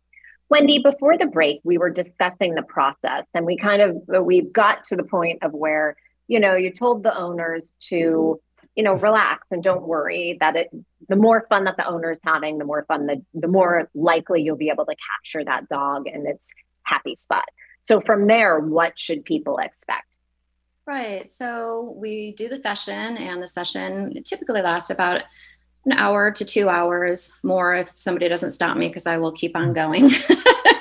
Wendy, 0.53 0.81
before 0.81 1.17
the 1.17 1.25
break, 1.25 1.63
we 1.65 1.79
were 1.79 1.89
discussing 1.89 2.55
the 2.55 2.63
process 2.63 3.27
and 3.33 3.47
we 3.47 3.57
kind 3.57 3.81
of 3.81 4.23
we've 4.23 4.53
got 4.53 4.85
to 4.85 4.97
the 4.97 5.03
point 5.03 5.43
of 5.43 5.55
where, 5.55 5.97
you 6.29 6.39
know, 6.39 6.57
you 6.57 6.71
told 6.71 7.03
the 7.03 7.17
owners 7.17 7.73
to, 7.89 8.39
you 8.77 8.85
know, 8.85 8.93
relax 8.93 9.47
and 9.51 9.63
don't 9.63 9.87
worry 9.89 10.37
that 10.41 10.57
it 10.57 10.69
the 11.09 11.17
more 11.17 11.47
fun 11.49 11.65
that 11.65 11.79
the 11.79 11.89
owner's 11.89 12.19
having, 12.23 12.59
the 12.59 12.67
more 12.67 12.85
fun 12.87 13.07
the 13.07 13.25
the 13.33 13.49
more 13.49 13.89
likely 13.95 14.43
you'll 14.43 14.59
be 14.59 14.69
able 14.69 14.85
to 14.85 14.95
capture 15.11 15.43
that 15.43 15.71
dog 15.71 16.07
and 16.07 16.29
its 16.29 16.53
happy 16.83 17.17
spot. 17.17 17.47
So 17.81 18.03
from 18.03 18.27
there, 18.27 18.61
what 18.61 18.99
should 18.99 19.25
people 19.25 19.57
expect? 19.57 20.19
Right. 20.87 21.31
So 21.31 21.95
we 21.97 22.33
do 22.33 22.51
the 22.51 22.59
session 22.59 23.17
and 23.17 23.43
the 23.43 23.49
session 23.49 24.23
typically 24.23 24.61
lasts 24.61 24.91
about 24.91 25.23
an 25.85 25.93
hour 25.93 26.31
to 26.31 26.45
two 26.45 26.69
hours 26.69 27.37
more 27.43 27.75
if 27.75 27.93
somebody 27.97 28.29
doesn't 28.29 28.53
stop 28.53 28.77
me 28.77 28.89
because 28.89 29.07
I 29.07 29.19
will 29.19 29.33
keep 29.33 29.57
on 29.57 29.73
going. 29.73 30.11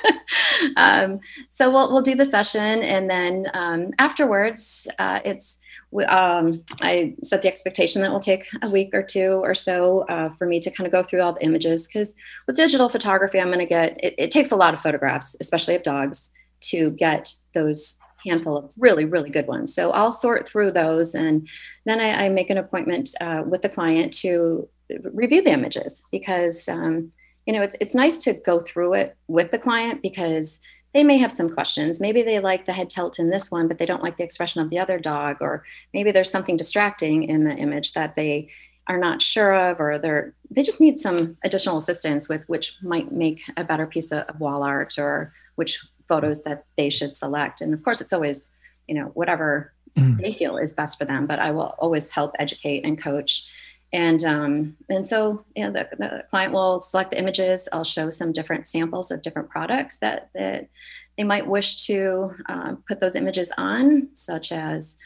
um, 0.77 1.19
so 1.49 1.71
we'll, 1.71 1.91
we'll 1.91 2.01
do 2.01 2.15
the 2.15 2.25
session 2.25 2.81
and 2.81 3.09
then 3.09 3.47
um, 3.53 3.91
afterwards 3.99 4.87
uh, 4.99 5.19
it's 5.25 5.59
um, 6.07 6.63
I 6.81 7.15
set 7.21 7.41
the 7.41 7.49
expectation 7.49 8.01
that 8.01 8.09
it 8.09 8.13
will 8.13 8.21
take 8.21 8.47
a 8.61 8.69
week 8.69 8.91
or 8.93 9.03
two 9.03 9.41
or 9.43 9.53
so 9.53 10.01
uh, 10.07 10.29
for 10.29 10.47
me 10.47 10.59
to 10.61 10.71
kind 10.71 10.85
of 10.85 10.91
go 10.91 11.03
through 11.03 11.21
all 11.21 11.33
the 11.33 11.43
images 11.43 11.87
because 11.87 12.15
with 12.47 12.55
digital 12.55 12.87
photography 12.87 13.39
I'm 13.39 13.47
going 13.47 13.59
to 13.59 13.65
get 13.65 13.97
it, 14.01 14.15
it 14.17 14.31
takes 14.31 14.51
a 14.51 14.55
lot 14.55 14.73
of 14.73 14.79
photographs 14.79 15.35
especially 15.41 15.75
of 15.75 15.83
dogs 15.83 16.31
to 16.61 16.91
get 16.91 17.33
those 17.53 17.99
handful 18.25 18.55
of 18.55 18.71
really 18.77 19.03
really 19.03 19.31
good 19.31 19.47
ones 19.47 19.73
so 19.73 19.89
i'll 19.93 20.11
sort 20.11 20.47
through 20.47 20.69
those 20.69 21.15
and 21.15 21.47
then 21.85 21.99
i, 21.99 22.25
I 22.25 22.29
make 22.29 22.51
an 22.51 22.57
appointment 22.59 23.09
uh, 23.19 23.41
with 23.43 23.63
the 23.63 23.69
client 23.69 24.13
to 24.19 24.69
review 25.13 25.41
the 25.41 25.51
images 25.51 26.03
because 26.11 26.67
um, 26.69 27.11
you 27.45 27.53
know 27.53 27.61
it's 27.61 27.75
it's 27.79 27.95
nice 27.95 28.17
to 28.19 28.33
go 28.33 28.59
through 28.59 28.93
it 28.93 29.15
with 29.27 29.51
the 29.51 29.59
client 29.59 30.01
because 30.01 30.59
they 30.93 31.03
may 31.03 31.17
have 31.17 31.31
some 31.31 31.49
questions. 31.49 32.01
Maybe 32.01 32.21
they 32.21 32.39
like 32.39 32.65
the 32.65 32.73
head 32.73 32.89
tilt 32.89 33.17
in 33.17 33.29
this 33.29 33.49
one, 33.49 33.67
but 33.67 33.77
they 33.77 33.85
don't 33.85 34.03
like 34.03 34.17
the 34.17 34.23
expression 34.23 34.61
of 34.61 34.69
the 34.69 34.79
other 34.79 34.99
dog, 34.99 35.37
or 35.39 35.63
maybe 35.93 36.11
there's 36.11 36.31
something 36.31 36.57
distracting 36.57 37.23
in 37.23 37.45
the 37.45 37.55
image 37.55 37.93
that 37.93 38.15
they 38.15 38.49
are 38.87 38.97
not 38.97 39.21
sure 39.21 39.53
of, 39.53 39.79
or 39.79 39.97
they're 39.97 40.33
they 40.49 40.63
just 40.63 40.81
need 40.81 40.99
some 40.99 41.37
additional 41.43 41.77
assistance 41.77 42.27
with, 42.27 42.47
which 42.49 42.77
might 42.81 43.11
make 43.11 43.41
a 43.55 43.63
better 43.63 43.87
piece 43.87 44.11
of, 44.11 44.23
of 44.23 44.39
wall 44.39 44.63
art, 44.63 44.97
or 44.97 45.31
which 45.55 45.79
photos 46.07 46.43
that 46.43 46.65
they 46.77 46.89
should 46.89 47.15
select. 47.15 47.61
And 47.61 47.73
of 47.73 47.83
course, 47.83 48.01
it's 48.01 48.13
always 48.13 48.49
you 48.87 48.95
know 48.95 49.05
whatever 49.13 49.71
mm. 49.97 50.17
they 50.17 50.33
feel 50.33 50.57
is 50.57 50.73
best 50.73 50.97
for 50.97 51.05
them. 51.05 51.25
But 51.25 51.39
I 51.39 51.51
will 51.51 51.75
always 51.79 52.09
help 52.09 52.35
educate 52.37 52.83
and 52.83 53.01
coach 53.01 53.45
and 53.93 54.23
um, 54.23 54.77
and 54.89 55.05
so 55.05 55.43
you 55.55 55.65
know, 55.65 55.71
the, 55.71 55.89
the, 55.97 56.23
client 56.29 56.53
will 56.53 56.79
select 56.79 57.11
the 57.11 57.19
images. 57.19 57.67
I'll 57.73 57.83
show 57.83 58.09
some 58.09 58.31
different 58.31 58.65
samples 58.65 59.11
of 59.11 59.21
different 59.21 59.49
products 59.49 59.97
that 59.97 60.29
that 60.33 60.69
they 61.17 61.23
might 61.23 61.45
wish 61.45 61.85
to 61.87 62.33
uh, 62.47 62.75
put 62.87 62.99
those 62.99 63.15
images 63.15 63.51
on, 63.57 64.09
such 64.13 64.51
as 64.51 64.97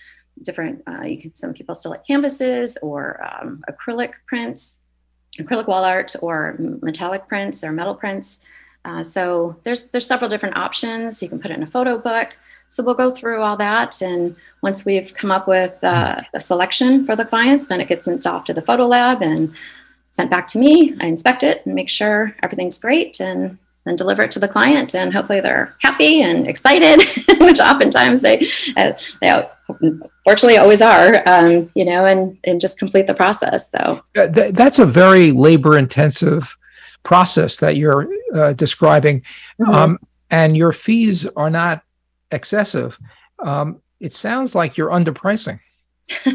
different. 0.42 0.84
Uh, 0.88 1.02
you 1.02 1.18
can 1.18 1.34
some 1.34 1.54
people 1.54 1.74
still 1.74 1.92
like 1.92 2.06
canvases 2.06 2.78
or 2.84 3.24
um, 3.24 3.64
acrylic 3.70 4.14
prints, 4.28 4.78
acrylic 5.38 5.68
wall 5.68 5.84
art, 5.84 6.16
or 6.22 6.56
metallic 6.60 7.28
prints 7.28 7.64
or 7.64 7.72
metal 7.72 7.96
prints. 7.96 8.48
Uh, 8.84 9.02
so 9.02 9.60
there's 9.64 9.88
there's 9.88 10.08
several 10.08 10.30
different 10.30 10.58
options. 10.58 11.24
You 11.24 11.30
can 11.30 11.40
put 11.40 11.50
it 11.50 11.58
in 11.58 11.64
a 11.64 11.68
photo 11.68 11.98
book. 11.98 12.38
So 12.68 12.84
we'll 12.84 12.96
go 12.96 13.12
through 13.12 13.42
all 13.42 13.58
that. 13.58 14.02
And 14.02 14.36
once 14.62 14.86
we've 14.86 15.14
come 15.14 15.32
up 15.32 15.48
with 15.48 15.82
uh, 15.84 16.22
a 16.34 16.40
selection 16.40 17.06
for 17.06 17.16
the 17.16 17.26
clients, 17.26 17.68
then 17.68 17.80
it 17.80 17.88
gets 17.88 18.06
sent 18.06 18.26
off 18.28 18.46
to 18.46 18.54
the 18.54 18.62
photo 18.62 18.86
lab 18.86 19.22
and 19.22 19.54
sent 20.12 20.32
back 20.32 20.48
to 20.48 20.60
me. 20.60 20.96
I 21.00 21.08
inspect 21.08 21.44
it 21.44 21.66
and 21.66 21.76
make 21.76 21.90
sure 21.90 22.36
everything's 22.42 22.80
great 22.80 23.20
and 23.20 23.58
then 23.86 23.96
deliver 23.96 24.24
it 24.24 24.32
to 24.32 24.40
the 24.40 24.48
client. 24.48 24.96
And 24.96 25.14
hopefully 25.14 25.42
they're 25.42 25.76
happy 25.80 26.22
and 26.22 26.48
excited, 26.48 27.02
which 27.40 27.60
oftentimes 27.60 28.22
they, 28.22 28.48
uh, 28.78 28.94
they 29.22 29.48
fortunately 30.24 30.58
always 30.58 30.82
are, 30.82 31.22
um, 31.28 31.70
you 31.76 31.86
know, 31.86 32.06
and, 32.06 32.38
and 32.44 32.60
just 32.60 32.80
complete 32.80 33.08
the 33.08 33.14
process. 33.14 33.72
So 33.72 34.04
that's 34.14 34.80
a 34.80 34.86
very 34.86 35.32
labor 35.32 35.78
intensive 35.78 36.58
process 37.04 37.60
that 37.60 37.78
you're 37.78 38.08
uh, 38.34 38.54
describing. 38.54 39.22
Mm-hmm. 39.60 39.72
Um, 39.72 40.00
and 40.32 40.58
your 40.58 40.72
fees 40.72 41.28
are 41.38 41.50
not 41.50 41.84
excessive. 42.32 42.98
Um, 43.40 43.82
it 44.00 44.14
sounds 44.14 44.56
like 44.56 44.78
you're 44.78 44.90
underpricing 44.90 45.60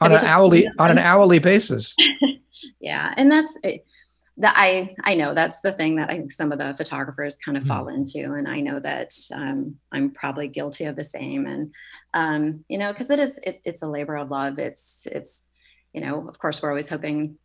on 0.00 0.12
an 0.12 0.24
hourly 0.24 0.68
on 0.78 0.90
an 0.90 0.98
hourly 0.98 1.38
basis. 1.38 1.94
yeah, 2.80 3.12
and 3.16 3.30
that's 3.30 3.56
that 3.62 4.54
I 4.56 4.94
I 5.02 5.14
know 5.14 5.34
that's 5.34 5.60
the 5.60 5.72
thing 5.72 5.96
that 5.96 6.10
I 6.10 6.16
think 6.16 6.32
some 6.32 6.52
of 6.52 6.58
the 6.58 6.74
photographers 6.74 7.36
kind 7.36 7.56
of 7.56 7.64
mm 7.64 7.68
fall 7.68 7.88
into, 7.88 8.32
and 8.32 8.48
I 8.48 8.60
know 8.60 8.80
that 8.80 9.12
um, 9.34 9.76
I'm 9.92 10.10
probably 10.10 10.48
guilty 10.48 10.84
of 10.84 10.96
the 10.96 11.04
same. 11.04 11.46
And 11.46 11.74
um, 12.14 12.64
you 12.68 12.78
know, 12.78 12.92
because 12.92 13.10
it 13.10 13.18
is 13.18 13.38
it, 13.42 13.60
it's 13.64 13.82
a 13.82 13.88
labor 13.88 14.16
of 14.16 14.30
love. 14.30 14.58
It's 14.58 15.06
it's 15.10 15.44
you 15.92 16.00
know, 16.00 16.28
of 16.28 16.38
course, 16.38 16.62
we're 16.62 16.70
always 16.70 16.88
hoping 16.88 17.36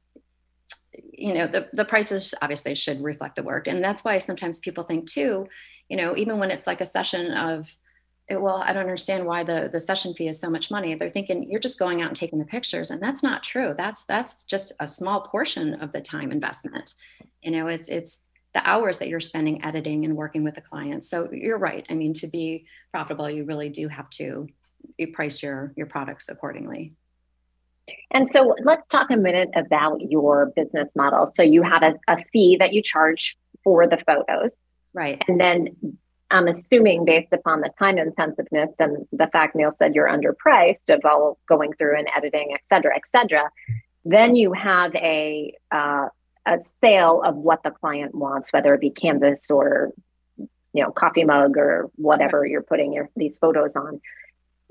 you 1.11 1.33
know 1.33 1.47
the, 1.47 1.67
the 1.73 1.85
prices 1.85 2.33
obviously 2.41 2.75
should 2.75 3.03
reflect 3.03 3.35
the 3.35 3.43
work 3.43 3.67
and 3.67 3.83
that's 3.83 4.05
why 4.05 4.17
sometimes 4.17 4.59
people 4.59 4.85
think 4.85 5.09
too 5.09 5.45
you 5.89 5.97
know 5.97 6.15
even 6.15 6.39
when 6.39 6.51
it's 6.51 6.67
like 6.67 6.79
a 6.79 6.85
session 6.85 7.31
of 7.31 7.75
well 8.29 8.63
i 8.65 8.73
don't 8.73 8.81
understand 8.81 9.25
why 9.25 9.43
the 9.43 9.69
the 9.71 9.79
session 9.79 10.13
fee 10.13 10.27
is 10.27 10.39
so 10.39 10.49
much 10.49 10.71
money. 10.71 10.95
They're 10.95 11.09
thinking 11.09 11.49
you're 11.49 11.59
just 11.59 11.79
going 11.79 12.01
out 12.01 12.09
and 12.09 12.17
taking 12.17 12.39
the 12.39 12.45
pictures 12.45 12.91
and 12.91 13.01
that's 13.01 13.23
not 13.23 13.43
true. 13.43 13.73
That's 13.75 14.05
that's 14.05 14.43
just 14.43 14.73
a 14.79 14.87
small 14.87 15.21
portion 15.21 15.75
of 15.75 15.91
the 15.91 16.01
time 16.01 16.31
investment. 16.31 16.93
You 17.41 17.51
know 17.51 17.67
it's 17.67 17.89
it's 17.89 18.25
the 18.53 18.67
hours 18.67 18.99
that 18.99 19.09
you're 19.09 19.19
spending 19.19 19.63
editing 19.65 20.05
and 20.05 20.15
working 20.15 20.43
with 20.43 20.55
the 20.55 20.61
clients. 20.61 21.09
So 21.09 21.29
you're 21.31 21.57
right. 21.57 21.85
I 21.89 21.93
mean 21.93 22.13
to 22.13 22.27
be 22.27 22.65
profitable 22.91 23.29
you 23.29 23.43
really 23.43 23.69
do 23.69 23.87
have 23.87 24.09
to 24.11 24.47
price 25.13 25.43
your 25.43 25.73
your 25.75 25.87
products 25.87 26.29
accordingly. 26.29 26.93
And 28.11 28.27
so 28.27 28.55
let's 28.63 28.87
talk 28.87 29.11
a 29.11 29.17
minute 29.17 29.49
about 29.55 30.01
your 30.01 30.51
business 30.55 30.95
model. 30.95 31.29
So 31.31 31.43
you 31.43 31.61
have 31.61 31.83
a, 31.83 31.95
a 32.07 32.17
fee 32.33 32.57
that 32.59 32.73
you 32.73 32.81
charge 32.81 33.37
for 33.63 33.87
the 33.87 33.97
photos. 33.97 34.59
Right. 34.93 35.23
And 35.27 35.39
then 35.39 35.97
I'm 36.31 36.47
assuming 36.47 37.05
based 37.05 37.33
upon 37.33 37.61
the 37.61 37.71
time 37.77 37.97
intensiveness 37.97 38.73
and 38.79 39.07
the 39.11 39.27
fact 39.27 39.55
Neil 39.55 39.71
said 39.71 39.93
you're 39.93 40.09
underpriced 40.09 40.89
of 40.89 41.05
all 41.05 41.37
going 41.47 41.73
through 41.73 41.97
and 41.97 42.09
editing, 42.15 42.53
et 42.53 42.61
cetera, 42.65 42.95
et 42.95 43.07
cetera, 43.07 43.49
then 44.03 44.35
you 44.35 44.53
have 44.53 44.93
a 44.95 45.53
uh, 45.71 46.07
a 46.47 46.61
sale 46.61 47.21
of 47.23 47.35
what 47.35 47.63
the 47.63 47.71
client 47.71 48.13
wants, 48.13 48.53
whether 48.53 48.73
it 48.73 48.81
be 48.81 48.91
canvas 48.91 49.49
or 49.49 49.91
you 50.75 50.83
know 50.83 50.91
coffee 50.91 51.23
mug 51.23 51.57
or 51.57 51.89
whatever 51.95 52.45
you're 52.45 52.61
putting 52.61 52.93
your 52.93 53.09
these 53.15 53.39
photos 53.39 53.75
on 53.75 54.01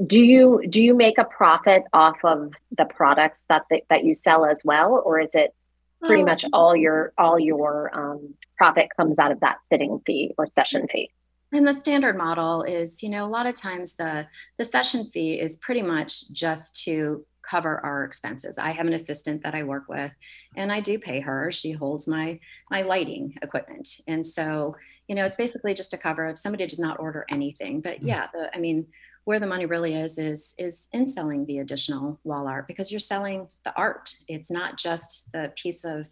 do 0.05 0.21
you 0.21 0.63
do 0.69 0.83
you 0.83 0.95
make 0.95 1.19
a 1.19 1.25
profit 1.25 1.83
off 1.93 2.19
of 2.25 2.53
the 2.77 2.85
products 2.85 3.45
that 3.49 3.63
that 3.89 4.05
you 4.05 4.15
sell 4.15 4.45
as 4.45 4.59
well 4.65 5.03
or 5.05 5.19
is 5.19 5.35
it 5.35 5.55
pretty 6.03 6.23
oh. 6.23 6.27
much 6.27 6.45
all 6.53 6.77
your 6.77 7.13
all 7.17 7.39
your 7.39 7.91
um, 7.95 8.35
profit 8.59 8.89
comes 8.97 9.19
out 9.19 9.33
of 9.33 9.41
that 9.41 9.57
sitting 9.71 10.01
fee 10.05 10.35
or 10.37 10.47
session 10.47 10.87
fee 10.93 11.11
and 11.55 11.67
the 11.67 11.73
standard 11.73 12.17
model 12.17 12.63
is 12.63 13.03
you 13.03 13.09
know 13.09 13.25
a 13.25 13.29
lot 13.29 13.47
of 13.47 13.55
times 13.55 13.97
the 13.97 14.27
the 14.59 14.65
session 14.65 15.11
fee 15.13 15.41
is 15.41 15.57
pretty 15.59 15.83
much 15.83 16.33
just 16.33 16.85
to 16.85 17.25
cover 17.43 17.79
our 17.85 18.05
expenses. 18.05 18.57
I 18.57 18.71
have 18.71 18.87
an 18.87 18.95
assistant 18.95 19.43
that 19.43 19.55
i 19.55 19.63
work 19.63 19.85
with 19.89 20.13
and 20.57 20.73
i 20.73 20.81
do 20.81 20.99
pay 20.99 21.21
her. 21.21 21.51
She 21.53 21.73
holds 21.73 22.09
my 22.09 22.41
my 22.71 22.83
lighting 22.83 23.35
equipment. 23.43 23.89
And 24.09 24.25
so 24.25 24.77
you 25.09 25.15
know 25.15 25.25
it's 25.25 25.37
basically 25.37 25.75
just 25.75 25.91
to 25.93 25.99
cover 25.99 26.27
if 26.27 26.39
somebody 26.39 26.67
does 26.67 26.81
not 26.81 26.99
order 26.99 27.25
anything. 27.31 27.81
But 27.81 28.01
mm. 28.01 28.09
yeah 28.09 28.27
the, 28.33 28.55
i 28.55 28.59
mean 28.59 28.87
where 29.25 29.41
the 29.41 29.47
money 29.47 29.67
really 29.67 29.95
is 29.95 30.19
is 30.19 30.55
is 30.59 30.89
in 30.93 31.07
selling 31.07 31.47
the 31.47 31.59
additional 31.59 32.21
wall 32.25 32.47
art 32.47 32.67
because 32.67 32.91
you're 32.91 33.01
selling 33.01 33.49
the 33.65 33.75
art. 33.77 34.15
It's 34.29 34.51
not 34.51 34.77
just 34.77 35.31
the 35.33 35.53
piece 35.57 35.85
of 35.85 36.09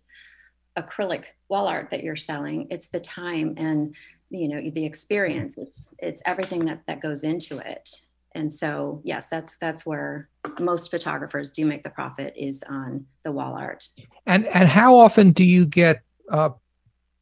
acrylic 0.78 1.24
wall 1.48 1.66
art 1.66 1.90
that 1.90 2.02
you're 2.02 2.16
selling. 2.16 2.68
It's 2.70 2.88
the 2.88 3.00
time 3.00 3.54
and 3.58 3.94
you 4.32 4.48
know 4.48 4.70
the 4.70 4.84
experience 4.84 5.58
it's 5.58 5.94
it's 5.98 6.22
everything 6.24 6.64
that 6.64 6.82
that 6.86 7.00
goes 7.00 7.22
into 7.22 7.58
it. 7.58 7.88
And 8.34 8.50
so 8.50 9.02
yes 9.04 9.28
that's 9.28 9.58
that's 9.58 9.86
where 9.86 10.28
most 10.58 10.90
photographers 10.90 11.52
do 11.52 11.66
make 11.66 11.82
the 11.82 11.90
profit 11.90 12.34
is 12.36 12.64
on 12.68 13.06
the 13.24 13.32
wall 13.32 13.56
art. 13.58 13.88
And 14.26 14.46
and 14.46 14.68
how 14.68 14.96
often 14.96 15.32
do 15.32 15.44
you 15.44 15.66
get 15.66 16.02
uh, 16.30 16.50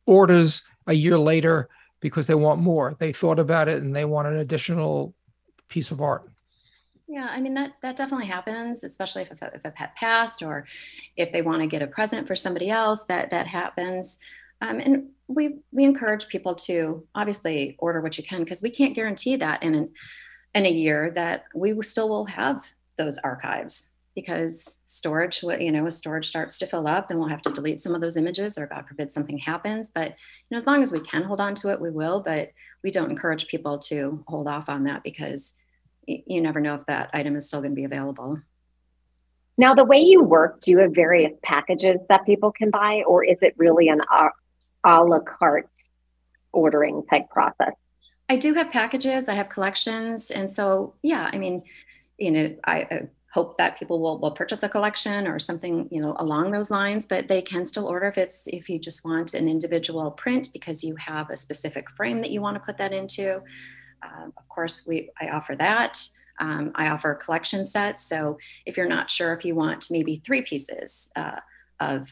orders 0.06 0.62
a 0.86 0.94
year 0.94 1.18
later 1.18 1.68
because 2.00 2.26
they 2.28 2.34
want 2.34 2.60
more? 2.60 2.96
They 2.98 3.12
thought 3.12 3.40
about 3.40 3.68
it 3.68 3.82
and 3.82 3.94
they 3.94 4.04
want 4.04 4.28
an 4.28 4.36
additional 4.36 5.14
piece 5.68 5.90
of 5.90 6.00
art. 6.00 6.30
Yeah 7.08 7.28
i 7.28 7.40
mean 7.40 7.54
that 7.54 7.72
that 7.82 7.96
definitely 7.96 8.28
happens 8.28 8.84
especially 8.84 9.22
if, 9.22 9.42
if 9.42 9.64
a 9.64 9.70
pet 9.72 9.96
passed 9.96 10.44
or 10.44 10.64
if 11.16 11.32
they 11.32 11.42
want 11.42 11.60
to 11.60 11.66
get 11.66 11.82
a 11.82 11.88
present 11.88 12.28
for 12.28 12.36
somebody 12.36 12.70
else 12.70 13.02
that 13.06 13.30
that 13.30 13.48
happens 13.48 14.20
um, 14.60 14.78
and 14.78 15.08
we 15.28 15.60
we 15.70 15.84
encourage 15.84 16.28
people 16.28 16.54
to 16.54 17.06
obviously 17.14 17.76
order 17.78 18.00
what 18.00 18.18
you 18.18 18.24
can 18.24 18.40
because 18.40 18.62
we 18.62 18.70
can't 18.70 18.94
guarantee 18.94 19.36
that 19.36 19.62
in 19.62 19.74
an, 19.74 19.90
in 20.54 20.66
a 20.66 20.70
year 20.70 21.12
that 21.14 21.44
we 21.54 21.80
still 21.82 22.08
will 22.08 22.26
have 22.26 22.72
those 22.96 23.18
archives 23.18 23.92
because 24.14 24.82
storage 24.86 25.42
you 25.42 25.70
know 25.70 25.86
as 25.86 25.96
storage 25.96 26.26
starts 26.26 26.58
to 26.58 26.66
fill 26.66 26.88
up 26.88 27.08
then 27.08 27.18
we'll 27.18 27.28
have 27.28 27.42
to 27.42 27.52
delete 27.52 27.78
some 27.78 27.94
of 27.94 28.00
those 28.00 28.16
images 28.16 28.58
or 28.58 28.66
god 28.66 28.86
forbid 28.86 29.10
something 29.10 29.38
happens. 29.38 29.90
But 29.94 30.08
you 30.10 30.50
know 30.50 30.56
as 30.56 30.66
long 30.66 30.82
as 30.82 30.92
we 30.92 31.00
can 31.00 31.22
hold 31.22 31.40
on 31.40 31.54
to 31.56 31.70
it 31.70 31.80
we 31.80 31.90
will 31.90 32.20
but 32.20 32.50
we 32.82 32.90
don't 32.90 33.10
encourage 33.10 33.46
people 33.46 33.78
to 33.78 34.24
hold 34.26 34.48
off 34.48 34.68
on 34.68 34.84
that 34.84 35.02
because 35.02 35.56
you 36.06 36.40
never 36.40 36.60
know 36.60 36.74
if 36.74 36.86
that 36.86 37.10
item 37.12 37.36
is 37.36 37.46
still 37.46 37.60
going 37.60 37.72
to 37.72 37.76
be 37.76 37.84
available. 37.84 38.40
Now 39.56 39.74
the 39.74 39.84
way 39.84 40.00
you 40.00 40.22
work 40.22 40.60
do 40.62 40.70
you 40.70 40.78
have 40.78 40.94
various 40.94 41.38
packages 41.42 42.00
that 42.08 42.24
people 42.24 42.50
can 42.50 42.70
buy 42.70 43.02
or 43.06 43.22
is 43.22 43.42
it 43.42 43.54
really 43.58 43.88
an 43.88 44.00
a 44.84 45.02
la 45.02 45.20
carte 45.20 45.70
ordering 46.52 47.04
type 47.10 47.28
process? 47.30 47.74
I 48.28 48.36
do 48.36 48.54
have 48.54 48.70
packages, 48.70 49.28
I 49.28 49.34
have 49.34 49.48
collections. 49.48 50.30
And 50.30 50.48
so, 50.48 50.94
yeah, 51.02 51.28
I 51.32 51.38
mean, 51.38 51.62
you 52.18 52.30
know, 52.30 52.56
I, 52.64 52.76
I 52.90 53.08
hope 53.32 53.58
that 53.58 53.78
people 53.78 54.00
will, 54.00 54.18
will 54.20 54.30
purchase 54.32 54.62
a 54.62 54.68
collection 54.68 55.26
or 55.26 55.38
something, 55.38 55.88
you 55.90 56.00
know, 56.00 56.14
along 56.18 56.52
those 56.52 56.70
lines, 56.70 57.06
but 57.06 57.28
they 57.28 57.42
can 57.42 57.64
still 57.64 57.86
order 57.86 58.06
if 58.06 58.18
it's, 58.18 58.46
if 58.48 58.68
you 58.68 58.78
just 58.78 59.04
want 59.04 59.34
an 59.34 59.48
individual 59.48 60.10
print 60.10 60.48
because 60.52 60.84
you 60.84 60.96
have 60.96 61.30
a 61.30 61.36
specific 61.36 61.90
frame 61.90 62.20
that 62.20 62.30
you 62.30 62.40
want 62.40 62.56
to 62.56 62.60
put 62.60 62.78
that 62.78 62.92
into. 62.92 63.36
Uh, 64.02 64.26
of 64.26 64.48
course, 64.48 64.86
we, 64.86 65.10
I 65.20 65.28
offer 65.28 65.56
that. 65.56 66.00
Um, 66.40 66.72
I 66.74 66.88
offer 66.88 67.14
collection 67.14 67.66
sets. 67.66 68.02
So 68.02 68.38
if 68.64 68.76
you're 68.76 68.88
not 68.88 69.10
sure 69.10 69.32
if 69.32 69.44
you 69.44 69.54
want 69.54 69.88
maybe 69.90 70.16
three 70.24 70.42
pieces 70.42 71.10
uh, 71.14 71.40
of 71.80 72.08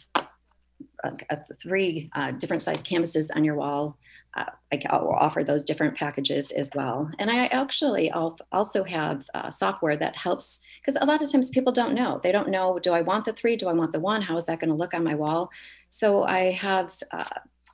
uh, 1.05 1.37
three 1.61 2.11
uh, 2.15 2.33
different 2.33 2.63
size 2.63 2.83
canvases 2.83 3.31
on 3.31 3.45
your 3.45 3.55
wall. 3.55 3.97
Uh, 4.37 4.45
I 4.73 4.99
will 4.99 5.15
offer 5.15 5.43
those 5.43 5.65
different 5.65 5.97
packages 5.97 6.51
as 6.51 6.71
well. 6.75 7.11
And 7.19 7.31
I 7.31 7.47
actually 7.47 8.11
also 8.11 8.85
have 8.85 9.27
uh, 9.33 9.51
software 9.51 9.97
that 9.97 10.17
helps 10.17 10.61
because 10.81 10.97
a 11.01 11.07
lot 11.07 11.23
of 11.23 11.31
times 11.31 11.51
people 11.51 11.73
don't 11.73 11.95
know. 11.95 12.21
They 12.23 12.33
don't 12.33 12.51
know, 12.51 12.79
do 12.79 12.93
I 12.93 13.01
want 13.01 13.25
the 13.25 13.33
three? 13.33 13.57
Do 13.57 13.69
I 13.69 13.73
want 13.73 13.93
the 13.93 14.01
one? 14.01 14.23
How 14.23 14.37
is 14.37 14.45
that 14.47 14.61
going 14.61 14.69
to 14.69 14.77
look 14.77 14.93
on 14.93 15.03
my 15.03 15.15
wall? 15.15 15.51
So 15.89 16.25
I 16.25 16.53
have 16.53 16.93
uh, 17.11 17.25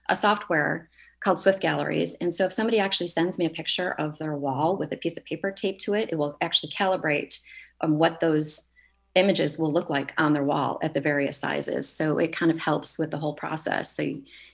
a 0.08 0.14
software 0.14 0.88
called 1.20 1.40
Swift 1.40 1.60
Galleries. 1.60 2.16
And 2.20 2.32
so 2.32 2.44
if 2.44 2.52
somebody 2.52 2.78
actually 2.78 3.08
sends 3.08 3.38
me 3.38 3.46
a 3.46 3.50
picture 3.50 3.92
of 3.92 4.18
their 4.18 4.36
wall 4.36 4.76
with 4.76 4.92
a 4.92 4.96
piece 4.96 5.16
of 5.16 5.24
paper 5.24 5.50
taped 5.50 5.80
to 5.82 5.94
it, 5.94 6.10
it 6.12 6.16
will 6.16 6.36
actually 6.40 6.70
calibrate 6.70 7.40
um, 7.80 7.98
what 7.98 8.20
those 8.20 8.70
images 9.14 9.58
will 9.58 9.72
look 9.72 9.88
like 9.88 10.12
on 10.18 10.32
their 10.32 10.42
wall 10.42 10.78
at 10.82 10.94
the 10.94 11.00
various 11.00 11.38
sizes. 11.38 11.88
So 11.88 12.18
it 12.18 12.34
kind 12.34 12.50
of 12.50 12.58
helps 12.58 12.98
with 12.98 13.10
the 13.10 13.18
whole 13.18 13.34
process. 13.34 13.96
So 13.96 14.02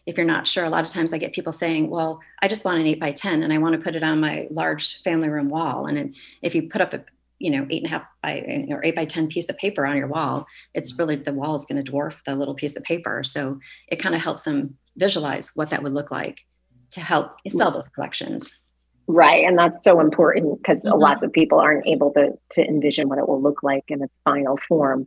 if 0.07 0.17
you're 0.17 0.27
not 0.27 0.47
sure, 0.47 0.65
a 0.65 0.71
lot 0.71 0.85
of 0.85 0.93
times 0.93 1.13
I 1.13 1.19
get 1.19 1.33
people 1.33 1.53
saying, 1.53 1.89
well, 1.89 2.21
I 2.43 2.49
just 2.49 2.65
want 2.65 2.79
an 2.79 2.87
eight 2.87 3.01
by 3.01 3.13
10 3.13 3.43
and 3.43 3.53
I 3.53 3.59
want 3.59 3.75
to 3.75 3.81
put 3.81 3.97
it 3.97 4.03
on 4.03 4.21
my 4.21 4.49
large 4.51 5.03
family 5.03 5.29
room 5.29 5.49
wall. 5.49 5.87
And 5.87 6.15
if 6.43 6.55
you 6.55 6.69
put 6.69 6.83
up 6.83 6.93
a, 6.93 7.05
you 7.39 7.51
know, 7.51 7.67
eight 7.71 7.83
and 7.83 7.87
a 7.87 7.97
half 7.97 8.03
by 8.23 8.67
or 8.69 8.85
eight 8.85 8.97
by 8.97 9.07
10 9.07 9.29
piece 9.29 9.49
of 9.49 9.57
paper 9.57 9.87
on 9.87 9.97
your 9.97 10.09
wall, 10.09 10.47
it's 10.75 10.99
really 10.99 11.17
the 11.17 11.33
wall 11.33 11.55
is 11.55 11.65
going 11.65 11.83
to 11.83 11.93
dwarf 11.93 12.23
the 12.25 12.37
little 12.37 12.55
piece 12.55 12.77
of 12.77 12.83
paper. 12.83 13.23
So 13.25 13.61
it 13.89 13.97
kind 13.97 14.15
of 14.15 14.23
helps 14.23 14.45
them 14.45 14.77
visualize 14.97 15.53
what 15.55 15.71
that 15.71 15.83
would 15.83 15.95
look 15.95 16.11
like 16.11 16.45
to 16.91 17.01
help 17.01 17.37
sell 17.49 17.71
those 17.71 17.89
collections. 17.89 18.59
Right. 19.07 19.45
And 19.45 19.59
that's 19.59 19.83
so 19.85 20.01
important 20.01 20.63
because 20.63 20.79
mm-hmm. 20.79 20.93
a 20.93 20.97
lot 20.97 21.23
of 21.23 21.33
people 21.33 21.59
aren't 21.59 21.87
able 21.87 22.13
to, 22.13 22.39
to 22.53 22.65
envision 22.65 23.09
what 23.09 23.19
it 23.19 23.29
will 23.29 23.43
look 23.43 23.63
like 23.63 23.85
in 23.89 24.03
its 24.03 24.17
final 24.25 24.59
form. 24.69 25.07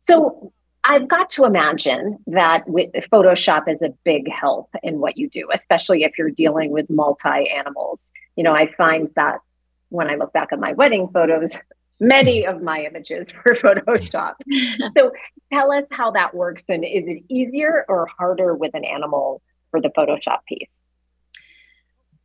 So 0.00 0.52
I've 0.88 1.08
got 1.08 1.30
to 1.30 1.44
imagine 1.44 2.18
that 2.28 2.68
with 2.68 2.92
Photoshop 3.12 3.68
is 3.68 3.82
a 3.82 3.92
big 4.04 4.30
help 4.30 4.70
in 4.84 5.00
what 5.00 5.16
you 5.16 5.28
do, 5.28 5.48
especially 5.52 6.04
if 6.04 6.12
you're 6.16 6.30
dealing 6.30 6.70
with 6.70 6.88
multi 6.88 7.50
animals. 7.50 8.12
You 8.36 8.44
know, 8.44 8.54
I 8.54 8.72
find 8.72 9.10
that 9.16 9.40
when 9.88 10.08
I 10.08 10.14
look 10.14 10.32
back 10.32 10.52
at 10.52 10.60
my 10.60 10.74
wedding 10.74 11.08
photos, 11.12 11.56
many 12.00 12.46
of 12.46 12.62
my 12.62 12.84
images 12.84 13.26
were 13.44 13.54
photoshopped. 13.62 14.42
so 14.96 15.10
tell 15.52 15.72
us 15.72 15.84
how 15.90 16.12
that 16.12 16.34
works 16.34 16.62
and 16.68 16.84
is 16.84 17.04
it 17.06 17.24
easier 17.28 17.84
or 17.88 18.06
harder 18.18 18.54
with 18.54 18.74
an 18.74 18.84
animal 18.84 19.42
for 19.72 19.80
the 19.80 19.88
Photoshop 19.88 20.38
piece? 20.48 20.84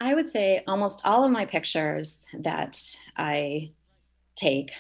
I 0.01 0.15
would 0.15 0.27
say 0.27 0.63
almost 0.67 1.01
all 1.05 1.23
of 1.23 1.31
my 1.31 1.45
pictures 1.45 2.23
that 2.33 2.81
I 3.15 3.69
take, 4.35 4.71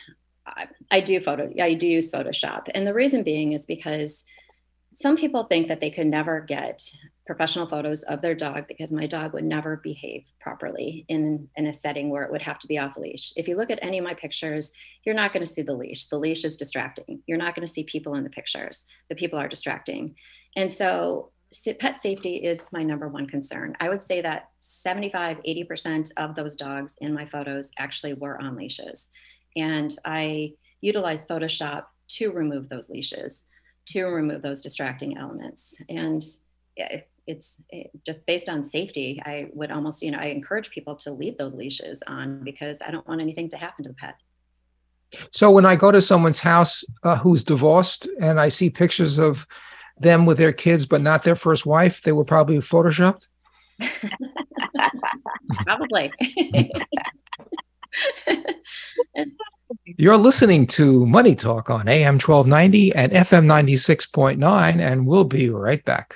I, 0.47 0.67
I 0.89 0.99
do 1.01 1.19
photo, 1.19 1.53
I 1.61 1.75
do 1.75 1.87
use 1.87 2.11
Photoshop. 2.11 2.69
And 2.73 2.87
the 2.87 2.93
reason 2.93 3.21
being 3.21 3.51
is 3.51 3.67
because 3.67 4.23
some 4.93 5.15
people 5.15 5.43
think 5.43 5.67
that 5.67 5.79
they 5.79 5.91
could 5.91 6.07
never 6.07 6.41
get 6.41 6.81
professional 7.25 7.67
photos 7.67 8.01
of 8.03 8.21
their 8.21 8.35
dog 8.35 8.67
because 8.67 8.91
my 8.91 9.05
dog 9.05 9.33
would 9.33 9.45
never 9.45 9.77
behave 9.77 10.29
properly 10.41 11.05
in, 11.07 11.47
in 11.55 11.67
a 11.67 11.73
setting 11.73 12.09
where 12.09 12.23
it 12.23 12.31
would 12.31 12.41
have 12.41 12.57
to 12.59 12.67
be 12.67 12.79
off 12.79 12.97
leash. 12.97 13.31
If 13.37 13.47
you 13.47 13.55
look 13.55 13.69
at 13.69 13.79
any 13.81 13.99
of 13.99 14.03
my 14.03 14.15
pictures, 14.15 14.73
you're 15.05 15.15
not 15.15 15.33
going 15.33 15.45
to 15.45 15.51
see 15.51 15.61
the 15.61 15.73
leash. 15.73 16.07
The 16.07 16.17
leash 16.17 16.43
is 16.43 16.57
distracting. 16.57 17.21
You're 17.27 17.37
not 17.37 17.55
going 17.55 17.65
to 17.65 17.71
see 17.71 17.83
people 17.83 18.15
in 18.15 18.23
the 18.23 18.29
pictures. 18.29 18.87
The 19.07 19.15
people 19.15 19.39
are 19.39 19.47
distracting. 19.47 20.15
And 20.55 20.69
so 20.69 21.31
pet 21.79 21.99
safety 21.99 22.37
is 22.37 22.67
my 22.71 22.83
number 22.83 23.07
one 23.07 23.27
concern. 23.27 23.75
I 23.79 23.89
would 23.89 24.01
say 24.01 24.21
that 24.21 24.49
75, 24.71 25.37
80% 25.43 26.11
of 26.17 26.35
those 26.35 26.55
dogs 26.55 26.97
in 27.01 27.13
my 27.13 27.25
photos 27.25 27.71
actually 27.77 28.13
were 28.13 28.41
on 28.41 28.55
leashes. 28.55 29.09
And 29.55 29.91
I 30.05 30.53
utilize 30.79 31.27
Photoshop 31.27 31.85
to 32.09 32.31
remove 32.31 32.69
those 32.69 32.89
leashes, 32.89 33.47
to 33.87 34.05
remove 34.05 34.41
those 34.41 34.61
distracting 34.61 35.17
elements. 35.17 35.81
And 35.89 36.21
it's 37.27 37.61
just 38.05 38.25
based 38.25 38.49
on 38.49 38.63
safety. 38.63 39.21
I 39.25 39.49
would 39.53 39.71
almost, 39.71 40.01
you 40.01 40.11
know, 40.11 40.19
I 40.19 40.27
encourage 40.27 40.71
people 40.71 40.95
to 40.97 41.11
leave 41.11 41.37
those 41.37 41.55
leashes 41.55 42.01
on 42.07 42.43
because 42.43 42.81
I 42.85 42.91
don't 42.91 43.07
want 43.07 43.21
anything 43.21 43.49
to 43.49 43.57
happen 43.57 43.83
to 43.83 43.89
the 43.89 43.95
pet. 43.95 44.15
So 45.31 45.51
when 45.51 45.65
I 45.65 45.75
go 45.75 45.91
to 45.91 46.01
someone's 46.01 46.39
house 46.39 46.83
uh, 47.03 47.17
who's 47.17 47.43
divorced 47.43 48.07
and 48.19 48.39
I 48.39 48.47
see 48.47 48.69
pictures 48.69 49.19
of 49.19 49.45
them 49.97 50.25
with 50.25 50.37
their 50.37 50.53
kids, 50.53 50.85
but 50.85 51.01
not 51.01 51.23
their 51.23 51.35
first 51.35 51.65
wife, 51.65 52.01
they 52.01 52.13
were 52.13 52.23
probably 52.23 52.57
photoshopped? 52.57 53.27
probably. 55.65 56.11
You're 59.97 60.17
listening 60.17 60.67
to 60.67 61.05
Money 61.05 61.35
Talk 61.35 61.69
on 61.69 61.87
AM 61.87 62.15
1290 62.15 62.95
and 62.95 63.11
FM 63.11 63.45
96.9, 63.45 64.79
and 64.79 65.05
we'll 65.05 65.23
be 65.23 65.49
right 65.49 65.83
back. 65.85 66.15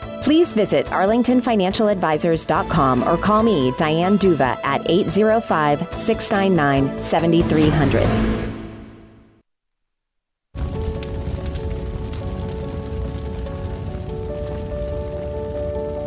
Please 0.21 0.53
visit 0.53 0.85
arlingtonfinancialadvisors.com 0.87 3.03
or 3.03 3.17
call 3.17 3.43
me, 3.43 3.73
Diane 3.77 4.17
Duva, 4.19 4.57
at 4.63 4.89
805 4.89 5.79
699 5.99 7.03
7300. 7.03 8.51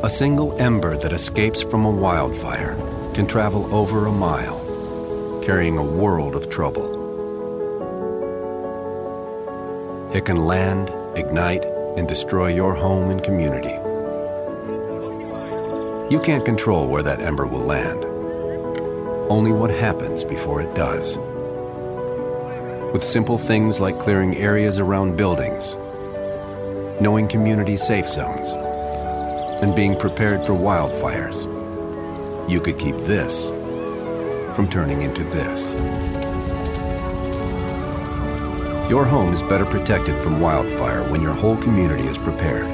A 0.04 0.10
single 0.10 0.54
ember 0.60 0.98
that 0.98 1.14
escapes 1.14 1.62
from 1.62 1.86
a 1.86 1.90
wildfire 1.90 2.76
can 3.14 3.26
travel 3.26 3.74
over 3.74 4.06
a 4.06 4.12
mile, 4.12 4.60
carrying 5.42 5.78
a 5.78 5.82
world 5.82 6.36
of 6.36 6.50
trouble. 6.50 6.92
It 10.14 10.26
can 10.26 10.36
land, 10.36 10.92
ignite, 11.16 11.64
and 11.96 12.06
destroy 12.06 12.54
your 12.54 12.74
home 12.74 13.10
and 13.10 13.22
community. 13.22 13.78
You 16.14 16.20
can't 16.20 16.44
control 16.44 16.86
where 16.86 17.02
that 17.02 17.20
ember 17.20 17.44
will 17.44 17.64
land, 17.64 18.04
only 19.28 19.50
what 19.50 19.70
happens 19.70 20.22
before 20.22 20.60
it 20.60 20.72
does. 20.72 21.18
With 22.92 23.02
simple 23.02 23.36
things 23.36 23.80
like 23.80 23.98
clearing 23.98 24.36
areas 24.36 24.78
around 24.78 25.16
buildings, 25.16 25.74
knowing 27.02 27.26
community 27.26 27.76
safe 27.76 28.08
zones, 28.08 28.52
and 29.60 29.74
being 29.74 29.98
prepared 29.98 30.46
for 30.46 30.52
wildfires, 30.52 31.48
you 32.48 32.60
could 32.60 32.78
keep 32.78 32.96
this 32.98 33.48
from 34.54 34.68
turning 34.70 35.02
into 35.02 35.24
this. 35.24 35.70
Your 38.88 39.04
home 39.04 39.32
is 39.32 39.42
better 39.42 39.64
protected 39.64 40.22
from 40.22 40.38
wildfire 40.38 41.02
when 41.10 41.20
your 41.20 41.34
whole 41.34 41.56
community 41.56 42.06
is 42.06 42.18
prepared. 42.18 42.68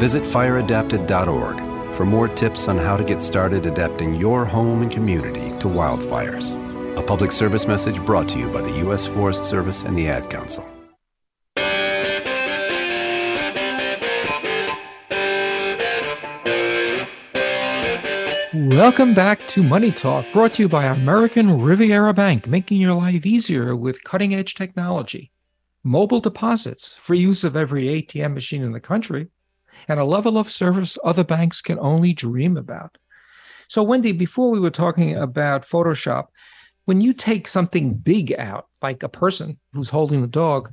Visit 0.00 0.24
fireadapted.org 0.24 1.67
for 1.98 2.06
more 2.06 2.28
tips 2.28 2.68
on 2.68 2.78
how 2.78 2.96
to 2.96 3.02
get 3.02 3.20
started 3.20 3.66
adapting 3.66 4.14
your 4.14 4.44
home 4.44 4.82
and 4.82 4.92
community 4.92 5.50
to 5.58 5.66
wildfires. 5.66 6.54
A 6.96 7.02
public 7.02 7.32
service 7.32 7.66
message 7.66 8.00
brought 8.06 8.28
to 8.28 8.38
you 8.38 8.48
by 8.50 8.62
the 8.62 8.70
U.S. 8.84 9.04
Forest 9.04 9.46
Service 9.46 9.82
and 9.82 9.98
the 9.98 10.08
Ad 10.08 10.30
Council. 10.30 10.64
Welcome 18.54 19.12
back 19.12 19.44
to 19.48 19.64
Money 19.64 19.90
Talk, 19.90 20.24
brought 20.32 20.52
to 20.52 20.62
you 20.62 20.68
by 20.68 20.84
American 20.84 21.60
Riviera 21.60 22.14
Bank, 22.14 22.46
making 22.46 22.80
your 22.80 22.94
life 22.94 23.26
easier 23.26 23.74
with 23.74 24.04
cutting 24.04 24.32
edge 24.32 24.54
technology, 24.54 25.32
mobile 25.82 26.20
deposits, 26.20 26.94
free 26.94 27.18
use 27.18 27.42
of 27.42 27.56
every 27.56 27.86
ATM 27.86 28.34
machine 28.34 28.62
in 28.62 28.70
the 28.70 28.78
country, 28.78 29.30
and 29.88 29.98
a 29.98 30.04
level 30.04 30.38
of 30.38 30.50
service 30.50 30.98
other 31.02 31.24
banks 31.24 31.60
can 31.62 31.78
only 31.78 32.12
dream 32.12 32.56
about. 32.56 32.98
So, 33.68 33.82
Wendy, 33.82 34.12
before 34.12 34.50
we 34.50 34.60
were 34.60 34.70
talking 34.70 35.16
about 35.16 35.66
Photoshop, 35.66 36.28
when 36.84 37.00
you 37.00 37.12
take 37.12 37.46
something 37.48 37.94
big 37.94 38.32
out, 38.38 38.66
like 38.80 39.02
a 39.02 39.08
person 39.08 39.58
who's 39.72 39.90
holding 39.90 40.22
the 40.22 40.26
dog, 40.26 40.72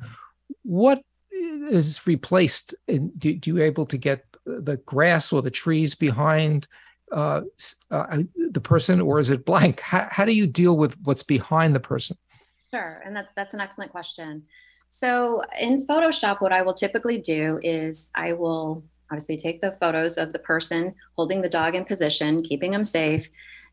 what 0.63 1.01
is 1.31 2.05
replaced? 2.07 2.73
Do, 2.87 3.09
do 3.09 3.49
you 3.49 3.61
able 3.61 3.85
to 3.87 3.97
get 3.97 4.25
the 4.45 4.77
grass 4.85 5.33
or 5.33 5.41
the 5.41 5.51
trees 5.51 5.95
behind 5.95 6.67
uh, 7.11 7.41
uh, 7.91 8.23
the 8.51 8.61
person 8.61 9.01
or 9.01 9.19
is 9.19 9.29
it 9.29 9.45
blank? 9.45 9.79
How, 9.81 10.07
how 10.09 10.25
do 10.25 10.33
you 10.33 10.47
deal 10.47 10.77
with 10.77 10.95
what's 11.03 11.23
behind 11.23 11.75
the 11.75 11.79
person? 11.79 12.17
Sure. 12.71 13.01
And 13.05 13.15
that, 13.15 13.29
that's 13.35 13.53
an 13.53 13.59
excellent 13.59 13.91
question. 13.91 14.43
So 14.89 15.41
in 15.59 15.85
Photoshop, 15.85 16.41
what 16.41 16.53
I 16.53 16.61
will 16.61 16.73
typically 16.73 17.17
do 17.17 17.59
is 17.61 18.11
I 18.15 18.33
will 18.33 18.83
obviously 19.15 19.37
take 19.37 19.61
the 19.61 19.71
photos 19.71 20.17
of 20.17 20.33
the 20.33 20.39
person 20.39 20.93
holding 21.15 21.41
the 21.41 21.47
dog 21.47 21.73
in 21.73 21.85
position, 21.85 22.43
keeping 22.43 22.71
them 22.71 22.83
safe. 22.83 23.29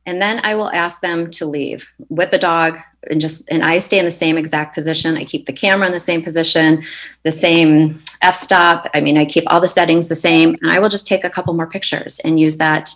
And 0.07 0.22
then 0.22 0.40
I 0.45 0.55
will 0.55 0.70
ask 0.70 1.01
them 1.01 1.32
to 1.32 1.47
leave 1.47 1.93
with 2.09 2.30
the 2.30 2.38
dog 2.38 2.78
and 3.11 3.20
just, 3.20 3.51
and 3.51 3.64
I 3.64 3.78
stay 3.78 3.99
in 3.99 4.05
the 4.05 4.12
same 4.12 4.38
exact 4.38 4.72
position. 4.72 5.16
I 5.16 5.24
keep 5.24 5.47
the 5.47 5.53
camera 5.53 5.86
in 5.86 5.93
the 5.93 5.99
same 5.99 6.22
position, 6.22 6.84
the 7.24 7.32
same 7.32 8.01
f 8.22 8.36
stop. 8.36 8.88
I 8.95 9.01
mean, 9.01 9.18
I 9.18 9.24
keep 9.24 9.43
all 9.49 9.61
the 9.61 9.66
settings 9.66 10.07
the 10.07 10.14
same. 10.14 10.57
And 10.62 10.70
I 10.70 10.78
will 10.78 10.88
just 10.88 11.09
take 11.09 11.24
a 11.24 11.30
couple 11.30 11.55
more 11.55 11.66
pictures 11.66 12.20
and 12.20 12.38
use 12.38 12.57
that 12.59 12.95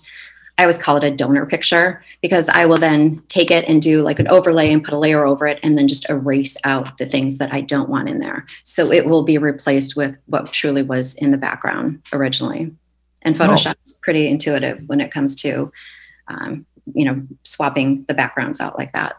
I 0.59 0.63
always 0.63 0.79
call 0.79 0.97
it 0.97 1.05
a 1.05 1.15
donor 1.15 1.45
picture 1.45 2.01
because 2.23 2.49
I 2.49 2.65
will 2.65 2.79
then 2.79 3.23
take 3.29 3.51
it 3.51 3.67
and 3.69 3.83
do 3.83 4.01
like 4.01 4.19
an 4.19 4.29
overlay 4.29 4.73
and 4.73 4.83
put 4.83 4.95
a 4.95 4.99
layer 4.99 5.27
over 5.27 5.47
it 5.47 5.61
and 5.63 5.77
then 5.77 5.87
just 5.87 6.09
erase 6.09 6.57
out 6.65 6.97
the 6.97 7.05
things 7.05 7.37
that 7.39 7.53
I 7.53 7.61
don't 7.61 7.91
want 7.91 8.09
in 8.09 8.21
there. 8.21 8.47
So 8.63 8.91
it 8.91 9.05
will 9.05 9.23
be 9.23 9.37
replaced 9.37 9.97
with 9.97 10.17
what 10.27 10.55
truly 10.55 10.83
was 10.83 11.15
in 11.17 11.31
the 11.31 11.37
background 11.37 12.03
originally. 12.11 12.75
And 13.23 13.37
Photoshop 13.37 13.75
oh. 13.77 13.83
is 13.85 14.01
pretty 14.03 14.29
intuitive 14.29 14.85
when 14.87 15.01
it 15.01 15.11
comes 15.11 15.35
to, 15.43 15.71
um, 16.29 16.65
you 16.95 17.05
know, 17.05 17.23
swapping 17.43 18.05
the 18.09 18.15
backgrounds 18.15 18.61
out 18.61 18.79
like 18.79 18.93
that. 18.93 19.17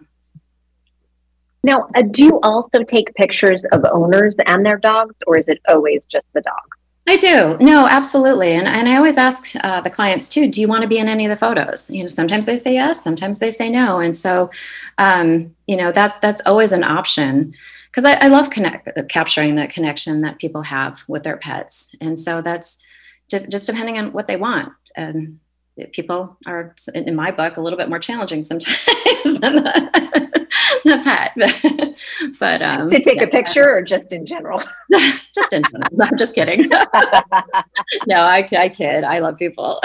Now, 1.64 1.90
uh, 1.96 2.02
do 2.02 2.24
you 2.24 2.40
also 2.42 2.84
take 2.84 3.14
pictures 3.14 3.64
of 3.74 3.86
owners 3.92 4.36
and 4.46 4.66
their 4.66 4.78
dogs, 4.78 5.14
or 5.28 5.38
is 5.38 5.50
it 5.50 5.60
always 5.68 6.06
just 6.06 6.26
the 6.34 6.42
dog? 6.42 6.77
I 7.10 7.16
do. 7.16 7.58
No, 7.62 7.88
absolutely. 7.88 8.52
And, 8.52 8.68
and 8.68 8.90
I 8.90 8.98
always 8.98 9.18
ask 9.18 9.56
uh, 9.64 9.80
the 9.80 9.90
clients 9.90 10.28
too, 10.28 10.50
do 10.50 10.60
you 10.60 10.68
want 10.68 10.82
to 10.82 10.90
be 10.90 10.98
in 10.98 11.08
any 11.08 11.26
of 11.26 11.30
the 11.30 11.38
photos? 11.38 11.90
You 11.90 12.04
know, 12.04 12.08
sometimes 12.08 12.46
they 12.46 12.58
say 12.58 12.74
yes, 12.74 13.02
sometimes 13.02 13.40
they 13.40 13.50
say 13.50 13.70
no. 13.70 14.00
And 14.00 14.14
so, 14.14 14.52
um, 14.98 15.56
you 15.68 15.78
know, 15.78 15.94
that's, 15.94 16.18
that's 16.18 16.46
always 16.46 16.74
an 16.74 16.84
option 16.84 17.54
because 17.90 18.04
I, 18.04 18.26
I, 18.26 18.28
love 18.28 18.50
connect, 18.50 18.90
capturing 19.08 19.56
the 19.56 19.68
connection 19.68 20.20
that 20.22 20.38
people 20.38 20.64
have 20.64 21.04
with 21.08 21.24
their 21.24 21.38
pets. 21.38 21.96
And 22.02 22.20
so 22.20 22.42
that's 22.42 22.84
just 23.30 23.68
depending 23.68 23.98
on 23.98 24.12
what 24.12 24.28
they 24.28 24.36
want. 24.36 24.74
And 24.98 25.40
people 25.94 26.38
are, 26.46 26.76
in 26.94 27.16
my 27.16 27.32
book, 27.32 27.58
a 27.58 27.62
little 27.62 27.78
bit 27.78 27.90
more 27.90 28.00
challenging 28.00 28.44
sometimes 28.44 28.84
than 29.40 29.58
the, 29.58 30.48
the 30.84 31.02
pet. 31.04 31.98
but 32.40 32.62
um, 32.62 32.90
to 32.90 33.00
take 33.00 33.18
yeah. 33.18 33.24
a 33.24 33.28
picture 33.28 33.70
or 33.70 33.82
just 33.82 34.12
in 34.12 34.26
general? 34.26 34.62
just 35.36 35.54
in 35.54 35.64
general. 35.64 36.04
I'm 36.04 36.18
just 36.18 36.36
kidding. 36.36 36.70
no, 38.08 38.18
I, 38.22 38.48
I 38.52 38.70
kid. 38.70 39.04
I 39.04 39.20
love 39.20 39.38
people. 39.38 39.80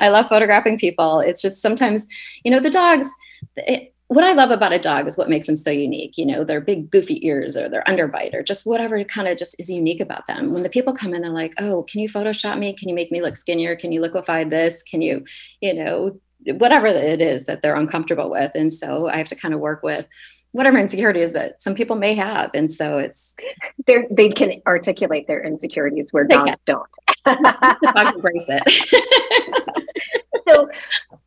I 0.00 0.08
love 0.08 0.28
photographing 0.28 0.78
people. 0.78 1.20
It's 1.20 1.42
just 1.42 1.62
sometimes, 1.62 2.06
you 2.44 2.50
know, 2.50 2.60
the 2.60 2.70
dogs. 2.70 3.10
It, 3.56 3.93
what 4.08 4.24
I 4.24 4.32
love 4.34 4.50
about 4.50 4.72
a 4.72 4.78
dog 4.78 5.06
is 5.06 5.16
what 5.16 5.30
makes 5.30 5.46
them 5.46 5.56
so 5.56 5.70
unique. 5.70 6.18
You 6.18 6.26
know, 6.26 6.44
their 6.44 6.60
big 6.60 6.90
goofy 6.90 7.26
ears 7.26 7.56
or 7.56 7.68
their 7.68 7.84
underbite 7.84 8.34
or 8.34 8.42
just 8.42 8.66
whatever 8.66 9.02
kind 9.04 9.28
of 9.28 9.38
just 9.38 9.58
is 9.58 9.70
unique 9.70 10.00
about 10.00 10.26
them. 10.26 10.52
When 10.52 10.62
the 10.62 10.68
people 10.68 10.92
come 10.92 11.14
in, 11.14 11.22
they're 11.22 11.30
like, 11.30 11.54
"Oh, 11.58 11.84
can 11.84 12.00
you 12.00 12.08
Photoshop 12.08 12.58
me? 12.58 12.74
Can 12.74 12.88
you 12.88 12.94
make 12.94 13.10
me 13.10 13.22
look 13.22 13.36
skinnier? 13.36 13.76
Can 13.76 13.92
you 13.92 14.00
liquefy 14.00 14.44
this? 14.44 14.82
Can 14.82 15.00
you, 15.00 15.24
you 15.60 15.74
know, 15.74 16.20
whatever 16.58 16.86
it 16.86 17.22
is 17.22 17.46
that 17.46 17.62
they're 17.62 17.76
uncomfortable 17.76 18.30
with?" 18.30 18.52
And 18.54 18.72
so 18.72 19.08
I 19.08 19.16
have 19.16 19.28
to 19.28 19.36
kind 19.36 19.54
of 19.54 19.60
work 19.60 19.82
with 19.82 20.06
whatever 20.52 20.78
insecurities 20.78 21.32
that 21.32 21.60
some 21.60 21.74
people 21.74 21.96
may 21.96 22.14
have 22.14 22.48
and 22.54 22.70
so 22.70 22.96
it's 22.98 23.34
They're, 23.88 24.06
they 24.08 24.28
can 24.28 24.62
articulate 24.68 25.26
their 25.26 25.42
insecurities 25.42 26.08
where 26.12 26.22
dogs 26.22 26.50
can. 26.50 26.58
don't 26.64 27.42
dogs 27.82 28.12
embrace 28.14 28.46
it 28.48 28.62
so 30.48 30.68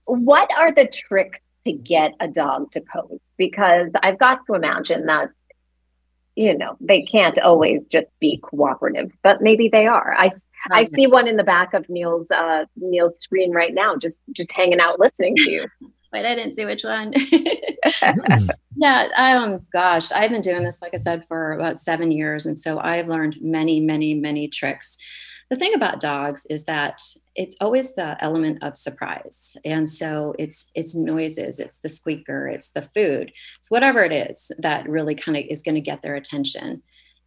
what 0.06 0.50
are 0.58 0.72
the 0.72 0.88
tricks 0.88 1.40
to 1.68 1.74
get 1.74 2.14
a 2.20 2.28
dog 2.28 2.72
to 2.72 2.82
pose 2.94 3.20
because 3.38 3.90
i've 4.02 4.20
got 4.20 4.40
to 4.46 4.54
imagine 4.54 5.06
that 5.06 5.30
you 6.36 6.58
know 6.58 6.76
they 6.80 7.02
can't 7.02 7.40
always 7.40 7.84
just 7.84 8.08
be 8.20 8.40
cooperative 8.44 9.12
but 9.24 9.42
maybe 9.42 9.70
they 9.70 9.88
are 9.88 10.16
i 10.18 10.30
I 10.72 10.86
see 10.86 11.08
one 11.08 11.28
in 11.28 11.38
the 11.38 11.44
back 11.44 11.74
of 11.74 11.88
Neil's 11.90 12.30
uh, 12.32 12.66
Neil's 12.76 13.16
screen 13.20 13.52
right 13.52 13.74
now, 13.74 13.96
just 13.96 14.20
just 14.32 14.52
hanging 14.52 14.80
out 14.80 15.00
listening 15.00 15.36
to 15.38 15.52
you. 15.52 15.66
But 16.10 16.26
I 16.26 16.36
didn't 16.36 16.54
see 16.54 16.64
which 16.64 16.86
one. 16.86 17.12
yeah, 18.78 19.10
um, 19.18 19.60
gosh, 19.74 20.10
I've 20.14 20.32
been 20.32 20.40
doing 20.40 20.64
this, 20.64 20.82
like 20.82 20.94
I 20.94 20.98
said, 20.98 21.28
for 21.28 21.52
about 21.52 21.80
seven 21.80 22.12
years. 22.12 22.46
And 22.46 22.58
so 22.58 22.80
I've 22.80 23.10
learned 23.10 23.36
many, 23.42 23.82
many, 23.82 24.14
many 24.14 24.48
tricks. 24.48 24.98
The 25.50 25.58
thing 25.58 25.74
about 25.74 26.00
dogs 26.00 26.46
is 26.50 26.64
that 26.64 27.02
it's 27.38 27.56
always 27.62 27.94
the 27.94 28.22
element 28.22 28.64
of 28.64 28.76
surprise. 28.76 29.56
And 29.64 29.88
so 29.88 30.36
it's 30.38 30.72
it's 30.76 30.96
noises 30.96 31.60
it's 31.60 31.80
the 31.80 31.90
squeaker 31.90 32.48
it's 32.48 32.72
the 32.72 32.82
food 32.82 33.32
it's 33.60 33.72
whatever 33.72 34.04
it 34.04 34.12
is 34.12 34.52
that 34.58 34.90
really 34.90 35.16
kind 35.16 35.38
of 35.38 35.46
is 35.48 35.62
going 35.62 35.76
to 35.76 35.82
get 35.82 36.02
their 36.02 36.16
attention. 36.16 36.82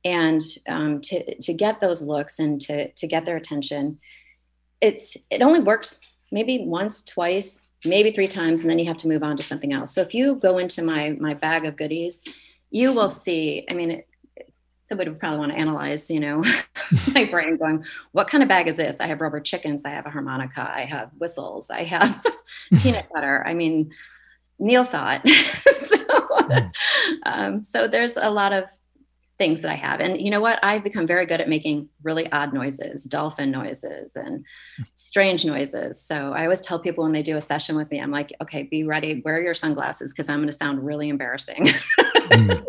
And 0.04 0.42
um, 0.68 1.00
to 1.02 1.34
to 1.36 1.54
get 1.54 1.80
those 1.80 2.02
looks 2.02 2.38
and 2.38 2.60
to 2.62 2.90
to 2.92 3.06
get 3.06 3.24
their 3.24 3.36
attention 3.36 3.98
it's 4.80 5.16
it 5.30 5.42
only 5.42 5.60
works 5.60 6.12
maybe 6.32 6.64
once 6.64 7.02
twice 7.02 7.60
maybe 7.84 8.10
three 8.10 8.28
times 8.28 8.62
and 8.62 8.70
then 8.70 8.78
you 8.78 8.86
have 8.86 8.96
to 8.98 9.08
move 9.08 9.22
on 9.22 9.36
to 9.36 9.42
something 9.42 9.72
else. 9.72 9.94
So 9.94 10.00
if 10.00 10.12
you 10.12 10.36
go 10.36 10.58
into 10.58 10.82
my 10.82 11.16
my 11.20 11.34
bag 11.34 11.64
of 11.64 11.76
goodies 11.76 12.22
you 12.70 12.92
will 12.92 13.08
see 13.08 13.66
i 13.68 13.74
mean 13.74 14.02
somebody 14.90 15.08
would 15.08 15.20
probably 15.20 15.38
want 15.38 15.52
to 15.52 15.58
analyze, 15.58 16.10
you 16.10 16.18
know, 16.18 16.42
my 17.14 17.24
brain 17.24 17.56
going, 17.56 17.84
what 18.10 18.26
kind 18.26 18.42
of 18.42 18.48
bag 18.48 18.66
is 18.66 18.76
this? 18.76 19.00
I 19.00 19.06
have 19.06 19.20
rubber 19.20 19.40
chickens, 19.40 19.84
I 19.84 19.90
have 19.90 20.04
a 20.04 20.10
harmonica, 20.10 20.68
I 20.68 20.80
have 20.80 21.10
whistles, 21.16 21.70
I 21.70 21.84
have 21.84 22.26
peanut 22.82 23.06
butter. 23.14 23.46
I 23.46 23.54
mean, 23.54 23.92
Neil 24.58 24.82
saw 24.82 25.16
it. 25.22 25.28
so, 25.28 26.04
um, 27.24 27.60
so 27.60 27.86
there's 27.86 28.16
a 28.16 28.30
lot 28.30 28.52
of 28.52 28.64
things 29.38 29.60
that 29.60 29.70
I 29.70 29.76
have. 29.76 30.00
And 30.00 30.20
you 30.20 30.28
know 30.28 30.40
what? 30.40 30.58
I've 30.62 30.82
become 30.82 31.06
very 31.06 31.24
good 31.24 31.40
at 31.40 31.48
making 31.48 31.88
really 32.02 32.30
odd 32.32 32.52
noises, 32.52 33.04
dolphin 33.04 33.52
noises 33.52 34.16
and 34.16 34.44
strange 34.96 35.46
noises. 35.46 36.02
So 36.04 36.32
I 36.32 36.42
always 36.42 36.60
tell 36.60 36.80
people 36.80 37.04
when 37.04 37.12
they 37.12 37.22
do 37.22 37.36
a 37.36 37.40
session 37.40 37.76
with 37.76 37.90
me, 37.92 38.00
I'm 38.00 38.10
like, 38.10 38.34
okay, 38.42 38.64
be 38.64 38.82
ready, 38.82 39.22
wear 39.24 39.40
your 39.40 39.54
sunglasses 39.54 40.12
because 40.12 40.28
I'm 40.28 40.40
going 40.40 40.48
to 40.48 40.52
sound 40.52 40.84
really 40.84 41.08
embarrassing. 41.08 41.64
mm. 41.64 42.64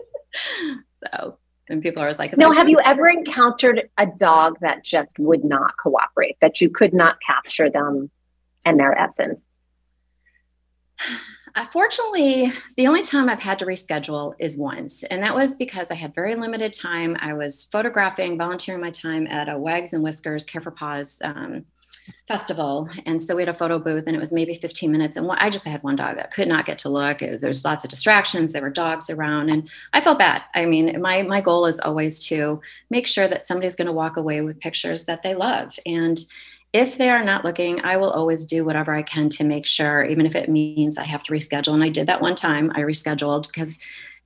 So 0.94 1.40
and 1.72 1.82
people 1.82 2.02
are 2.02 2.06
always 2.06 2.20
like, 2.20 2.38
"No, 2.38 2.52
have 2.52 2.70
you 2.70 2.78
ever 2.84 3.08
encountered 3.08 3.90
a 3.98 4.06
dog 4.06 4.58
that 4.62 4.84
just 4.84 5.10
would 5.18 5.44
not 5.44 5.78
cooperate? 5.78 6.38
That 6.42 6.62
you 6.62 6.70
could 6.70 6.94
not 6.94 7.18
capture 7.26 7.70
them 7.70 8.12
and 8.66 8.80
their 8.80 8.98
essence?" 8.98 9.40
Fortunately, 11.72 12.50
the 12.78 12.88
only 12.88 13.04
time 13.04 13.28
I've 13.28 13.42
had 13.42 13.60
to 13.60 13.66
reschedule 13.66 14.36
is 14.40 14.58
once, 14.58 15.04
and 15.04 15.22
that 15.22 15.36
was 15.36 15.56
because 15.56 15.92
I 15.92 15.96
had 15.96 16.16
very 16.16 16.36
limited 16.36 16.72
time. 16.72 17.18
I 17.20 17.34
was 17.34 17.66
photographing, 17.66 18.38
volunteering 18.38 18.80
my 18.80 18.92
time 18.92 19.28
at 19.28 19.50
a 19.50 19.58
Wags 19.58 19.92
and 19.94 20.02
Whiskers 20.02 20.46
Care 20.46 20.62
for 20.62 20.72
Paws 20.72 21.22
um, 21.26 21.66
festival. 22.28 22.90
And 23.06 23.22
so 23.22 23.36
we 23.36 23.42
had 23.42 23.50
a 23.50 23.54
photo 23.54 23.80
booth 23.80 24.06
and 24.08 24.16
it 24.16 24.20
was 24.20 24.34
maybe 24.34 24.56
15 24.56 24.92
minutes. 24.92 25.16
And 25.16 25.30
i 25.32 25.50
just 25.50 25.66
had 25.66 25.84
one 25.84 25.96
dog 25.96 26.16
that 26.16 26.32
could 26.32 26.48
not 26.48 26.66
get 26.66 26.80
to 26.80 26.90
look. 26.90 27.22
Was, 27.22 27.42
there's 27.42 27.60
mm-hmm. 27.60 27.70
lots 27.70 27.84
of 27.84 27.90
distractions. 27.90 28.54
There 28.54 28.62
were 28.62 28.70
dogs 28.70 29.10
around 29.10 29.50
and 29.50 29.70
i 29.94 30.02
felt 30.02 30.20
bad. 30.20 30.44
I 30.56 30.66
mean 30.66 31.02
my 31.02 31.24
my 31.24 31.42
goal 31.42 31.66
is 31.66 31.80
always 31.80 32.26
to 32.28 32.62
make 32.90 33.08
sure 33.08 33.28
that 33.28 33.46
somebody's 33.46 33.76
going 33.76 33.88
to 33.88 33.94
walk 33.94 34.18
away 34.18 34.42
with 34.42 34.60
pictures 34.60 35.06
that 35.06 35.24
they 35.24 35.36
love. 35.36 35.78
And 35.86 36.20
if 36.74 36.98
they 36.98 37.10
are 37.10 37.24
not 37.24 37.44
looking 37.44 37.82
i 37.82 37.98
will 37.98 38.12
always 38.12 38.46
do 38.46 38.64
whatever 38.64 38.94
i 38.94 39.04
can 39.04 39.28
to 39.28 39.44
make 39.44 39.66
sure 39.66 40.06
even 40.06 40.26
if 40.26 40.36
it 40.36 40.50
means 40.50 40.98
i 40.98 41.04
have 41.04 41.24
to 41.24 41.34
reschedule. 41.34 41.74
And 41.74 41.84
i 41.84 41.90
did 41.90 42.08
that 42.08 42.22
one 42.22 42.36
time. 42.36 42.72
I 42.76 42.82
rescheduled 42.82 43.48
because 43.48 43.80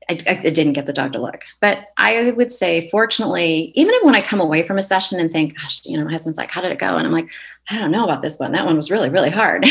I, 0.09 0.17
I, 0.27 0.35
didn't 0.49 0.73
get 0.73 0.85
the 0.85 0.93
dog 0.93 1.13
to 1.13 1.21
look. 1.21 1.43
But 1.59 1.87
I 1.97 2.31
would 2.31 2.51
say, 2.51 2.87
fortunately, 2.89 3.71
even 3.75 3.93
when 4.03 4.15
I 4.15 4.21
come 4.21 4.39
away 4.39 4.63
from 4.63 4.77
a 4.77 4.81
session 4.81 5.19
and 5.19 5.31
think, 5.31 5.57
gosh, 5.57 5.85
you 5.85 5.97
know, 5.97 6.05
my 6.05 6.11
husband's 6.11 6.37
like, 6.37 6.51
how 6.51 6.61
did 6.61 6.71
it 6.71 6.79
go? 6.79 6.97
And 6.97 7.07
I'm 7.07 7.13
like, 7.13 7.29
I 7.69 7.77
don't 7.77 7.91
know 7.91 8.03
about 8.03 8.21
this 8.21 8.39
one. 8.39 8.51
That 8.51 8.65
one 8.65 8.75
was 8.75 8.91
really, 8.91 9.09
really 9.09 9.29
hard. 9.29 9.65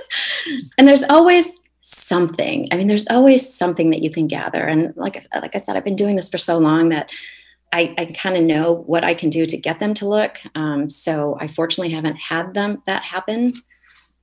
and 0.78 0.88
there's 0.88 1.04
always 1.04 1.60
something. 1.80 2.68
I 2.72 2.76
mean, 2.76 2.88
there's 2.88 3.08
always 3.08 3.52
something 3.52 3.90
that 3.90 4.02
you 4.02 4.10
can 4.10 4.26
gather. 4.26 4.64
And 4.64 4.96
like, 4.96 5.26
like 5.34 5.54
I 5.54 5.58
said, 5.58 5.76
I've 5.76 5.84
been 5.84 5.96
doing 5.96 6.16
this 6.16 6.28
for 6.28 6.38
so 6.38 6.58
long 6.58 6.90
that 6.90 7.12
I, 7.72 7.94
I 7.98 8.06
kind 8.06 8.36
of 8.36 8.42
know 8.42 8.82
what 8.86 9.04
I 9.04 9.14
can 9.14 9.30
do 9.30 9.46
to 9.46 9.56
get 9.56 9.78
them 9.78 9.94
to 9.94 10.08
look. 10.08 10.38
Um, 10.54 10.88
so 10.88 11.36
I 11.40 11.46
fortunately 11.46 11.94
haven't 11.94 12.16
had 12.16 12.54
them 12.54 12.82
that 12.86 13.02
happen 13.02 13.54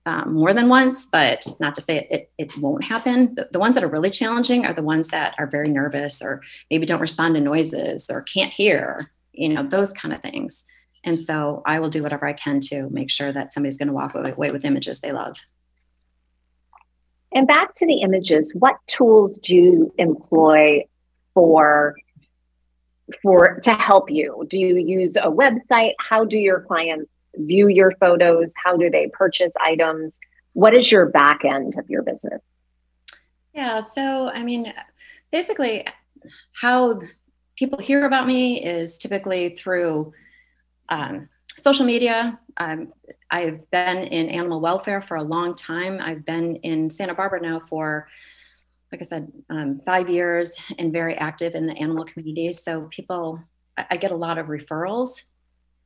um, 0.08 0.34
more 0.34 0.54
than 0.54 0.70
once, 0.70 1.06
but 1.06 1.46
not 1.60 1.76
to 1.76 1.82
say 1.82 1.98
it, 1.98 2.08
it, 2.10 2.32
it 2.38 2.58
won't 2.58 2.86
happen. 2.86 3.36
The, 3.36 3.50
the, 3.52 3.60
ones 3.60 3.76
that 3.76 3.84
are 3.84 3.90
really 3.90 4.10
challenging 4.10 4.66
are 4.66 4.74
the 4.74 4.82
ones 4.82 5.10
that 5.10 5.36
are 5.38 5.48
very 5.48 5.68
nervous 5.68 6.22
or 6.22 6.42
maybe 6.72 6.86
don't 6.86 7.02
respond 7.02 7.36
to 7.36 7.42
noises 7.42 8.10
or 8.10 8.22
can't 8.22 8.54
hear, 8.54 9.12
you 9.34 9.50
know, 9.50 9.64
those 9.64 9.92
kind 9.92 10.14
of 10.14 10.22
things. 10.22 10.66
And 11.04 11.20
so 11.20 11.62
I 11.66 11.80
will 11.80 11.90
do 11.90 12.04
whatever 12.04 12.26
I 12.26 12.34
can 12.34 12.62
to 12.62 12.90
make 12.90 13.10
sure 13.10 13.34
that 13.34 13.52
somebody's 13.52 13.78
going 13.78 13.90
to 13.90 13.94
walk 13.94 14.16
away 14.16 14.52
with 14.52 14.64
images 14.64 15.02
they 15.02 15.12
love. 15.12 15.38
And 17.34 17.46
back 17.46 17.76
to 17.76 17.86
the 17.86 18.02
images, 18.02 18.54
what 18.56 18.78
tools 18.88 19.38
do 19.40 19.54
you 19.54 19.94
employ 19.98 20.86
for 21.34 21.98
for 23.22 23.60
to 23.62 23.74
help 23.74 24.10
you? 24.10 24.46
Do 24.50 24.58
you 24.60 24.78
use 24.78 25.18
a 25.18 25.32
website? 25.32 25.94
How 26.00 26.24
do 26.24 26.38
your 26.38 26.62
clients 26.62 27.17
view 27.38 27.68
your 27.68 27.92
photos? 28.00 28.54
How 28.64 28.78
do 28.78 28.90
they 28.90 29.10
purchase 29.14 29.54
items? 29.62 30.20
What 30.54 30.74
is 30.74 30.92
your 30.92 31.08
back 31.08 31.46
end 31.46 31.76
of 31.78 31.90
your 31.90 32.04
business? 32.04 32.42
Yeah, 33.54 33.80
so 33.80 34.30
I 34.34 34.44
mean, 34.44 34.74
basically, 35.32 35.86
how 36.54 37.02
people 37.58 37.80
hear 37.80 38.06
about 38.06 38.28
me 38.28 38.64
is 38.64 38.98
typically 38.98 39.50
through 39.50 40.14
um, 40.90 41.28
social 41.56 41.86
media. 41.86 42.40
Um, 42.58 42.88
I've 43.30 43.70
been 43.72 43.98
in 43.98 44.30
animal 44.30 44.62
welfare 44.62 45.02
for 45.02 45.18
a 45.18 45.24
long 45.24 45.56
time. 45.56 46.00
I've 46.02 46.26
been 46.26 46.58
in 46.58 46.90
Santa 46.90 47.14
Barbara 47.14 47.42
now 47.42 47.60
for, 47.60 48.08
like 48.92 49.02
I 49.02 49.04
said, 49.04 49.32
um, 49.50 49.80
five 49.86 50.10
years 50.10 50.56
and 50.78 50.94
very 50.94 51.16
active 51.16 51.56
in 51.56 51.68
the 51.68 51.78
animal 51.78 52.06
community. 52.06 52.52
So 52.52 52.88
people, 52.90 53.42
I, 53.78 53.86
I 53.92 53.98
get 53.98 54.12
a 54.12 54.16
lot 54.16 54.38
of 54.38 54.48
referrals 54.48 55.24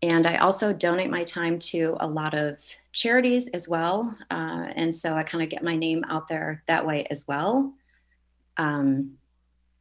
and 0.02 0.26
I 0.26 0.38
also 0.38 0.74
donate 0.74 1.10
my 1.10 1.24
time 1.24 1.60
to 1.60 1.96
a 2.00 2.08
lot 2.08 2.34
of 2.34 2.60
charities 2.92 3.48
as 3.50 3.70
well. 3.70 4.16
Uh, 4.32 4.68
and 4.76 4.96
so 4.96 5.16
I 5.16 5.24
kind 5.24 5.44
of 5.44 5.50
get 5.50 5.64
my 5.64 5.76
name 5.76 6.04
out 6.10 6.28
there 6.28 6.64
that 6.68 6.86
way 6.86 7.06
as 7.10 7.26
well. 7.28 7.74
Um, 8.58 9.18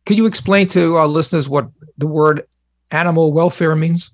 Could 0.04 0.18
you 0.18 0.26
explain 0.26 0.68
to 0.68 0.96
our 0.96 1.08
listeners 1.08 1.48
what 1.48 1.70
the 1.96 2.06
word 2.06 2.46
animal 2.90 3.32
welfare 3.32 3.74
means? 3.74 4.12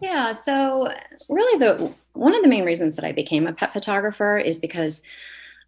Yeah, 0.00 0.32
so 0.32 0.92
really 1.28 1.58
the 1.58 1.92
one 2.12 2.34
of 2.34 2.42
the 2.42 2.48
main 2.48 2.64
reasons 2.64 2.96
that 2.96 3.04
I 3.04 3.12
became 3.12 3.46
a 3.46 3.52
pet 3.52 3.72
photographer 3.72 4.38
is 4.38 4.58
because 4.58 5.02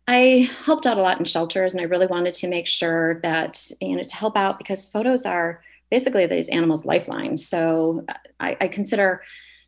I 0.07 0.49
helped 0.65 0.87
out 0.87 0.97
a 0.97 1.03
lot 1.03 1.19
in 1.19 1.27
shelters 1.27 1.75
and 1.75 1.83
I 1.83 1.85
really 1.85 2.07
wanted 2.07 2.33
to 2.35 2.49
make 2.49 2.67
sure 2.67 3.21
that 3.23 3.71
you 3.81 3.97
know 3.97 4.03
to 4.03 4.17
help 4.17 4.37
out 4.37 4.59
because 4.59 4.91
photos 4.91 5.27
are 5.27 5.63
basically 5.91 6.27
these 6.27 6.49
animals' 6.49 6.85
lifelines. 6.85 7.47
So 7.47 8.05
I, 8.41 8.57
I 8.61 8.69
consider 8.69 9.23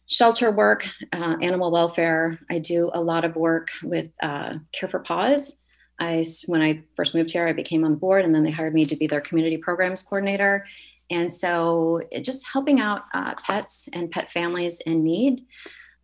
shelter 0.07 0.51
work, 0.51 0.89
uh, 1.13 1.37
animal 1.41 1.71
welfare. 1.71 2.39
I 2.51 2.59
do 2.59 2.91
a 2.93 3.01
lot 3.01 3.25
of 3.25 3.37
work 3.37 3.71
with 3.83 4.11
uh, 4.23 4.55
Care 4.73 4.89
for 4.89 5.01
Paws. 5.01 5.63
I, 6.01 6.25
when 6.47 6.63
I 6.63 6.83
first 6.97 7.15
moved 7.15 7.31
here, 7.31 7.47
I 7.47 7.53
became 7.53 7.85
on 7.85 7.95
board, 7.95 8.25
and 8.25 8.35
then 8.35 8.43
they 8.43 8.51
hired 8.51 8.75
me 8.75 8.87
to 8.87 8.97
be 8.97 9.07
their 9.07 9.21
community 9.21 9.57
programs 9.57 10.03
coordinator. 10.03 10.67
And 11.11 11.33
so, 11.33 12.01
just 12.23 12.47
helping 12.47 12.81
out 12.81 13.03
uh, 13.13 13.35
pets 13.35 13.89
and 13.93 14.11
pet 14.11 14.31
families 14.31 14.81
in 14.81 15.03
need. 15.03 15.45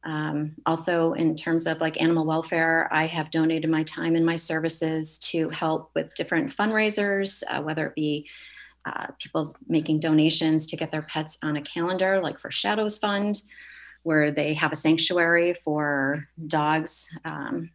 Um, 0.04 0.54
also, 0.66 1.14
in 1.14 1.34
terms 1.34 1.66
of 1.66 1.80
like 1.80 2.00
animal 2.00 2.26
welfare, 2.26 2.88
I 2.92 3.06
have 3.06 3.30
donated 3.30 3.70
my 3.70 3.82
time 3.84 4.14
and 4.14 4.24
my 4.24 4.36
services 4.36 5.18
to 5.30 5.48
help 5.50 5.90
with 5.94 6.14
different 6.14 6.54
fundraisers, 6.54 7.42
uh, 7.50 7.60
whether 7.62 7.86
it 7.88 7.94
be 7.96 8.28
uh, 8.86 9.08
people's 9.18 9.58
making 9.66 10.00
donations 10.00 10.66
to 10.66 10.76
get 10.76 10.90
their 10.90 11.02
pets 11.02 11.38
on 11.42 11.56
a 11.56 11.62
calendar, 11.62 12.20
like 12.22 12.38
for 12.38 12.50
Shadows 12.50 12.98
Fund, 12.98 13.42
where 14.04 14.30
they 14.30 14.54
have 14.54 14.72
a 14.72 14.76
sanctuary 14.76 15.52
for 15.52 16.24
dogs 16.46 17.08
um, 17.24 17.70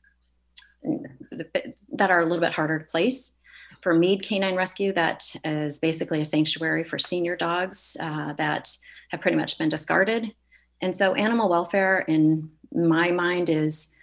that 1.91 2.09
are 2.09 2.21
a 2.21 2.25
little 2.25 2.39
bit 2.39 2.53
harder 2.53 2.79
to 2.79 2.85
place. 2.85 3.35
For 3.81 3.93
Mead 3.93 4.23
Canine 4.23 4.55
Rescue, 4.55 4.93
that 4.93 5.25
is 5.43 5.79
basically 5.79 6.21
a 6.21 6.25
sanctuary 6.25 6.83
for 6.83 6.97
senior 6.97 7.35
dogs 7.35 7.97
uh, 7.99 8.33
that 8.33 8.69
have 9.09 9.21
pretty 9.21 9.37
much 9.37 9.57
been 9.57 9.69
discarded. 9.69 10.33
And 10.81 10.95
so, 10.95 11.13
animal 11.15 11.49
welfare, 11.49 11.99
in 12.07 12.49
my 12.73 13.11
mind, 13.11 13.49
is 13.49 13.93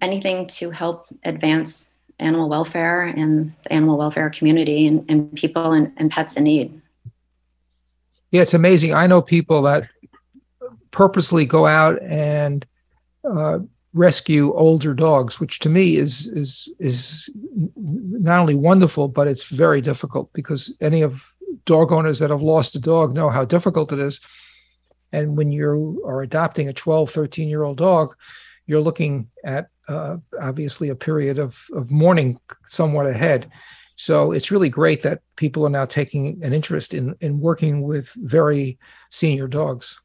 anything 0.00 0.46
to 0.46 0.70
help 0.70 1.06
advance 1.24 1.94
animal 2.18 2.48
welfare 2.48 3.02
and 3.02 3.52
the 3.62 3.72
animal 3.72 3.96
welfare 3.96 4.30
community 4.30 4.86
and, 4.86 5.04
and 5.08 5.34
people 5.34 5.72
and, 5.72 5.92
and 5.96 6.10
pets 6.10 6.36
in 6.36 6.44
need. 6.44 6.80
Yeah, 8.30 8.42
it's 8.42 8.54
amazing. 8.54 8.92
I 8.92 9.06
know 9.06 9.22
people 9.22 9.62
that 9.62 9.88
purposely 10.90 11.46
go 11.46 11.66
out 11.66 12.00
and 12.02 12.66
uh, 13.24 13.60
rescue 13.94 14.52
older 14.54 14.94
dogs, 14.94 15.40
which 15.40 15.60
to 15.60 15.68
me 15.68 15.96
is 15.96 16.26
is 16.28 16.70
is 16.78 17.30
not 17.76 18.40
only 18.40 18.54
wonderful, 18.54 19.08
but 19.08 19.26
it's 19.26 19.44
very 19.44 19.80
difficult 19.80 20.30
because 20.32 20.74
any 20.80 21.02
of 21.02 21.32
dog 21.64 21.92
owners 21.92 22.18
that 22.18 22.30
have 22.30 22.42
lost 22.42 22.74
a 22.76 22.80
dog 22.80 23.14
know 23.14 23.30
how 23.30 23.44
difficult 23.44 23.92
it 23.92 23.98
is. 23.98 24.20
And 25.12 25.36
when 25.36 25.50
you 25.50 26.02
are 26.06 26.20
adopting 26.20 26.68
a 26.68 26.72
12, 26.72 27.10
13 27.10 27.48
year 27.48 27.62
old 27.62 27.78
dog, 27.78 28.14
you're 28.66 28.80
looking 28.80 29.30
at 29.44 29.68
uh, 29.88 30.16
obviously 30.40 30.90
a 30.90 30.94
period 30.94 31.38
of, 31.38 31.66
of 31.72 31.90
mourning 31.90 32.38
somewhat 32.64 33.06
ahead. 33.06 33.50
So 33.96 34.32
it's 34.32 34.50
really 34.50 34.68
great 34.68 35.02
that 35.02 35.22
people 35.36 35.66
are 35.66 35.70
now 35.70 35.84
taking 35.84 36.42
an 36.44 36.52
interest 36.52 36.94
in, 36.94 37.16
in 37.20 37.40
working 37.40 37.82
with 37.82 38.12
very 38.16 38.78
senior 39.10 39.48
dogs. 39.48 40.00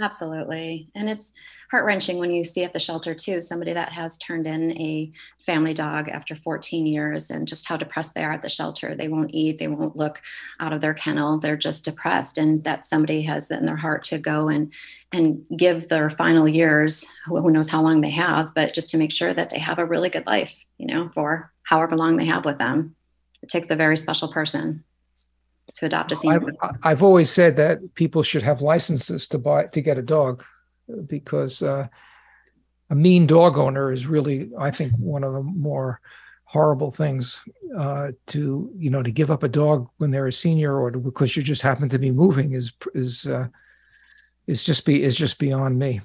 Absolutely. 0.00 0.90
And 0.94 1.08
it's 1.08 1.32
heart 1.70 1.84
wrenching 1.84 2.18
when 2.18 2.30
you 2.30 2.44
see 2.44 2.64
at 2.64 2.72
the 2.72 2.78
shelter, 2.78 3.14
too, 3.14 3.40
somebody 3.40 3.72
that 3.74 3.92
has 3.92 4.16
turned 4.16 4.46
in 4.46 4.72
a 4.72 5.12
family 5.38 5.74
dog 5.74 6.08
after 6.08 6.34
14 6.34 6.86
years 6.86 7.30
and 7.30 7.46
just 7.46 7.68
how 7.68 7.76
depressed 7.76 8.14
they 8.14 8.24
are 8.24 8.32
at 8.32 8.42
the 8.42 8.48
shelter. 8.48 8.94
They 8.94 9.08
won't 9.08 9.34
eat, 9.34 9.58
they 9.58 9.68
won't 9.68 9.96
look 9.96 10.22
out 10.60 10.72
of 10.72 10.80
their 10.80 10.94
kennel. 10.94 11.38
They're 11.38 11.56
just 11.56 11.84
depressed. 11.84 12.38
And 12.38 12.64
that 12.64 12.86
somebody 12.86 13.22
has 13.22 13.50
in 13.50 13.66
their 13.66 13.76
heart 13.76 14.04
to 14.04 14.18
go 14.18 14.48
and 14.48 14.72
and 15.10 15.44
give 15.56 15.88
their 15.88 16.10
final 16.10 16.46
years, 16.46 17.06
who 17.24 17.50
knows 17.50 17.70
how 17.70 17.82
long 17.82 18.02
they 18.02 18.10
have, 18.10 18.52
but 18.54 18.74
just 18.74 18.90
to 18.90 18.98
make 18.98 19.10
sure 19.10 19.32
that 19.32 19.48
they 19.48 19.58
have 19.58 19.78
a 19.78 19.84
really 19.86 20.10
good 20.10 20.26
life, 20.26 20.62
you 20.76 20.86
know, 20.86 21.08
for 21.14 21.50
however 21.62 21.96
long 21.96 22.16
they 22.18 22.26
have 22.26 22.44
with 22.44 22.58
them. 22.58 22.94
It 23.42 23.48
takes 23.48 23.70
a 23.70 23.76
very 23.76 23.96
special 23.96 24.28
person 24.30 24.84
to 25.74 25.86
adopt 25.86 26.12
a 26.12 26.16
senior. 26.16 26.42
I've, 26.60 26.76
I've, 26.82 27.02
always 27.02 27.30
said 27.30 27.56
that 27.56 27.94
people 27.94 28.22
should 28.22 28.42
have 28.42 28.60
licenses 28.60 29.28
to 29.28 29.38
buy 29.38 29.64
to 29.64 29.80
get 29.80 29.96
a 29.96 30.02
dog 30.02 30.44
because 31.06 31.62
uh, 31.62 31.88
a 32.90 32.94
mean 32.94 33.26
dog 33.26 33.58
owner 33.58 33.92
is 33.92 34.06
really, 34.06 34.50
I 34.58 34.70
think, 34.70 34.92
one 34.98 35.24
of 35.24 35.32
the 35.32 35.42
more 35.42 36.00
horrible 36.44 36.90
things 36.90 37.42
uh, 37.76 38.12
to 38.26 38.72
you 38.74 38.88
know 38.88 39.02
to 39.02 39.10
give 39.10 39.30
up 39.30 39.42
a 39.42 39.48
dog 39.48 39.86
when 39.98 40.10
they're 40.10 40.26
a 40.26 40.32
senior 40.32 40.80
or 40.80 40.90
to, 40.90 40.98
because 40.98 41.36
you 41.36 41.42
just 41.42 41.60
happen 41.60 41.88
to 41.90 41.98
be 41.98 42.10
moving 42.10 42.52
is 42.52 42.72
is 42.94 43.26
uh, 43.26 43.48
is 44.46 44.64
just 44.64 44.86
be 44.86 45.02
is 45.02 45.16
just 45.16 45.38
beyond 45.38 45.78
me. 45.78 46.00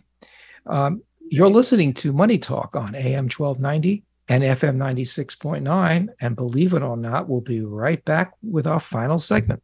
Um, 0.65 1.03
you're 1.29 1.49
listening 1.49 1.93
to 1.95 2.13
Money 2.13 2.37
Talk 2.37 2.75
on 2.75 2.95
AM 2.95 3.29
1290 3.29 4.03
and 4.29 4.43
FM 4.43 4.77
96.9. 4.77 6.07
And 6.21 6.35
believe 6.35 6.73
it 6.73 6.81
or 6.81 6.97
not, 6.97 7.27
we'll 7.27 7.41
be 7.41 7.61
right 7.61 8.03
back 8.05 8.33
with 8.41 8.67
our 8.67 8.79
final 8.79 9.19
segment. 9.19 9.63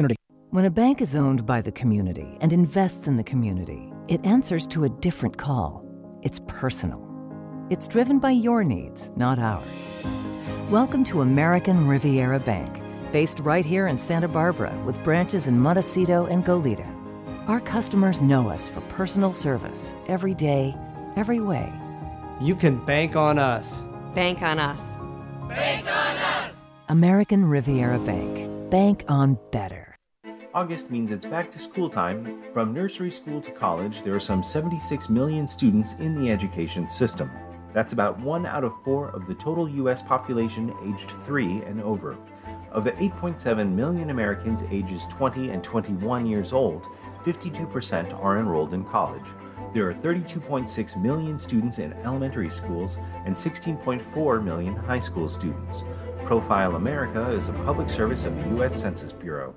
opportunity. 0.00 0.16
When 0.50 0.64
a 0.64 0.70
bank 0.70 1.00
is 1.00 1.14
owned 1.14 1.46
by 1.46 1.60
the 1.60 1.72
community 1.72 2.36
and 2.40 2.52
invests 2.52 3.06
in 3.06 3.16
the 3.16 3.24
community, 3.24 3.92
it 4.08 4.24
answers 4.24 4.66
to 4.68 4.84
a 4.84 4.88
different 4.88 5.36
call. 5.36 5.84
It's 6.22 6.40
personal. 6.48 7.06
It's 7.70 7.86
driven 7.86 8.18
by 8.18 8.32
your 8.32 8.64
needs, 8.64 9.10
not 9.16 9.38
ours. 9.38 9.64
Welcome 10.70 11.04
to 11.04 11.20
American 11.20 11.86
Riviera 11.86 12.40
Bank, 12.40 12.80
based 13.12 13.40
right 13.40 13.64
here 13.64 13.86
in 13.86 13.98
Santa 13.98 14.28
Barbara 14.28 14.72
with 14.84 15.02
branches 15.04 15.46
in 15.46 15.58
Montecito 15.58 16.26
and 16.26 16.44
Goleta. 16.44 16.88
Our 17.46 17.60
customers 17.60 18.22
know 18.22 18.48
us 18.48 18.68
for 18.68 18.80
personal 18.82 19.32
service 19.32 19.92
every 20.08 20.34
day, 20.34 20.74
every 21.16 21.40
way. 21.40 21.72
You 22.40 22.56
can 22.56 22.84
bank 22.84 23.16
on 23.16 23.38
us. 23.38 23.72
Bank 24.14 24.42
on 24.42 24.58
us. 24.58 24.82
Bank 25.48 25.86
on 25.86 26.16
us. 26.16 26.54
American 26.88 27.44
Riviera 27.44 27.98
Bank. 27.98 28.70
Bank 28.70 29.04
on 29.08 29.38
better. 29.52 29.89
August 30.52 30.90
means 30.90 31.12
it's 31.12 31.26
back 31.26 31.48
to 31.48 31.60
school 31.60 31.88
time. 31.88 32.42
From 32.52 32.74
nursery 32.74 33.10
school 33.10 33.40
to 33.40 33.52
college, 33.52 34.02
there 34.02 34.16
are 34.16 34.20
some 34.20 34.42
76 34.42 35.08
million 35.08 35.46
students 35.46 35.94
in 36.00 36.20
the 36.20 36.28
education 36.28 36.88
system. 36.88 37.30
That's 37.72 37.92
about 37.92 38.18
one 38.18 38.44
out 38.46 38.64
of 38.64 38.74
four 38.82 39.10
of 39.10 39.28
the 39.28 39.34
total 39.34 39.68
U.S. 39.68 40.02
population 40.02 40.74
aged 40.84 41.08
3 41.08 41.62
and 41.62 41.80
over. 41.80 42.16
Of 42.72 42.82
the 42.82 42.90
8.7 42.92 43.72
million 43.72 44.10
Americans 44.10 44.64
ages 44.72 45.06
20 45.06 45.50
and 45.50 45.62
21 45.62 46.26
years 46.26 46.52
old, 46.52 46.86
52% 47.22 48.12
are 48.20 48.40
enrolled 48.40 48.74
in 48.74 48.84
college. 48.84 49.26
There 49.72 49.88
are 49.88 49.94
32.6 49.94 51.00
million 51.00 51.38
students 51.38 51.78
in 51.78 51.92
elementary 52.04 52.50
schools 52.50 52.98
and 53.24 53.36
16.4 53.36 54.42
million 54.42 54.74
high 54.74 54.98
school 54.98 55.28
students. 55.28 55.84
Profile 56.24 56.74
America 56.74 57.30
is 57.30 57.48
a 57.48 57.52
public 57.52 57.88
service 57.88 58.26
of 58.26 58.34
the 58.34 58.48
U.S. 58.56 58.80
Census 58.80 59.12
Bureau. 59.12 59.54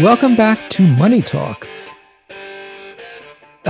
Welcome 0.00 0.36
back 0.36 0.70
to 0.70 0.86
Money 0.86 1.20
Talk. 1.20 1.68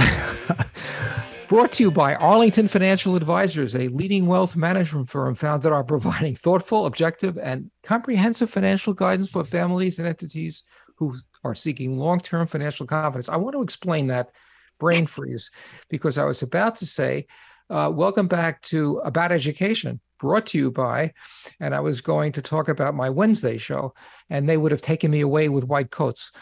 Brought 1.48 1.72
to 1.72 1.82
you 1.82 1.90
by 1.90 2.14
Arlington 2.14 2.68
Financial 2.68 3.16
Advisors, 3.16 3.74
a 3.74 3.88
leading 3.88 4.26
wealth 4.26 4.54
management 4.54 5.10
firm 5.10 5.34
founded 5.34 5.72
on 5.72 5.84
providing 5.84 6.36
thoughtful, 6.36 6.86
objective, 6.86 7.36
and 7.38 7.72
comprehensive 7.82 8.50
financial 8.50 8.94
guidance 8.94 9.28
for 9.28 9.44
families 9.44 9.98
and 9.98 10.06
entities 10.06 10.62
who 10.96 11.16
are 11.42 11.56
seeking 11.56 11.98
long 11.98 12.20
term 12.20 12.46
financial 12.46 12.86
confidence. 12.86 13.28
I 13.28 13.36
want 13.36 13.54
to 13.54 13.62
explain 13.62 14.06
that 14.06 14.30
brain 14.78 15.06
freeze 15.06 15.50
because 15.90 16.18
I 16.18 16.24
was 16.24 16.40
about 16.40 16.76
to 16.76 16.86
say, 16.86 17.26
uh, 17.72 17.88
welcome 17.88 18.28
back 18.28 18.60
to 18.60 18.98
About 18.98 19.32
Education, 19.32 19.98
brought 20.20 20.46
to 20.48 20.58
you 20.58 20.70
by, 20.70 21.14
and 21.58 21.74
I 21.74 21.80
was 21.80 22.02
going 22.02 22.32
to 22.32 22.42
talk 22.42 22.68
about 22.68 22.94
my 22.94 23.08
Wednesday 23.08 23.56
show, 23.56 23.94
and 24.28 24.46
they 24.46 24.58
would 24.58 24.72
have 24.72 24.82
taken 24.82 25.10
me 25.10 25.22
away 25.22 25.48
with 25.48 25.64
white 25.64 25.90
coats. 25.90 26.32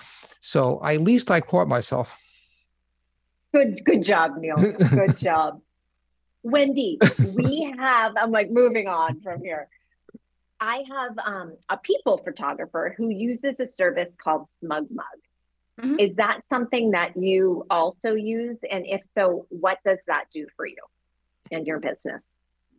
So 0.40 0.80
at 0.84 1.00
least 1.00 1.30
I 1.30 1.40
caught 1.40 1.68
myself. 1.68 2.18
Good, 3.54 3.84
good 3.84 4.02
job, 4.02 4.38
Neil. 4.38 4.56
Good 4.90 5.16
job. 5.16 5.60
Wendy, 6.42 6.98
we 7.34 7.72
have, 7.78 8.14
I'm 8.16 8.32
like 8.32 8.50
moving 8.50 8.88
on 8.88 9.20
from 9.20 9.42
here. 9.42 9.68
I 10.60 10.84
have 10.88 11.18
um, 11.24 11.56
a 11.68 11.76
people 11.76 12.18
photographer 12.18 12.94
who 12.96 13.08
uses 13.08 13.60
a 13.60 13.66
service 13.66 14.16
called 14.16 14.48
SmugMug. 14.62 15.20
Mm-hmm. 15.80 15.96
Is 15.98 16.16
that 16.16 16.42
something 16.48 16.92
that 16.92 17.16
you 17.16 17.66
also 17.70 18.14
use? 18.14 18.58
And 18.70 18.86
if 18.86 19.02
so, 19.16 19.46
what 19.48 19.78
does 19.84 19.98
that 20.06 20.24
do 20.32 20.46
for 20.56 20.66
you 20.66 20.76
and 21.50 21.66
your 21.66 21.80
business? 21.80 22.36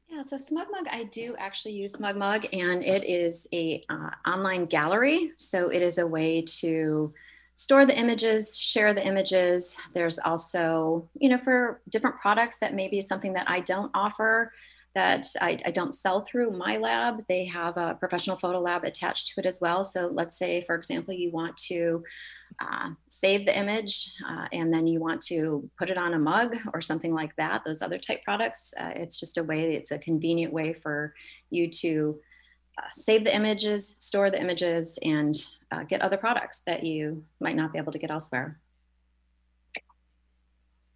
Yeah, 0.07 0.23
so 0.23 0.35
SmugMug, 0.35 0.87
I 0.89 1.05
do 1.05 1.35
actually 1.37 1.73
use 1.73 1.93
SmugMug, 1.93 2.49
and 2.51 2.83
it 2.83 3.05
is 3.05 3.47
a 3.53 3.83
uh, 3.89 4.09
online 4.29 4.65
gallery. 4.65 5.31
So 5.37 5.69
it 5.69 5.81
is 5.81 5.99
a 5.99 6.07
way 6.07 6.41
to 6.59 7.13
store 7.55 7.85
the 7.85 7.97
images, 7.97 8.57
share 8.59 8.93
the 8.93 9.05
images. 9.05 9.77
There's 9.93 10.19
also, 10.19 11.09
you 11.13 11.29
know, 11.29 11.37
for 11.37 11.81
different 11.89 12.17
products 12.17 12.59
that 12.59 12.73
may 12.73 12.89
be 12.89 12.99
something 12.99 13.33
that 13.33 13.49
I 13.49 13.61
don't 13.61 13.91
offer 13.93 14.51
that 14.93 15.25
I, 15.41 15.57
I, 15.65 15.71
don't 15.71 15.95
sell 15.95 16.21
through 16.21 16.51
my 16.51 16.75
lab. 16.75 17.23
They 17.29 17.45
have 17.45 17.77
a 17.77 17.95
professional 17.95 18.35
photo 18.35 18.59
lab 18.59 18.83
attached 18.83 19.29
to 19.29 19.39
it 19.39 19.45
as 19.45 19.59
well. 19.61 19.85
So 19.85 20.07
let's 20.07 20.37
say, 20.37 20.59
for 20.61 20.75
example, 20.75 21.13
you 21.13 21.31
want 21.31 21.55
to 21.69 22.03
uh, 22.61 22.89
save 23.09 23.45
the 23.45 23.57
image 23.57 24.13
uh, 24.29 24.45
and 24.53 24.73
then 24.73 24.85
you 24.85 24.99
want 24.99 25.21
to 25.21 25.67
put 25.77 25.89
it 25.89 25.97
on 25.97 26.13
a 26.13 26.19
mug 26.19 26.55
or 26.73 26.81
something 26.81 27.13
like 27.13 27.35
that, 27.35 27.63
those 27.65 27.81
other 27.81 27.97
type 27.97 28.23
products. 28.23 28.73
Uh, 28.79 28.91
it's 28.95 29.19
just 29.19 29.37
a 29.37 29.43
way, 29.43 29.73
it's 29.75 29.91
a 29.91 29.97
convenient 29.97 30.53
way 30.53 30.73
for 30.73 31.13
you 31.49 31.69
to 31.69 32.19
uh, 32.77 32.87
save 32.93 33.23
the 33.23 33.35
images, 33.35 33.95
store 33.99 34.29
the 34.29 34.39
images, 34.39 34.99
and 35.03 35.47
uh, 35.71 35.83
get 35.83 36.01
other 36.01 36.17
products 36.17 36.61
that 36.67 36.83
you 36.83 37.23
might 37.39 37.55
not 37.55 37.73
be 37.73 37.79
able 37.79 37.91
to 37.91 37.99
get 37.99 38.11
elsewhere 38.11 38.59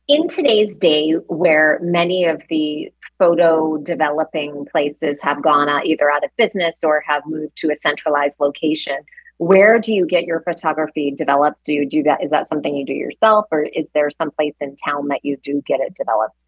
in 0.07 0.27
today's 0.27 0.77
day 0.77 1.13
where 1.27 1.79
many 1.81 2.25
of 2.25 2.41
the 2.49 2.91
photo 3.17 3.77
developing 3.77 4.65
places 4.71 5.19
have 5.21 5.41
gone 5.41 5.67
either 5.85 6.11
out 6.11 6.23
of 6.23 6.29
business 6.37 6.79
or 6.83 7.03
have 7.07 7.23
moved 7.25 7.55
to 7.55 7.71
a 7.71 7.75
centralized 7.75 8.35
location 8.39 8.97
where 9.37 9.79
do 9.79 9.93
you 9.93 10.05
get 10.05 10.23
your 10.25 10.41
photography 10.41 11.11
developed? 11.11 11.63
Do 11.65 11.73
you 11.73 11.87
do 11.87 12.03
that? 12.03 12.23
Is 12.23 12.31
that 12.31 12.47
something 12.47 12.75
you 12.75 12.85
do 12.85 12.93
yourself, 12.93 13.45
or 13.51 13.63
is 13.63 13.89
there 13.93 14.09
some 14.11 14.31
place 14.31 14.55
in 14.61 14.75
town 14.77 15.09
that 15.09 15.25
you 15.25 15.37
do 15.37 15.61
get 15.65 15.81
it 15.81 15.93
developed? 15.95 16.45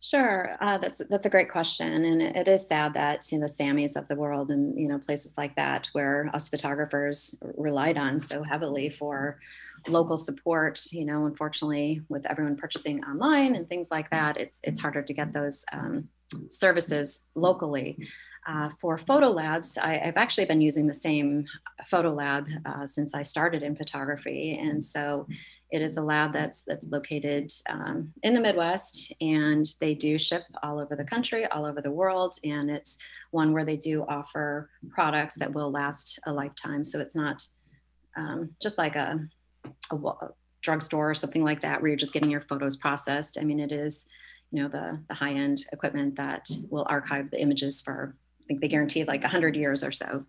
Sure, 0.00 0.56
uh, 0.60 0.78
that's 0.78 1.00
that's 1.08 1.26
a 1.26 1.30
great 1.30 1.48
question, 1.48 2.04
and 2.04 2.20
it, 2.20 2.48
is 2.48 2.66
sad 2.66 2.94
that 2.94 3.24
you 3.30 3.38
know, 3.38 3.46
the 3.46 3.52
Samys 3.52 3.96
of 3.96 4.08
the 4.08 4.16
world 4.16 4.50
and 4.50 4.76
you 4.76 4.88
know 4.88 4.98
places 4.98 5.34
like 5.38 5.54
that, 5.54 5.88
where 5.92 6.28
us 6.34 6.48
photographers 6.48 7.40
relied 7.56 7.96
on 7.96 8.18
so 8.18 8.42
heavily 8.42 8.90
for 8.90 9.38
local 9.86 10.18
support. 10.18 10.80
You 10.90 11.04
know, 11.04 11.26
unfortunately, 11.26 12.02
with 12.08 12.26
everyone 12.26 12.56
purchasing 12.56 13.04
online 13.04 13.54
and 13.54 13.68
things 13.68 13.92
like 13.92 14.10
that, 14.10 14.38
it's 14.38 14.60
it's 14.64 14.80
harder 14.80 15.02
to 15.02 15.14
get 15.14 15.32
those 15.32 15.64
um, 15.72 16.08
services 16.48 17.26
locally. 17.36 18.08
Uh, 18.44 18.68
for 18.80 18.98
photo 18.98 19.28
labs, 19.28 19.78
I, 19.78 19.98
have 19.98 20.16
actually 20.16 20.46
been 20.46 20.60
using 20.60 20.88
the 20.88 20.94
same 20.94 21.46
photo 21.84 22.08
lab 22.08 22.48
uh, 22.66 22.84
since 22.86 23.14
I 23.14 23.22
started 23.22 23.62
in 23.62 23.76
photography, 23.76 24.58
and 24.60 24.82
so 24.82 25.28
it 25.70 25.80
is 25.80 25.96
a 25.96 26.02
lab 26.02 26.32
that's 26.32 26.64
that's 26.64 26.88
located 26.88 27.52
um, 27.68 28.12
in 28.24 28.34
the 28.34 28.40
Midwest, 28.40 29.12
and 29.20 29.64
they 29.80 29.94
do 29.94 30.18
ship 30.18 30.42
all 30.62 30.80
over 30.80 30.96
the 30.96 31.04
country, 31.04 31.46
all 31.46 31.64
over 31.64 31.80
the 31.80 31.92
world, 31.92 32.34
and 32.42 32.68
it's 32.68 32.98
one 33.30 33.52
where 33.52 33.64
they 33.64 33.76
do 33.76 34.04
offer 34.08 34.68
products 34.90 35.36
that 35.36 35.54
will 35.54 35.70
last 35.70 36.18
a 36.26 36.32
lifetime. 36.32 36.82
So 36.82 36.98
it's 36.98 37.14
not 37.14 37.46
um, 38.16 38.50
just 38.60 38.76
like 38.76 38.96
a, 38.96 39.20
a, 39.92 39.96
a 39.96 40.30
drugstore 40.62 41.10
or 41.10 41.14
something 41.14 41.44
like 41.44 41.60
that, 41.60 41.80
where 41.80 41.88
you're 41.88 41.96
just 41.96 42.12
getting 42.12 42.30
your 42.30 42.42
photos 42.42 42.76
processed. 42.76 43.38
I 43.40 43.44
mean, 43.44 43.60
it 43.60 43.70
is 43.70 44.08
you 44.50 44.62
know 44.62 44.68
the 44.68 45.00
the 45.08 45.14
high 45.14 45.32
end 45.32 45.64
equipment 45.72 46.16
that 46.16 46.46
will 46.70 46.86
archive 46.90 47.30
the 47.30 47.40
images 47.40 47.80
for 47.80 48.16
I 48.42 48.46
think 48.46 48.60
they 48.60 48.68
guarantee 48.68 49.04
like 49.04 49.22
100 49.22 49.56
years 49.56 49.84
or 49.84 49.92
so. 49.92 50.26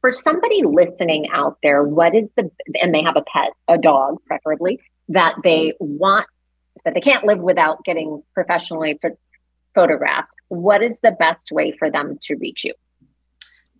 For 0.00 0.12
somebody 0.12 0.62
listening 0.62 1.28
out 1.30 1.58
there, 1.62 1.82
what 1.82 2.14
is 2.14 2.28
the, 2.36 2.50
and 2.80 2.94
they 2.94 3.02
have 3.02 3.16
a 3.16 3.22
pet, 3.22 3.50
a 3.68 3.78
dog 3.78 4.18
preferably, 4.26 4.80
that 5.08 5.36
they 5.42 5.74
want, 5.78 6.26
that 6.84 6.94
they 6.94 7.00
can't 7.00 7.24
live 7.24 7.38
without 7.38 7.84
getting 7.84 8.22
professionally 8.34 8.98
photographed, 9.74 10.34
what 10.48 10.82
is 10.82 11.00
the 11.00 11.12
best 11.12 11.50
way 11.52 11.72
for 11.78 11.90
them 11.90 12.18
to 12.22 12.36
reach 12.36 12.64
you? 12.64 12.74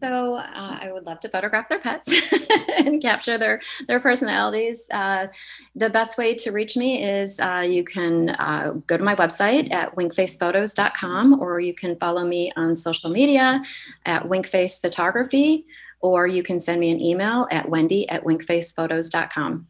So 0.05 0.34
uh, 0.34 0.78
I 0.82 0.90
would 0.92 1.07
love 1.07 1.18
to 1.20 1.30
photograph 1.30 1.70
their 1.70 1.78
pets 1.78 2.12
and 2.76 3.00
capture 3.00 3.38
their 3.38 3.62
their 3.88 4.00
personalities. 4.00 4.84
Uh, 4.92 5.28
the 5.74 5.88
best 5.88 6.18
way 6.18 6.34
to 6.34 6.52
reach 6.52 6.76
me 6.76 7.02
is 7.02 7.40
uh, 7.40 7.64
you 7.66 7.84
can 7.84 8.30
uh, 8.30 8.74
go 8.86 8.98
to 8.98 9.02
my 9.02 9.14
website 9.14 9.72
at 9.72 9.96
winkfacephotos.com 9.96 11.40
or 11.40 11.59
you 11.59 11.72
can 11.72 11.96
follow 11.96 12.22
me 12.22 12.52
on 12.55 12.76
social 12.76 13.09
media 13.09 13.62
at 14.05 14.24
winkface 14.24 14.78
photography 14.78 15.64
or 16.00 16.26
you 16.26 16.42
can 16.42 16.61
send 16.61 16.80
me 16.80 16.90
an 16.90 17.00
email 17.00 17.48
at 17.50 17.70
wendy 17.70 18.07
at 18.11 18.24
winkfacephotos.com. 18.24 19.66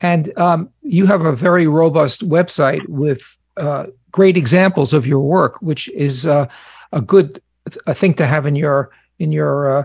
And 0.00 0.38
um, 0.38 0.68
you 0.82 1.06
have 1.06 1.22
a 1.22 1.34
very 1.34 1.66
robust 1.66 2.28
website 2.28 2.88
with 2.88 3.36
uh, 3.56 3.86
great 4.12 4.36
examples 4.36 4.92
of 4.92 5.04
your 5.04 5.20
work, 5.20 5.60
which 5.60 5.88
is 5.88 6.26
uh, 6.26 6.46
a 6.92 7.00
good 7.00 7.42
a 7.88 7.92
thing 7.92 8.14
to 8.14 8.24
have 8.24 8.46
in 8.46 8.54
your 8.54 8.90
in 9.18 9.32
your 9.32 9.78
uh, 9.78 9.84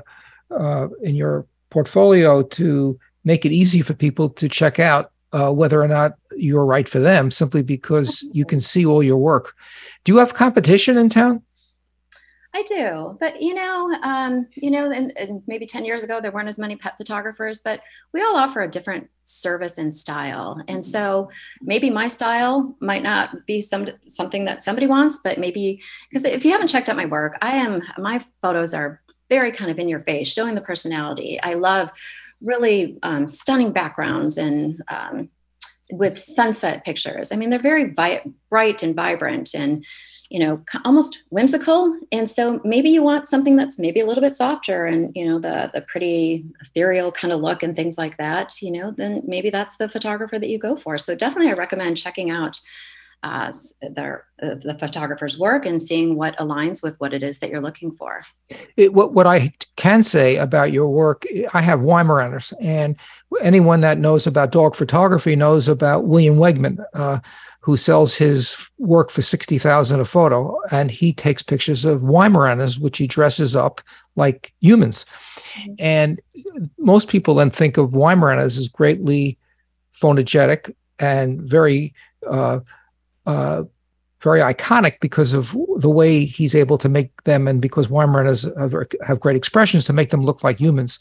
uh, 0.52 0.88
in 1.02 1.16
your 1.16 1.46
portfolio 1.70 2.44
to 2.44 3.00
make 3.24 3.46
it 3.46 3.52
easy 3.52 3.82
for 3.82 3.94
people 3.94 4.30
to 4.30 4.48
check 4.48 4.80
out 4.80 5.12
uh, 5.34 5.52
whether 5.52 5.82
or 5.82 5.88
not 5.88 6.14
you're 6.36 6.66
right 6.66 6.88
for 6.88 7.00
them, 7.00 7.32
simply 7.32 7.64
because 7.64 8.24
you 8.34 8.46
can 8.46 8.60
see 8.60 8.86
all 8.86 9.02
your 9.02 9.18
work. 9.18 9.56
Do 10.04 10.14
you 10.14 10.20
have 10.20 10.34
competition 10.34 10.98
in 10.98 11.10
town? 11.10 11.42
I 12.56 12.62
do, 12.62 13.18
but 13.20 13.42
you 13.42 13.56
know, 13.56 13.92
um, 14.04 14.46
you 14.54 14.70
know, 14.70 14.92
and, 14.92 15.12
and, 15.18 15.42
maybe 15.48 15.66
ten 15.66 15.86
years 15.86 16.04
ago 16.04 16.22
there 16.22 16.32
weren't 16.32 16.48
as 16.48 16.60
many 16.60 16.76
pet 16.76 16.96
photographers, 17.00 17.62
but 17.62 17.82
we 18.14 18.22
all 18.22 18.36
offer 18.36 18.62
a 18.62 18.70
different 18.70 19.10
service 19.24 19.80
and 19.80 19.92
style, 19.92 20.62
and 20.68 20.86
so 20.86 21.32
maybe 21.64 21.90
my 21.90 22.08
style 22.08 22.76
might 22.80 23.02
not 23.02 23.48
be 23.48 23.60
some 23.60 23.88
something 24.04 24.46
that 24.46 24.62
somebody 24.62 24.86
wants, 24.86 25.20
but 25.24 25.40
maybe 25.40 25.82
because 26.12 26.26
if 26.26 26.46
you 26.46 26.52
haven't 26.52 26.68
checked 26.68 26.90
out 26.90 26.96
my 26.96 27.08
work, 27.08 27.40
I 27.42 27.56
am 27.56 27.82
my 27.98 28.22
photos 28.44 28.76
are 28.76 29.02
very 29.30 29.52
kind 29.52 29.72
of 29.72 29.80
in 29.80 29.90
your 29.90 30.02
face, 30.02 30.32
showing 30.32 30.56
the 30.56 30.62
personality. 30.62 31.40
I 31.42 31.54
love 31.54 31.92
really 32.42 33.00
um, 33.04 33.28
stunning 33.28 33.72
backgrounds 33.72 34.38
and 34.38 34.82
um, 34.90 35.30
with 35.92 36.24
sunset 36.24 36.86
pictures. 36.86 37.32
I 37.32 37.36
mean, 37.36 37.50
they're 37.50 37.60
very 37.60 37.94
vi- 37.94 38.24
bright 38.50 38.84
and 38.84 38.96
vibrant 38.96 39.54
and 39.54 39.86
you 40.30 40.40
know 40.40 40.64
almost 40.84 41.24
whimsical 41.30 41.96
and 42.12 42.28
so 42.28 42.60
maybe 42.64 42.90
you 42.90 43.04
want 43.04 43.28
something 43.28 43.56
that's 43.56 43.78
maybe 43.78 44.00
a 44.00 44.06
little 44.06 44.22
bit 44.22 44.36
softer 44.36 44.86
and 44.86 45.16
you 45.16 45.28
know 45.28 45.38
the 45.38 45.70
the 45.74 45.82
pretty 45.82 46.44
ethereal 46.60 47.12
kind 47.12 47.32
of 47.32 47.40
look 47.40 47.62
and 47.62 47.76
things 47.76 48.00
like 48.00 48.18
that 48.18 48.60
you 48.60 48.72
know 48.72 48.90
then 48.90 49.22
maybe 49.28 49.52
that's 49.52 49.78
the 49.78 49.88
photographer 49.88 50.40
that 50.40 50.50
you 50.50 50.58
go 50.58 50.76
for 50.76 50.98
so 50.98 51.14
definitely 51.14 51.52
i 51.52 51.54
recommend 51.54 51.96
checking 51.98 52.32
out 52.32 52.60
uh, 53.24 53.52
their, 53.92 54.26
uh, 54.42 54.56
the 54.56 54.76
photographer's 54.78 55.40
work 55.40 55.66
and 55.66 55.82
seeing 55.82 56.16
what 56.16 56.38
aligns 56.38 56.84
with 56.84 57.00
what 57.00 57.14
it 57.14 57.24
is 57.24 57.40
that 57.40 57.50
you're 57.50 57.62
looking 57.62 57.92
for. 57.96 58.24
It, 58.76 58.94
what, 58.94 59.14
what 59.14 59.26
I 59.26 59.54
can 59.78 60.04
say 60.04 60.36
about 60.36 60.74
your 60.74 60.90
work, 60.90 61.26
I 61.54 61.62
have 61.62 61.80
Weimaraners, 61.80 62.54
and 62.60 62.98
anyone 63.42 63.80
that 63.82 63.98
knows 63.98 64.28
about 64.28 64.52
dog 64.52 64.76
photography 64.76 65.38
knows 65.38 65.70
about 65.70 66.06
William 66.06 66.36
Wegman, 66.36 66.84
uh, 66.94 67.20
who 67.62 67.78
sells 67.78 68.18
his 68.18 68.70
work 68.78 69.10
for 69.10 69.22
60,000 69.22 70.00
a 70.02 70.06
photo, 70.06 70.60
and 70.70 70.92
he 70.92 71.14
takes 71.14 71.42
pictures 71.42 71.86
of 71.86 72.02
Weimaraners, 72.02 72.78
which 72.78 72.98
he 72.98 73.08
dresses 73.08 73.56
up 73.56 73.80
like 74.18 74.54
humans. 74.60 75.06
Mm-hmm. 75.54 75.74
And 75.80 76.22
most 76.78 77.08
people 77.08 77.36
then 77.36 77.50
think 77.50 77.78
of 77.78 77.92
Weimaraners 77.92 78.60
as 78.60 78.68
greatly 78.68 79.38
photogenic 79.98 80.74
and 81.00 81.42
very 81.42 81.94
uh, 82.30 82.60
uh, 83.26 83.64
very 84.22 84.40
iconic 84.40 85.00
because 85.02 85.34
of 85.34 85.56
the 85.78 85.90
way 85.90 86.26
he's 86.26 86.56
able 86.56 86.78
to 86.78 86.90
make 86.90 87.24
them, 87.24 87.48
and 87.48 87.62
because 87.62 87.88
Weimaraners 87.88 88.46
have, 88.60 88.74
have 89.06 89.20
great 89.20 89.36
expressions 89.36 89.86
to 89.86 89.94
make 89.94 90.10
them 90.10 90.24
look 90.24 90.44
like 90.44 90.60
humans. 90.60 91.00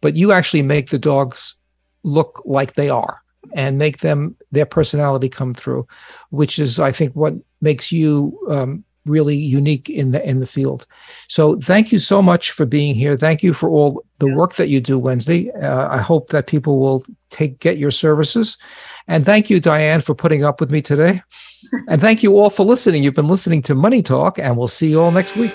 But 0.00 0.16
you 0.16 0.32
actually 0.32 0.62
make 0.62 0.90
the 0.90 0.98
dogs 0.98 1.54
look 2.02 2.42
like 2.44 2.74
they 2.74 2.90
are 2.90 3.22
and 3.54 3.78
make 3.78 3.98
them 3.98 4.36
their 4.52 4.66
personality 4.66 5.28
come 5.28 5.54
through, 5.54 5.86
which 6.30 6.58
is, 6.58 6.78
I 6.78 6.92
think, 6.92 7.14
what 7.14 7.34
makes 7.60 7.92
you 7.92 8.38
um, 8.50 8.84
really 9.04 9.36
unique 9.36 9.88
in 9.90 10.12
the 10.12 10.28
in 10.28 10.40
the 10.40 10.46
field. 10.46 10.86
So 11.28 11.56
thank 11.60 11.92
you 11.92 11.98
so 11.98 12.22
much 12.22 12.50
for 12.50 12.66
being 12.66 12.94
here. 12.94 13.16
Thank 13.16 13.42
you 13.42 13.52
for 13.52 13.68
all 13.68 14.04
the 14.18 14.34
work 14.34 14.54
that 14.54 14.68
you 14.68 14.80
do, 14.80 14.98
Wednesday. 14.98 15.50
Uh, 15.52 15.88
I 15.88 15.98
hope 15.98 16.30
that 16.30 16.46
people 16.46 16.78
will 16.78 17.04
take 17.30 17.58
get 17.60 17.78
your 17.78 17.90
services, 17.90 18.56
and 19.08 19.24
thank 19.24 19.50
you, 19.50 19.60
Diane, 19.60 20.00
for 20.00 20.14
putting 20.14 20.44
up 20.44 20.60
with 20.60 20.70
me 20.70 20.80
today 20.82 21.22
and 21.88 22.00
thank 22.00 22.22
you 22.22 22.38
all 22.38 22.50
for 22.50 22.64
listening. 22.64 23.02
You've 23.02 23.14
been 23.14 23.28
listening 23.28 23.62
to 23.62 23.74
Money 23.74 24.02
Talk, 24.02 24.38
and 24.38 24.56
we'll 24.56 24.68
see 24.68 24.90
you 24.90 25.00
all 25.00 25.10
next 25.10 25.36
week. 25.36 25.54